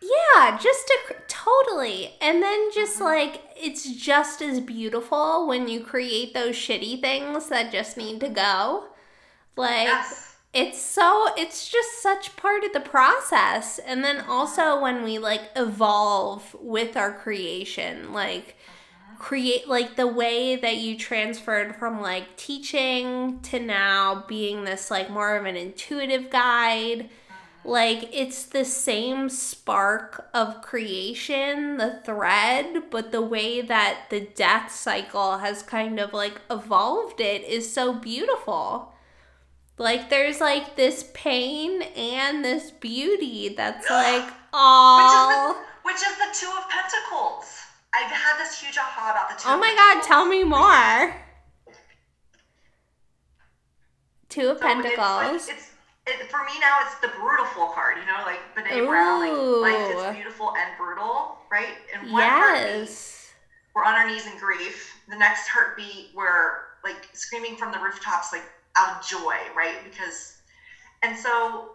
[0.00, 2.12] Yeah just to totally.
[2.20, 3.04] And then just mm-hmm.
[3.04, 8.28] like it's just as beautiful when you create those shitty things that just need to
[8.28, 8.84] go.
[9.56, 10.36] Like Yes.
[10.52, 13.78] it's so it's just such part of the process.
[13.78, 14.82] And then also mm-hmm.
[14.82, 19.22] when we like evolve with our creation like mm-hmm.
[19.22, 25.10] create like the way that you transferred from like teaching to now being this like
[25.10, 27.08] more of an intuitive guide
[27.64, 34.72] like it's the same spark of creation the thread but the way that the death
[34.72, 38.94] cycle has kind of like evolved it is so beautiful.
[39.78, 45.96] Like there's like this pain and this beauty that's like Which is, all the, which
[45.96, 47.56] is the Two of Pentacles.
[47.92, 51.16] I've had this huge aha about the Two oh my god tell me more.
[54.28, 55.48] Two of So it's pentacles.
[55.48, 55.70] It's,
[56.10, 57.98] it, for me now, it's the brutal card.
[57.98, 59.20] You know, like Brene Brown,
[59.62, 61.76] like life is beautiful and brutal, right?
[61.94, 62.90] And one heartbeat,
[63.74, 64.94] we're on our knees in grief.
[65.08, 68.44] The next heartbeat, we're like screaming from the rooftops, like
[68.76, 69.76] out of joy, right?
[69.84, 70.38] Because,
[71.02, 71.70] and so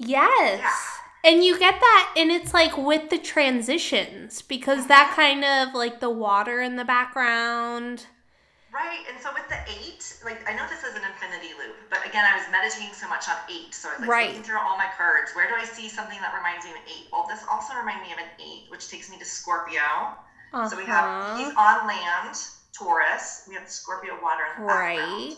[0.00, 0.60] Yes.
[0.60, 1.32] Yeah.
[1.32, 6.00] And you get that, and it's like with the transitions because that kind of like
[6.00, 8.06] the water in the background.
[8.72, 12.06] Right, and so with the eight, like I know this is an infinity loop, but
[12.06, 14.28] again, I was meditating so much on eight, so I was like Right.
[14.28, 15.34] looking through all my cards.
[15.34, 17.08] Where do I see something that reminds me of an eight?
[17.10, 20.14] Well, this also reminds me of an eight, which takes me to Scorpio.
[20.68, 21.36] So we have Uh-huh.
[21.36, 22.36] he's on land,
[22.72, 23.42] Taurus.
[23.46, 24.94] We have Scorpio water in the Right.
[24.94, 25.36] background.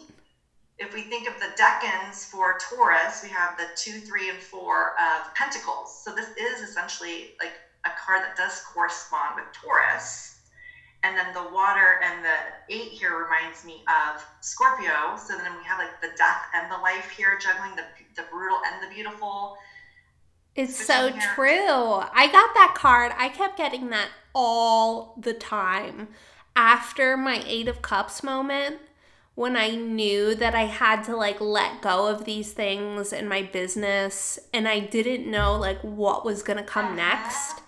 [0.78, 4.92] If we think of the decans for Taurus, we have the two, three, and four
[5.00, 5.94] of Pentacles.
[5.94, 10.31] So this is essentially like a card that does correspond with Taurus.
[11.04, 15.16] And then the water and the eight here reminds me of Scorpio.
[15.16, 17.84] So then we have like the death and the life here, juggling the,
[18.14, 19.56] the brutal and the beautiful.
[20.54, 21.20] It's so here.
[21.34, 21.48] true.
[22.14, 23.12] I got that card.
[23.16, 26.08] I kept getting that all the time
[26.54, 28.76] after my Eight of Cups moment
[29.34, 33.42] when I knew that I had to like let go of these things in my
[33.42, 36.94] business and I didn't know like what was going to come uh-huh.
[36.96, 37.62] next.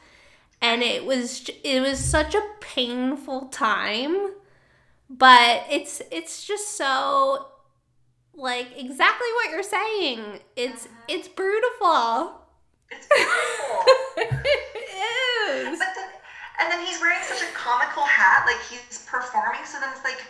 [0.64, 4.32] And it was it was such a painful time,
[5.10, 7.48] but it's it's just so
[8.32, 10.40] like exactly what you're saying.
[10.56, 11.04] It's uh-huh.
[11.08, 12.40] it's beautiful.
[12.90, 13.76] It's beautiful.
[14.16, 14.88] it
[15.52, 15.78] is.
[15.78, 16.08] Then,
[16.58, 19.66] and then he's wearing such a comical hat, like he's performing.
[19.66, 20.24] So then it's like,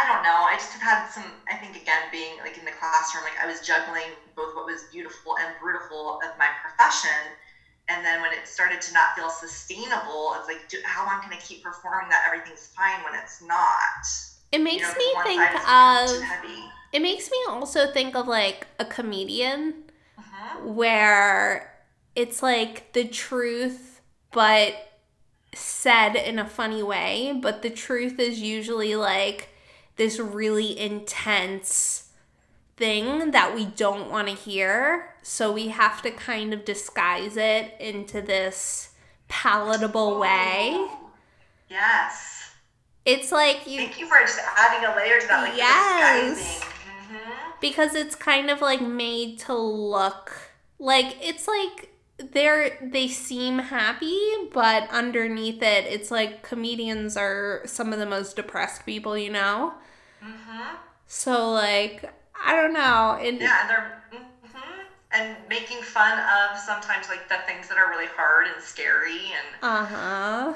[0.00, 0.48] I don't know.
[0.48, 1.28] I just have had some.
[1.52, 4.84] I think again, being like in the classroom, like I was juggling both what was
[4.90, 7.36] beautiful and brutal of my profession.
[7.88, 11.32] And then when it started to not feel sustainable, it's like, do, how long can
[11.32, 14.06] I keep performing that everything's fine when it's not?
[14.52, 16.72] It You makes me think side has become too of heavy.
[16.92, 19.84] it makes me also think of like a comedian
[20.18, 20.74] Mhm.
[20.74, 21.74] where
[22.16, 24.00] it's like the truth
[24.32, 24.74] but
[25.54, 29.50] said in a funny way, but the truth is usually like
[29.96, 32.05] this really intense
[32.76, 35.14] thing that we don't want to hear.
[35.22, 38.90] So we have to kind of disguise it into this
[39.28, 40.86] palatable way.
[41.68, 42.50] Yes.
[43.04, 46.38] It's like you Thank you for just adding a layer to that, like Yes.
[46.38, 46.72] disguising.
[47.12, 47.60] Mhm.
[47.60, 50.32] because it's kind of like made to look
[50.78, 54.18] like it's like they're they seem happy
[54.52, 59.74] but underneath it it's like comedians are some of the most depressed people you know
[60.22, 60.76] Mhm.
[61.06, 64.80] so like i don't know and Yeah, and they're mm-hmm,
[65.12, 69.46] and making fun of sometimes like the things that are really hard and scary and
[69.62, 70.54] uh-huh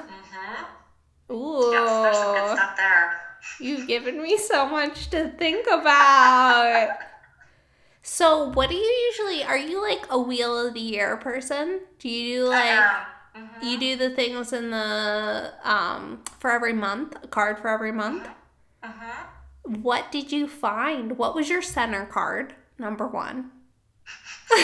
[1.31, 1.35] Mm mhm.
[1.35, 3.17] ooh yes, there's some good stuff there.
[3.59, 6.89] you've given me so much to think about
[8.03, 12.09] so what do you usually are you like a wheel of the year person do
[12.09, 12.79] you do like
[13.35, 13.61] Um, mhm.
[13.61, 18.27] You do the things in the um for every month, a card for every month.
[18.83, 19.40] Mhm.
[19.63, 21.17] What did you find?
[21.17, 22.55] What was your center card?
[22.77, 23.51] Number one.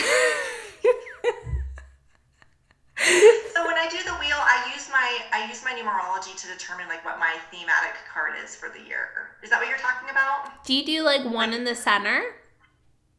[3.54, 6.88] So when I do the wheel, I use my I use my numerology to determine
[6.88, 9.30] like what my thematic card is for the year.
[9.42, 10.64] Is that what you're talking about?
[10.64, 12.22] Do you do like one in the center?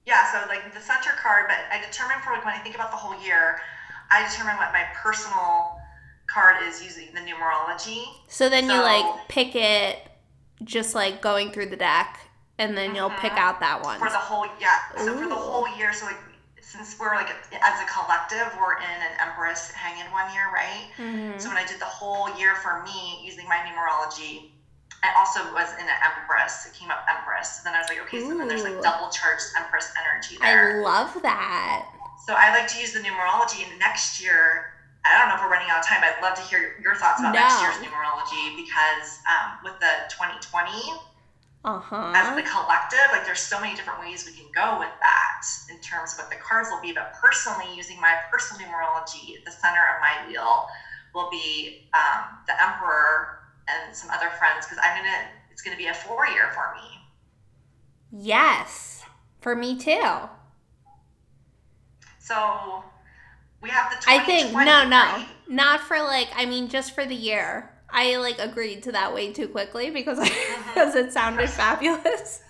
[0.06, 2.91] Yeah, so like the center card, but I determine for like when I think about
[2.91, 3.61] the whole year,
[4.11, 5.80] I determine what my personal
[6.27, 8.06] card is using the numerology.
[8.27, 10.09] So then you like pick it
[10.64, 12.19] just like going through the deck
[12.57, 13.38] and then you'll pick Mhm.
[13.38, 13.99] out that one.
[13.99, 16.18] for the whole yeah so for the whole year so like
[16.61, 21.40] since we're like as a collective we're in an empress hanging one year right Mhm.
[21.41, 24.52] so when i did the whole year for me using my numerology
[25.02, 27.99] i also was in an empress it came up empress so then i was like
[28.02, 31.86] okay so then there's like double charged empress energy I love that.
[32.27, 34.73] so i like to use the numerology and next year
[35.05, 36.95] I don't know if we're running out of time, but I'd love to hear your
[36.95, 40.69] thoughts about next year's numerology because um, with the 2020,
[41.63, 42.11] Uh-huh.
[42.15, 45.80] as the collective, like there's so many different ways we can go with that in
[45.80, 46.91] terms of what the cards will be.
[46.91, 50.67] But personally, using my personal numerology, the center of my wheel
[51.15, 55.27] will be um, the Emperor and some other friends because I'm gonna.
[55.51, 56.88] It's gonna be a four year for me.
[58.11, 59.03] Yes.
[59.41, 60.01] For me too.
[62.19, 62.84] So
[63.61, 64.10] we have the.
[64.10, 65.27] I think no, no, right?
[65.48, 66.30] not for like.
[66.36, 67.72] I mean, just for the year.
[67.91, 70.69] I like agreed to that way too quickly because mm-hmm.
[70.69, 72.41] because it sounded fabulous.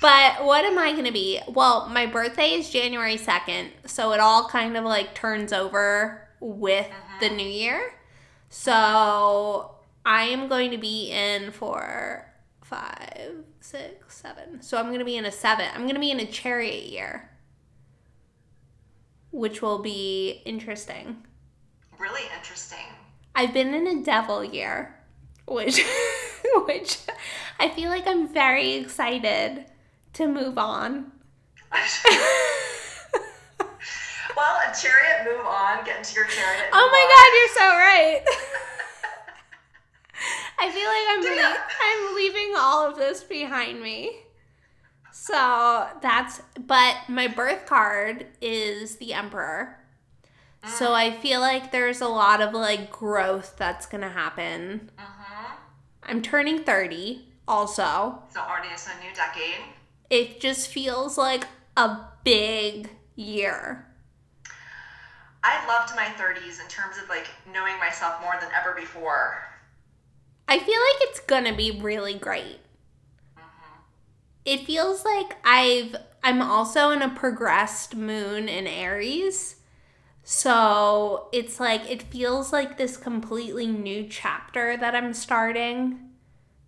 [0.00, 1.40] but what am I gonna be?
[1.48, 6.88] Well, my birthday is January second, so it all kind of like turns over with
[7.20, 7.36] the mm-hmm.
[7.36, 7.94] new year.
[8.48, 12.26] So I am going to be in for
[12.62, 14.62] five, six, seven.
[14.62, 15.66] So I'm gonna be in a seven.
[15.74, 17.29] I'm gonna be in a chariot year,
[19.30, 21.24] which will be interesting.
[21.98, 22.86] Really interesting.
[23.34, 24.96] I've been in a devil year.
[25.46, 25.82] which
[26.66, 26.98] which
[27.58, 29.66] I feel like I'm very excited
[30.14, 31.12] to move on.
[34.36, 35.84] well, a chariot, move on.
[35.84, 36.70] Get into your chariot.
[36.72, 37.08] Oh my on.
[37.14, 38.22] god, you're so right.
[40.58, 44.16] I feel like I'm le- I'm leaving all of this behind me.
[45.22, 49.76] So that's but my birth card is the emperor.
[50.64, 50.94] So mm.
[50.94, 54.90] I feel like there's a lot of like growth that's going to happen.
[54.98, 55.52] Mm-hmm.
[56.04, 58.22] I'm turning 30 also.
[58.32, 59.62] So already it's a new decade.
[60.08, 61.44] It just feels like
[61.76, 63.86] a big year.
[65.44, 69.42] I loved my 30s in terms of like knowing myself more than ever before.
[70.48, 72.60] I feel like it's gonna be really great.
[74.44, 79.56] It feels like I've I'm also in a progressed moon in Aries.
[80.22, 86.10] So it's like it feels like this completely new chapter that I'm starting,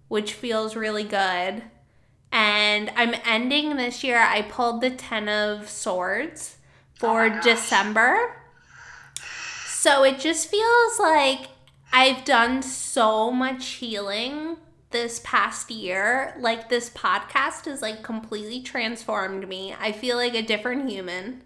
[0.09, 1.63] which feels really good.
[2.33, 4.19] And I'm ending this year.
[4.19, 6.57] I pulled the 10 of swords
[6.95, 8.37] for oh December.
[9.67, 11.49] So it just feels like
[11.93, 14.57] I've done so much healing
[14.93, 16.35] this past year.
[16.39, 19.75] Like this podcast has like completely transformed me.
[19.79, 21.43] I feel like a different human.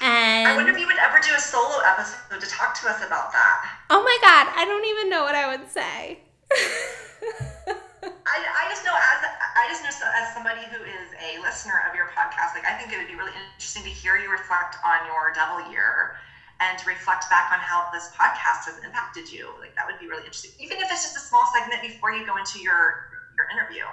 [0.00, 3.06] And I wonder if you would ever do a solo episode to talk to us
[3.06, 3.70] about that.
[3.90, 6.18] oh my god, I don't even know what I would say.
[8.02, 11.86] I, I just know as I just know so, as somebody who is a listener
[11.88, 14.74] of your podcast, like I think it would be really interesting to hear you reflect
[14.82, 16.18] on your devil year
[16.62, 19.50] and reflect back on how this podcast has impacted you.
[19.60, 22.24] Like that would be really interesting, even if it's just a small segment before you
[22.26, 23.84] go into your your interview.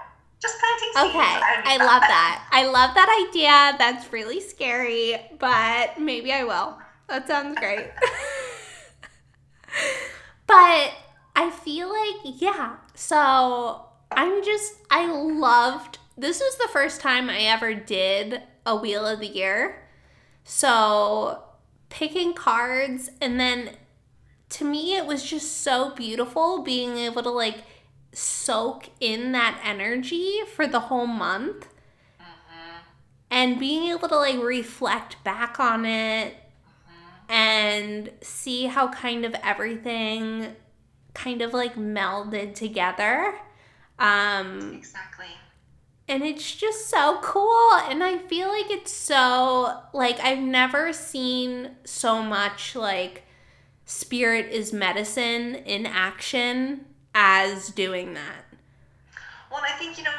[0.41, 1.15] Just planting seeds.
[1.15, 1.87] Okay, would I fun.
[1.87, 2.47] love that.
[2.51, 3.75] I love that idea.
[3.77, 6.77] That's really scary, but maybe I will.
[7.07, 7.87] That sounds great.
[10.47, 10.93] but
[11.35, 12.77] I feel like, yeah.
[12.95, 19.05] So I'm just, I loved, this was the first time I ever did a Wheel
[19.05, 19.83] of the Year.
[20.45, 21.43] So
[21.89, 23.71] picking cards and then
[24.49, 27.63] to me it was just so beautiful being able to like
[28.11, 31.67] soak in that energy for the whole month.
[33.31, 36.35] And being able to like reflect back on it
[37.29, 40.55] and see how kind of everything
[41.13, 43.35] kind of like melded together
[43.99, 45.27] um Exactly.
[46.09, 51.71] And it's just so cool and i feel like it's so like i've never seen
[51.85, 53.23] so much like
[53.85, 58.45] spirit is medicine in action as doing that
[59.51, 60.11] Well, I think you know,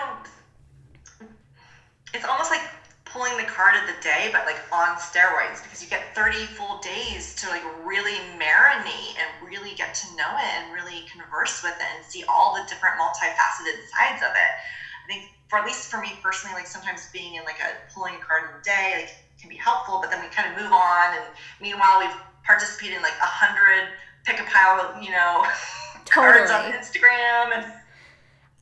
[2.13, 2.63] it's almost like
[3.05, 6.79] pulling the card of the day, but like on steroids, because you get 30 full
[6.79, 11.75] days to like really marinate and really get to know it and really converse with
[11.75, 14.53] it and see all the different multifaceted sides of it.
[14.59, 18.15] I think, for at least for me personally, like sometimes being in like a pulling
[18.15, 20.73] a card of the day like can be helpful, but then we kind of move
[20.73, 21.25] on, and
[21.61, 23.89] meanwhile we've participated in like a hundred
[24.25, 25.45] pick a pile, you know,
[26.07, 27.53] cards on Instagram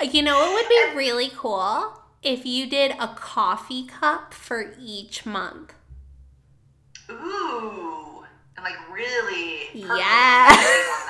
[0.00, 0.12] and.
[0.14, 5.26] you know it would be really cool if you did a coffee cup for each
[5.26, 5.74] month
[7.10, 8.24] Ooh,
[8.56, 9.68] and like really.
[9.72, 10.48] Yeah.
[10.50, 11.06] and think on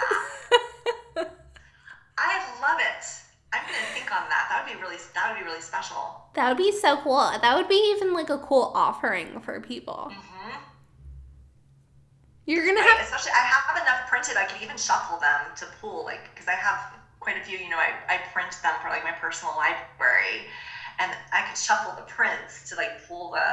[1.17, 1.31] that.
[2.19, 3.05] I love it.
[3.69, 4.47] Gonna think on that.
[4.49, 4.97] That would be really.
[5.15, 6.25] That would be really special.
[6.35, 10.13] that would be so cool that would be even like a cool offering for people
[10.15, 10.51] hmm
[12.47, 14.37] you're gonna Right, have especially I have enough printed.
[14.39, 16.81] I could even shuffle them to pull, like because I have
[17.21, 17.59] quite a few.
[17.59, 20.49] You know, I, I print them for like my personal library,
[20.99, 23.47] and I could shuffle the prints to like pull the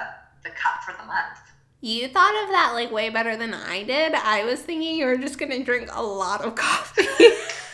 [0.43, 1.39] the cup for the month.
[1.81, 4.13] You thought of that like way better than I did.
[4.13, 7.03] I was thinking you were just gonna drink a lot of coffee.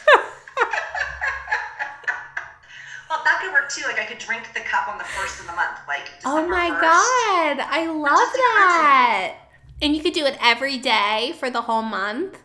[3.12, 3.84] Well, that could work too.
[3.86, 6.48] Like I could drink the cup on the first of the month, like December oh
[6.48, 6.82] my 1st.
[6.82, 8.88] god, I love just occurred to me.
[8.88, 9.36] that.
[9.82, 12.38] And you could do it every day for the whole month,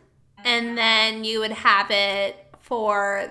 [0.44, 3.30] and then you would have it for,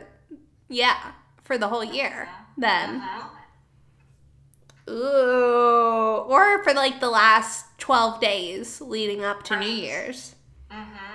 [0.69, 1.11] yeah,
[1.43, 2.29] for the whole year.
[2.57, 4.93] Then, Mhm.
[4.93, 10.35] ooh, or for like the last twelve days leading up to New Year's.
[10.71, 11.14] Mm-hmm.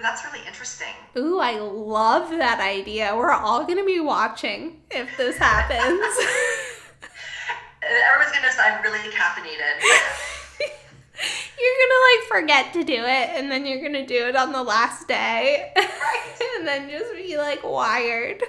[0.00, 0.94] Ooh, that's really interesting.
[1.16, 3.14] Ooh, I love that idea.
[3.14, 5.80] We're all gonna be watching if this happens.
[7.82, 9.82] Everyone's gonna say I'm really caffeinated.
[11.60, 14.62] you're gonna like forget to do it, and then you're gonna do it on the
[14.62, 16.38] last day, Right.
[16.58, 18.42] and then just be like wired.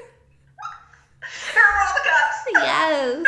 [1.54, 2.38] Here are all the cups.
[2.54, 3.26] Yes.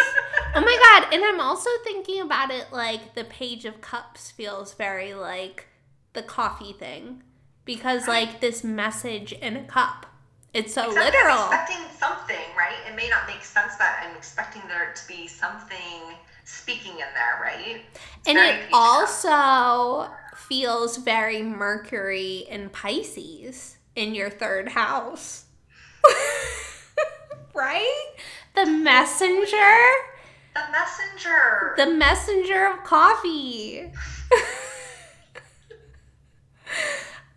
[0.56, 4.74] Oh my god, and I'm also thinking about it like the Page of Cups feels
[4.76, 5.68] very like
[6.14, 7.24] the coffee thing
[7.66, 10.06] because like this message in a cup
[10.54, 11.38] It's so Except literal.
[11.38, 12.76] I'm expecting something, right?
[12.88, 16.16] It may not make sense, but I'm expecting there to be something
[16.46, 17.82] speaking in there, right?
[18.20, 25.46] It's And it also feels very Mercury and Pisces in your third house.
[27.54, 28.14] right?
[28.56, 29.80] The messenger,
[30.54, 31.74] The messenger.
[31.78, 33.92] the messenger of coffee.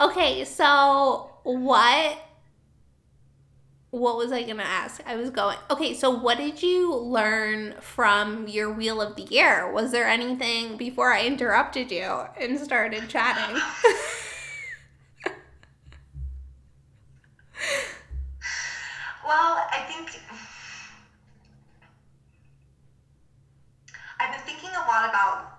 [0.01, 2.18] okay, so what
[3.90, 5.01] what was I going to ask?
[5.06, 5.56] I was going.
[5.70, 9.70] Okay, so what did you learn from your wheel of the year?
[9.73, 13.60] Was there anything before I interrupted you and started chatting?
[19.27, 20.20] Well, I think
[24.20, 25.56] I've been thinking a lot about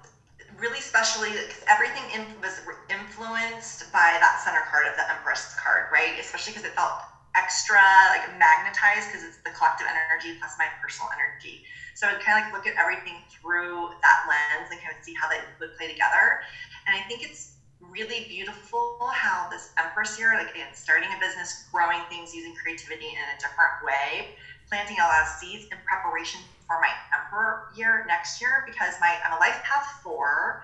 [0.57, 2.59] really especially because everything in, was
[2.89, 6.17] influenced by that center card of the Empress card, right?
[6.19, 6.91] Especially because it felt
[7.35, 7.79] extra
[8.09, 11.61] like magnetized because it's the collective energy plus my personal energy.
[11.93, 15.13] So I kind of like look at everything through that lens and kind of see
[15.19, 16.39] how they would play together.
[16.87, 21.63] And I think it's really beautiful how this Empress year, like again, starting a business,
[21.71, 24.33] growing things, using creativity in a different way,
[24.67, 29.15] planting a lot of seeds in preparation for my Emperor year next year because my
[29.25, 30.63] I'm a life path four.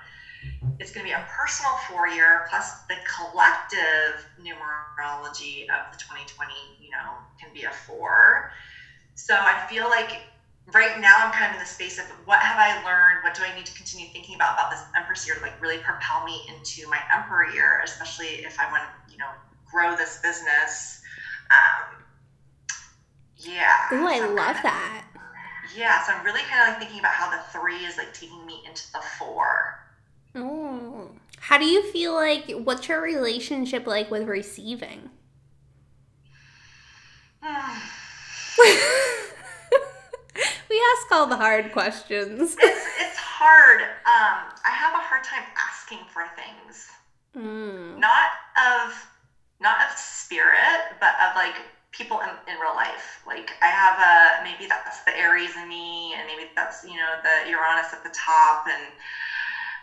[0.80, 6.52] It's going to be a personal four year plus the collective numerology of the 2020,
[6.80, 8.52] you know, can be a four.
[9.16, 10.22] So I feel like
[10.74, 13.24] right now I'm kind of in the space of what have I learned?
[13.24, 15.78] What do I need to continue thinking about about this Empress year to like really
[15.78, 19.30] propel me into my Emperor year, especially if I want to, you know,
[19.72, 21.02] grow this business.
[21.52, 22.04] Um,
[23.38, 23.74] yeah.
[23.92, 25.06] Oh, I So love kinda- that.
[25.76, 28.46] Yeah, so I'm really kind of like thinking about how the three is like taking
[28.46, 29.80] me into the four.
[30.36, 31.10] Oh.
[31.40, 35.10] How do you feel like what's your relationship like with receiving?
[37.44, 37.50] we
[40.96, 42.56] ask all the hard questions.
[42.60, 43.82] it's it's hard.
[43.82, 46.88] Um, I have a hard time asking for things.
[47.36, 47.98] Mm.
[47.98, 49.08] Not of
[49.60, 51.56] not of spirit, but of like
[51.94, 53.20] people in, in real life.
[53.26, 57.16] Like I have a maybe that's the Aries in me, and maybe that's you know
[57.24, 58.92] the Uranus at the top, and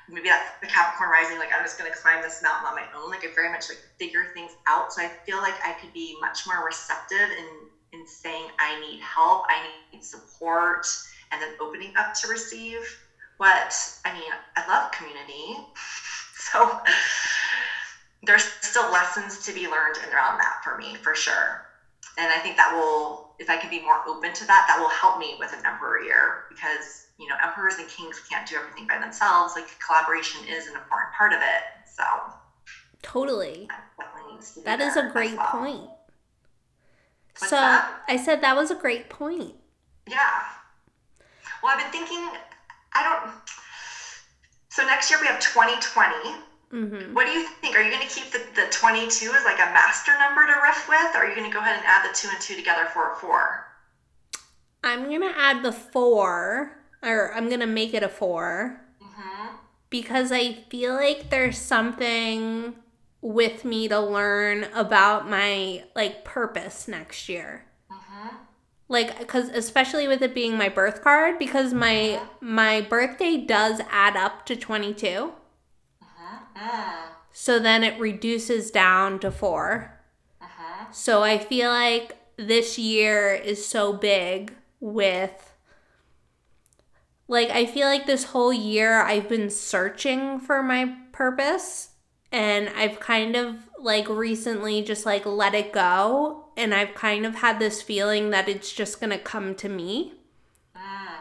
[0.08, 1.38] maybe that's the Capricorn rising.
[1.38, 3.10] Like I'm just gonna climb this mountain on my own.
[3.10, 4.92] Like I very much like figure things out.
[4.92, 7.46] So I feel like I could be much more receptive in
[7.92, 9.62] in saying I need help, I
[9.92, 10.86] need support,
[11.32, 12.98] and then opening up to receive.
[13.38, 13.72] What
[14.04, 15.56] I mean, I love community,
[16.32, 16.70] so
[18.22, 21.69] there's still lessons to be learned around that for me for sure.
[22.20, 24.90] And I think that will, if I can be more open to that, that will
[24.90, 28.86] help me with an emperor year because you know emperors and kings can't do everything
[28.86, 29.54] by themselves.
[29.56, 31.62] Like collaboration is an important part of it.
[31.90, 32.02] So
[33.02, 33.68] Totally.
[34.54, 35.46] to That is a great well.
[35.46, 35.90] point.
[37.38, 38.02] What's so that?
[38.06, 39.54] I said that was a great point.
[40.06, 40.42] Yeah.
[41.62, 42.38] Well, I've been thinking.
[42.92, 43.32] I don't.
[44.68, 46.36] So next year we have 2020.
[46.70, 47.76] Hmm What do you think?
[47.76, 50.88] Are you going to keep the, the 22 as like a master number to riff
[50.88, 51.14] with?
[51.14, 53.12] Or are you going to go ahead and add the two and two together for
[53.12, 53.66] a four?
[54.82, 56.72] I'm gonna add the four,
[57.02, 59.56] or I'm gonna make it a four Mm-hmm.
[59.90, 62.74] because I feel like there's something
[63.20, 67.66] with me to learn about my like purpose next year.
[67.92, 68.36] Mm-hmm.
[68.88, 74.16] like because especially with it being my birth card because my my birthday does add
[74.16, 75.32] up to 22
[76.60, 76.94] Mm.
[77.32, 79.96] so then it reduces down to 4
[80.42, 80.92] Mm-hmm.
[80.92, 85.54] so i feel like this year is so big with
[87.28, 91.90] like i feel like this whole year i've been searching for my purpose
[92.32, 97.36] and i've kind of like recently just like let it go and i've kind of
[97.36, 100.14] had this feeling that it's just gonna come to me
[100.76, 101.20] Mm.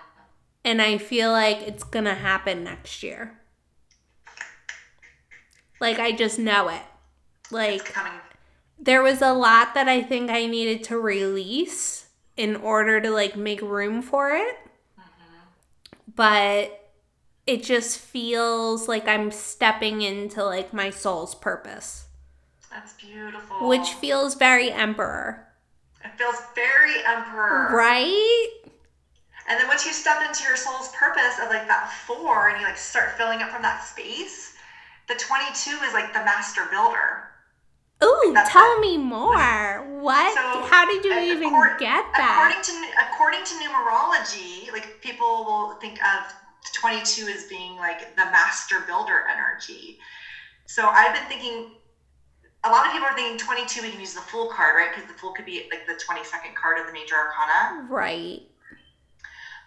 [0.63, 3.38] and i feel like it's gonna happen next year
[5.79, 6.81] like i just know it
[7.51, 8.13] like coming.
[8.79, 12.07] there was a lot that I think I needed to release
[12.37, 14.55] in order to like make room for it.
[14.99, 16.11] Mm-hmm.
[16.15, 16.91] But
[17.47, 22.05] it just feels like I'm stepping into like my soul's purpose,
[22.69, 23.67] That's beautiful.
[23.67, 25.47] which feels very emperor,
[26.05, 27.69] it feels very emperor.
[27.75, 28.49] right?
[29.49, 32.67] And then once you step into your soul's purpose of like that four and you
[32.67, 34.55] like start filling up from that space,
[35.09, 37.25] the 22 is like the master builder.
[38.01, 39.83] Ooh, That's tell me more.
[39.99, 40.33] What?
[40.33, 42.31] So, How did you even accord- get that?
[42.39, 42.73] According to
[43.11, 46.31] according to numerology, like people will think of
[46.73, 49.99] 22 as being like the master builder energy.
[50.65, 51.71] So I've been thinking
[52.63, 54.89] a lot of people are thinking 22, we can use the Fool card, right?
[54.93, 57.87] Because the Fool could be like the 22nd card of the major arcana.
[57.89, 58.43] Right.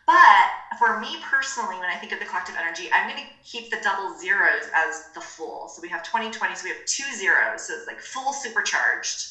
[0.07, 0.49] But
[0.79, 3.77] for me personally, when I think of the collective energy, I'm going to keep the
[3.77, 5.69] double zeros as the Fool.
[5.69, 7.67] So we have 2020, so we have two zeros.
[7.67, 9.29] So it's like full supercharged.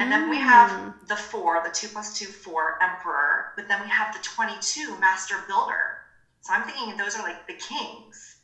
[0.00, 0.44] And then we Mm.
[0.44, 3.52] have the four, the two plus two, four emperor.
[3.56, 5.98] But then we have the 22 master builder.
[6.40, 8.36] So I'm thinking those are like the kings.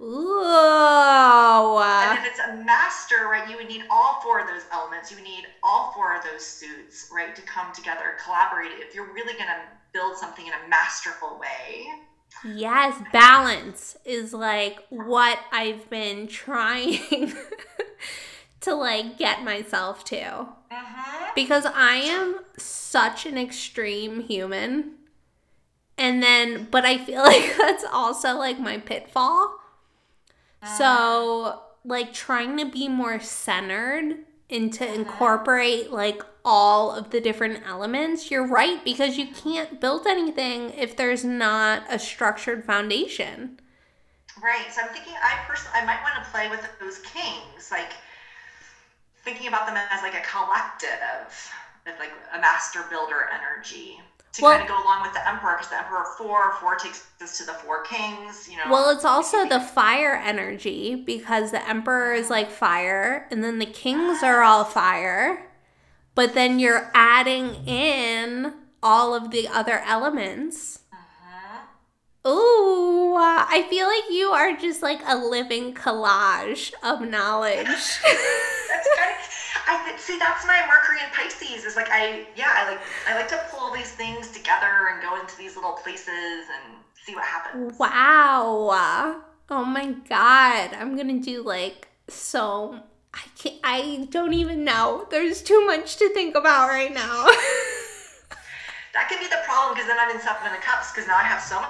[0.00, 1.78] Ooh.
[2.00, 5.10] And if it's a master, right, you would need all four of those elements.
[5.10, 8.72] You would need all four of those suits, right, to come together, collaborate.
[8.72, 9.62] If you're really going to
[9.98, 11.86] build something in a masterful way.
[12.44, 17.32] Yes, balance is like what I've been trying
[18.60, 20.16] to like get myself to.
[20.16, 21.24] Mm-hmm.
[21.34, 24.94] Because I am such an extreme human.
[25.96, 29.56] And then, but I feel like that's also like my pitfall.
[30.76, 34.16] So, like trying to be more centered
[34.50, 38.30] and to incorporate like all of the different elements.
[38.30, 43.60] You're right because you can't build anything if there's not a structured foundation.
[44.42, 44.66] Right.
[44.70, 47.92] So I'm thinking, I personally, I might want to play with those kings, like
[49.24, 51.52] thinking about them as like a collective,
[51.98, 54.00] like a master builder energy
[54.34, 57.04] to Well- kind of go along with the emperor, because the emperor four, four takes
[57.20, 58.48] us to the four kings.
[58.48, 58.64] You know.
[58.70, 63.66] Well, it's also the fire energy because the emperor is like fire and then the
[63.66, 64.26] kings ah.
[64.26, 65.47] are all fire.
[66.18, 70.80] But then you're adding in all of the other elements.
[70.92, 72.28] Uh-huh.
[72.28, 77.66] Ooh, I feel like you are just like a living collage of knowledge.
[77.68, 79.30] That's kind of,
[79.68, 80.18] I see.
[80.18, 81.64] That's my Mercury and Pisces.
[81.64, 85.20] Is like I, yeah, I like I like to pull these things together and go
[85.20, 87.78] into these little places and see what happens.
[87.78, 89.22] wow.
[89.50, 90.74] Oh my god.
[90.74, 92.82] I'm going to do like so
[93.18, 95.06] I can't I don't even know.
[95.10, 97.26] There's too much to think about right now.
[98.98, 101.22] That could be the problem because then I'm in Seven of Cups because now I
[101.22, 101.60] have so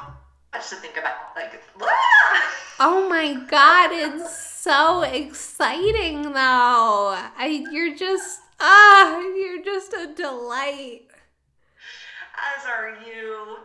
[0.55, 1.13] much to think about.
[1.37, 1.63] Like,
[2.81, 7.15] oh my god, it's so exciting though.
[7.37, 11.03] I you're just ah, you're just a delight.
[12.57, 13.57] as are you.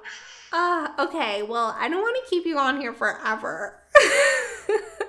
[0.52, 1.42] Ah, okay.
[1.42, 3.80] Well, I don't want to keep you on here forever.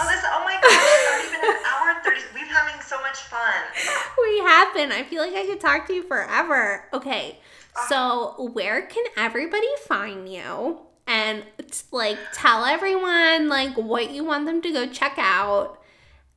[0.00, 2.20] Oh, this, oh my gosh, it's not even an hour and 30.
[2.32, 3.62] We're having so much fun.
[4.22, 4.92] we have been.
[4.92, 6.88] I feel like I could talk to you forever.
[6.94, 7.38] Okay.
[7.76, 7.86] Ah.
[7.88, 10.80] So, where can everybody find you?
[11.06, 15.82] And it's like tell everyone like what you want them to go check out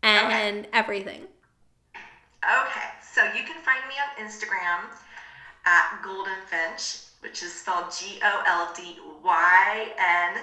[0.02, 1.27] and everything.
[2.44, 4.90] Okay, so you can find me on Instagram
[5.65, 10.41] at Goldyn Finch, which is spelled G O L D Y N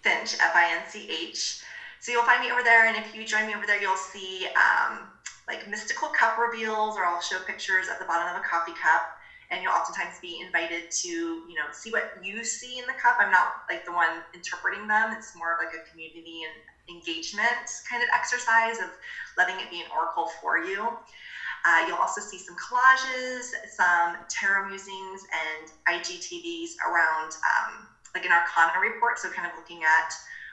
[0.00, 1.62] Finch, F I N C H.
[2.02, 4.44] So you'll find me over there, and if you join me over there, you'll see
[4.56, 5.06] um,
[5.46, 9.02] like mystical cup reveals, or I'll show pictures at the bottom of a coffee cup.
[9.50, 13.16] And you'll oftentimes be invited to, you know, see what you see in the cup.
[13.20, 15.12] I'm not like the one interpreting them.
[15.12, 18.88] It's more of like a community and engagement kind of exercise of
[19.36, 20.96] letting it be an oracle for you.
[21.64, 28.32] Uh, you'll also see some collages, some tarot musings, and IGTVs around um, like an
[28.32, 29.20] arcana report.
[29.20, 30.10] So, kind of looking at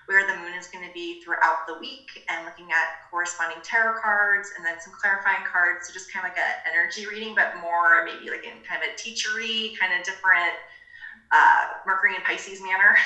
[0.09, 3.93] where the moon is going to be throughout the week and looking at corresponding tarot
[4.01, 5.85] cards and then some clarifying cards.
[5.85, 8.89] So, just kind of like an energy reading, but more maybe like in kind of
[8.89, 10.57] a teachery, kind of different
[11.31, 12.97] uh, Mercury and Pisces manner.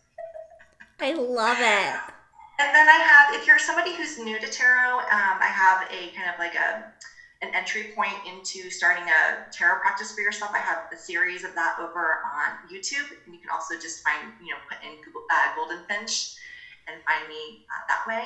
[0.98, 1.94] I love it.
[2.58, 6.10] And then I have, if you're somebody who's new to tarot, um, I have a
[6.10, 6.82] kind of like a
[7.42, 10.52] an entry point into starting a tarot practice for yourself.
[10.54, 14.32] I have a series of that over on YouTube, and you can also just find,
[14.42, 16.36] you know, put in Google, uh, Goldyn Finch
[16.88, 18.24] and find me uh, that way.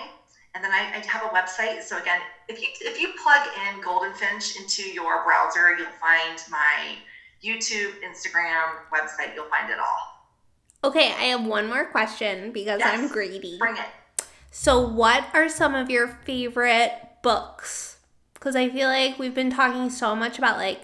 [0.54, 1.82] And then I, I have a website.
[1.82, 6.38] So again, if you if you plug in Goldyn Finch into your browser, you'll find
[6.50, 6.96] my
[7.42, 9.34] YouTube, Instagram, website.
[9.34, 10.20] You'll find it all.
[10.82, 12.98] Okay, I have one more question because Yes.
[12.98, 13.58] I'm greedy.
[13.58, 13.86] Bring it.
[14.50, 16.92] So, what are some of your favorite
[17.22, 17.98] books?
[18.40, 20.80] Because I feel like we've been talking so much about like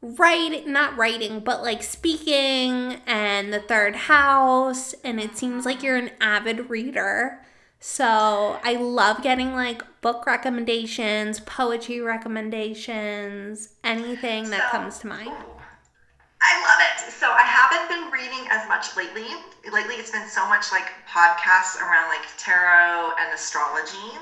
[0.00, 4.94] writing, not writing, but like speaking and the third house.
[5.04, 7.40] And it seems like you're an avid reader.
[7.80, 15.32] So, I love getting like book recommendations, poetry recommendations, anything that So- comes to mind.
[16.44, 17.12] I love it.
[17.12, 19.26] So I haven't been reading as much lately.
[19.72, 24.18] Lately, it's been so much like podcasts around like tarot and astrology.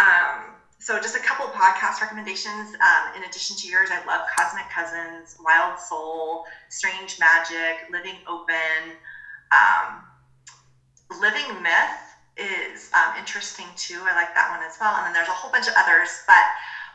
[0.00, 2.74] Um, so just a couple podcast recommendations.
[2.74, 8.96] Um, in addition to yours, I love Cosmic Cousins, Wild Soul, Strange Magic, Living Open,
[9.52, 10.02] um,
[11.20, 14.00] Living Myth is um, interesting too.
[14.02, 14.96] I like that one as well.
[14.96, 16.22] And then there's a whole bunch of others.
[16.26, 16.44] But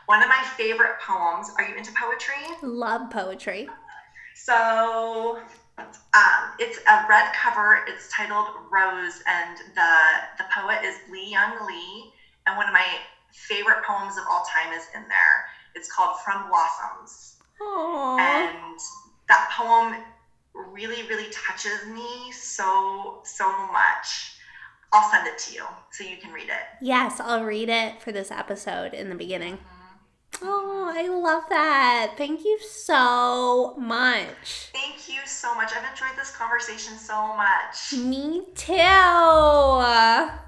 [0.06, 1.50] one of my favorite poems.
[1.58, 2.44] Are you into poetry?
[2.62, 3.68] Love poetry.
[4.34, 5.38] So
[5.78, 7.84] um, it's a red cover.
[7.86, 9.96] It's titled Rose, and the
[10.38, 12.12] the poet is Li-Young Lee.
[12.46, 12.86] And one of my
[13.32, 15.46] favorite poems of all time is in there.
[15.74, 18.18] It's called From Blossoms, Aww.
[18.18, 18.78] and
[19.28, 20.02] that poem
[20.54, 24.36] really, really touches me so so much.
[24.92, 26.64] I'll send it to you so you can read it.
[26.82, 29.54] Yes, I'll read it for this episode in the beginning.
[29.54, 30.44] Mm-hmm.
[30.44, 32.14] Oh, I love that.
[32.16, 34.70] Thank you so much.
[34.72, 35.72] Thank you so much.
[35.74, 37.94] I've enjoyed this conversation so much.
[37.94, 40.42] Me too.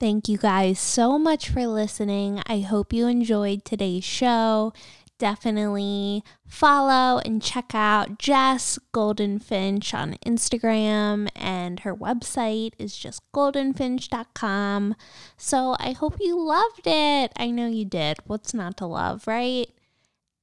[0.00, 2.40] Thank you guys so much for listening.
[2.46, 4.72] I hope you enjoyed today's show.
[5.18, 13.22] Definitely follow and check out Jess Goldyn Finch on Instagram, and her website is just
[13.32, 14.94] goldynfinch.com.
[15.36, 17.32] So I hope you loved it.
[17.36, 18.18] I know you did.
[18.24, 19.68] What's not to love, right?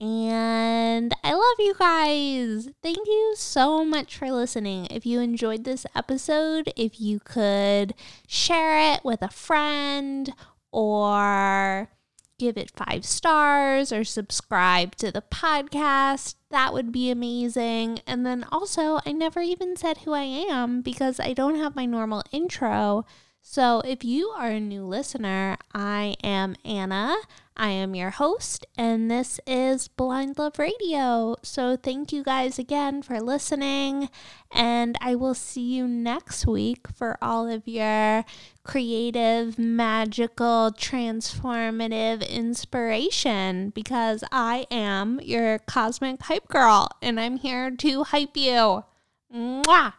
[0.01, 2.69] And I love you guys.
[2.83, 4.87] Thank you so much for listening.
[4.91, 7.93] If you enjoyed this episode, if you could
[8.27, 10.33] share it with a friend
[10.71, 11.89] or
[12.37, 17.99] give it five stars or subscribe to the podcast, that would be amazing.
[18.05, 21.85] And then also, I never even said who I am because I don't have my
[21.85, 23.05] normal intro.
[23.47, 27.15] So if you are a new listener, I am Anna.
[27.55, 31.35] I am your host, and this is Blind Love Radio.
[31.43, 34.09] So thank you guys again for listening,
[34.51, 38.25] and I will see you next week for all of your
[38.63, 48.03] creative, magical, transformative inspiration because I am your cosmic hype girl, and I'm here to
[48.05, 48.85] hype you.
[49.31, 49.93] Mwah!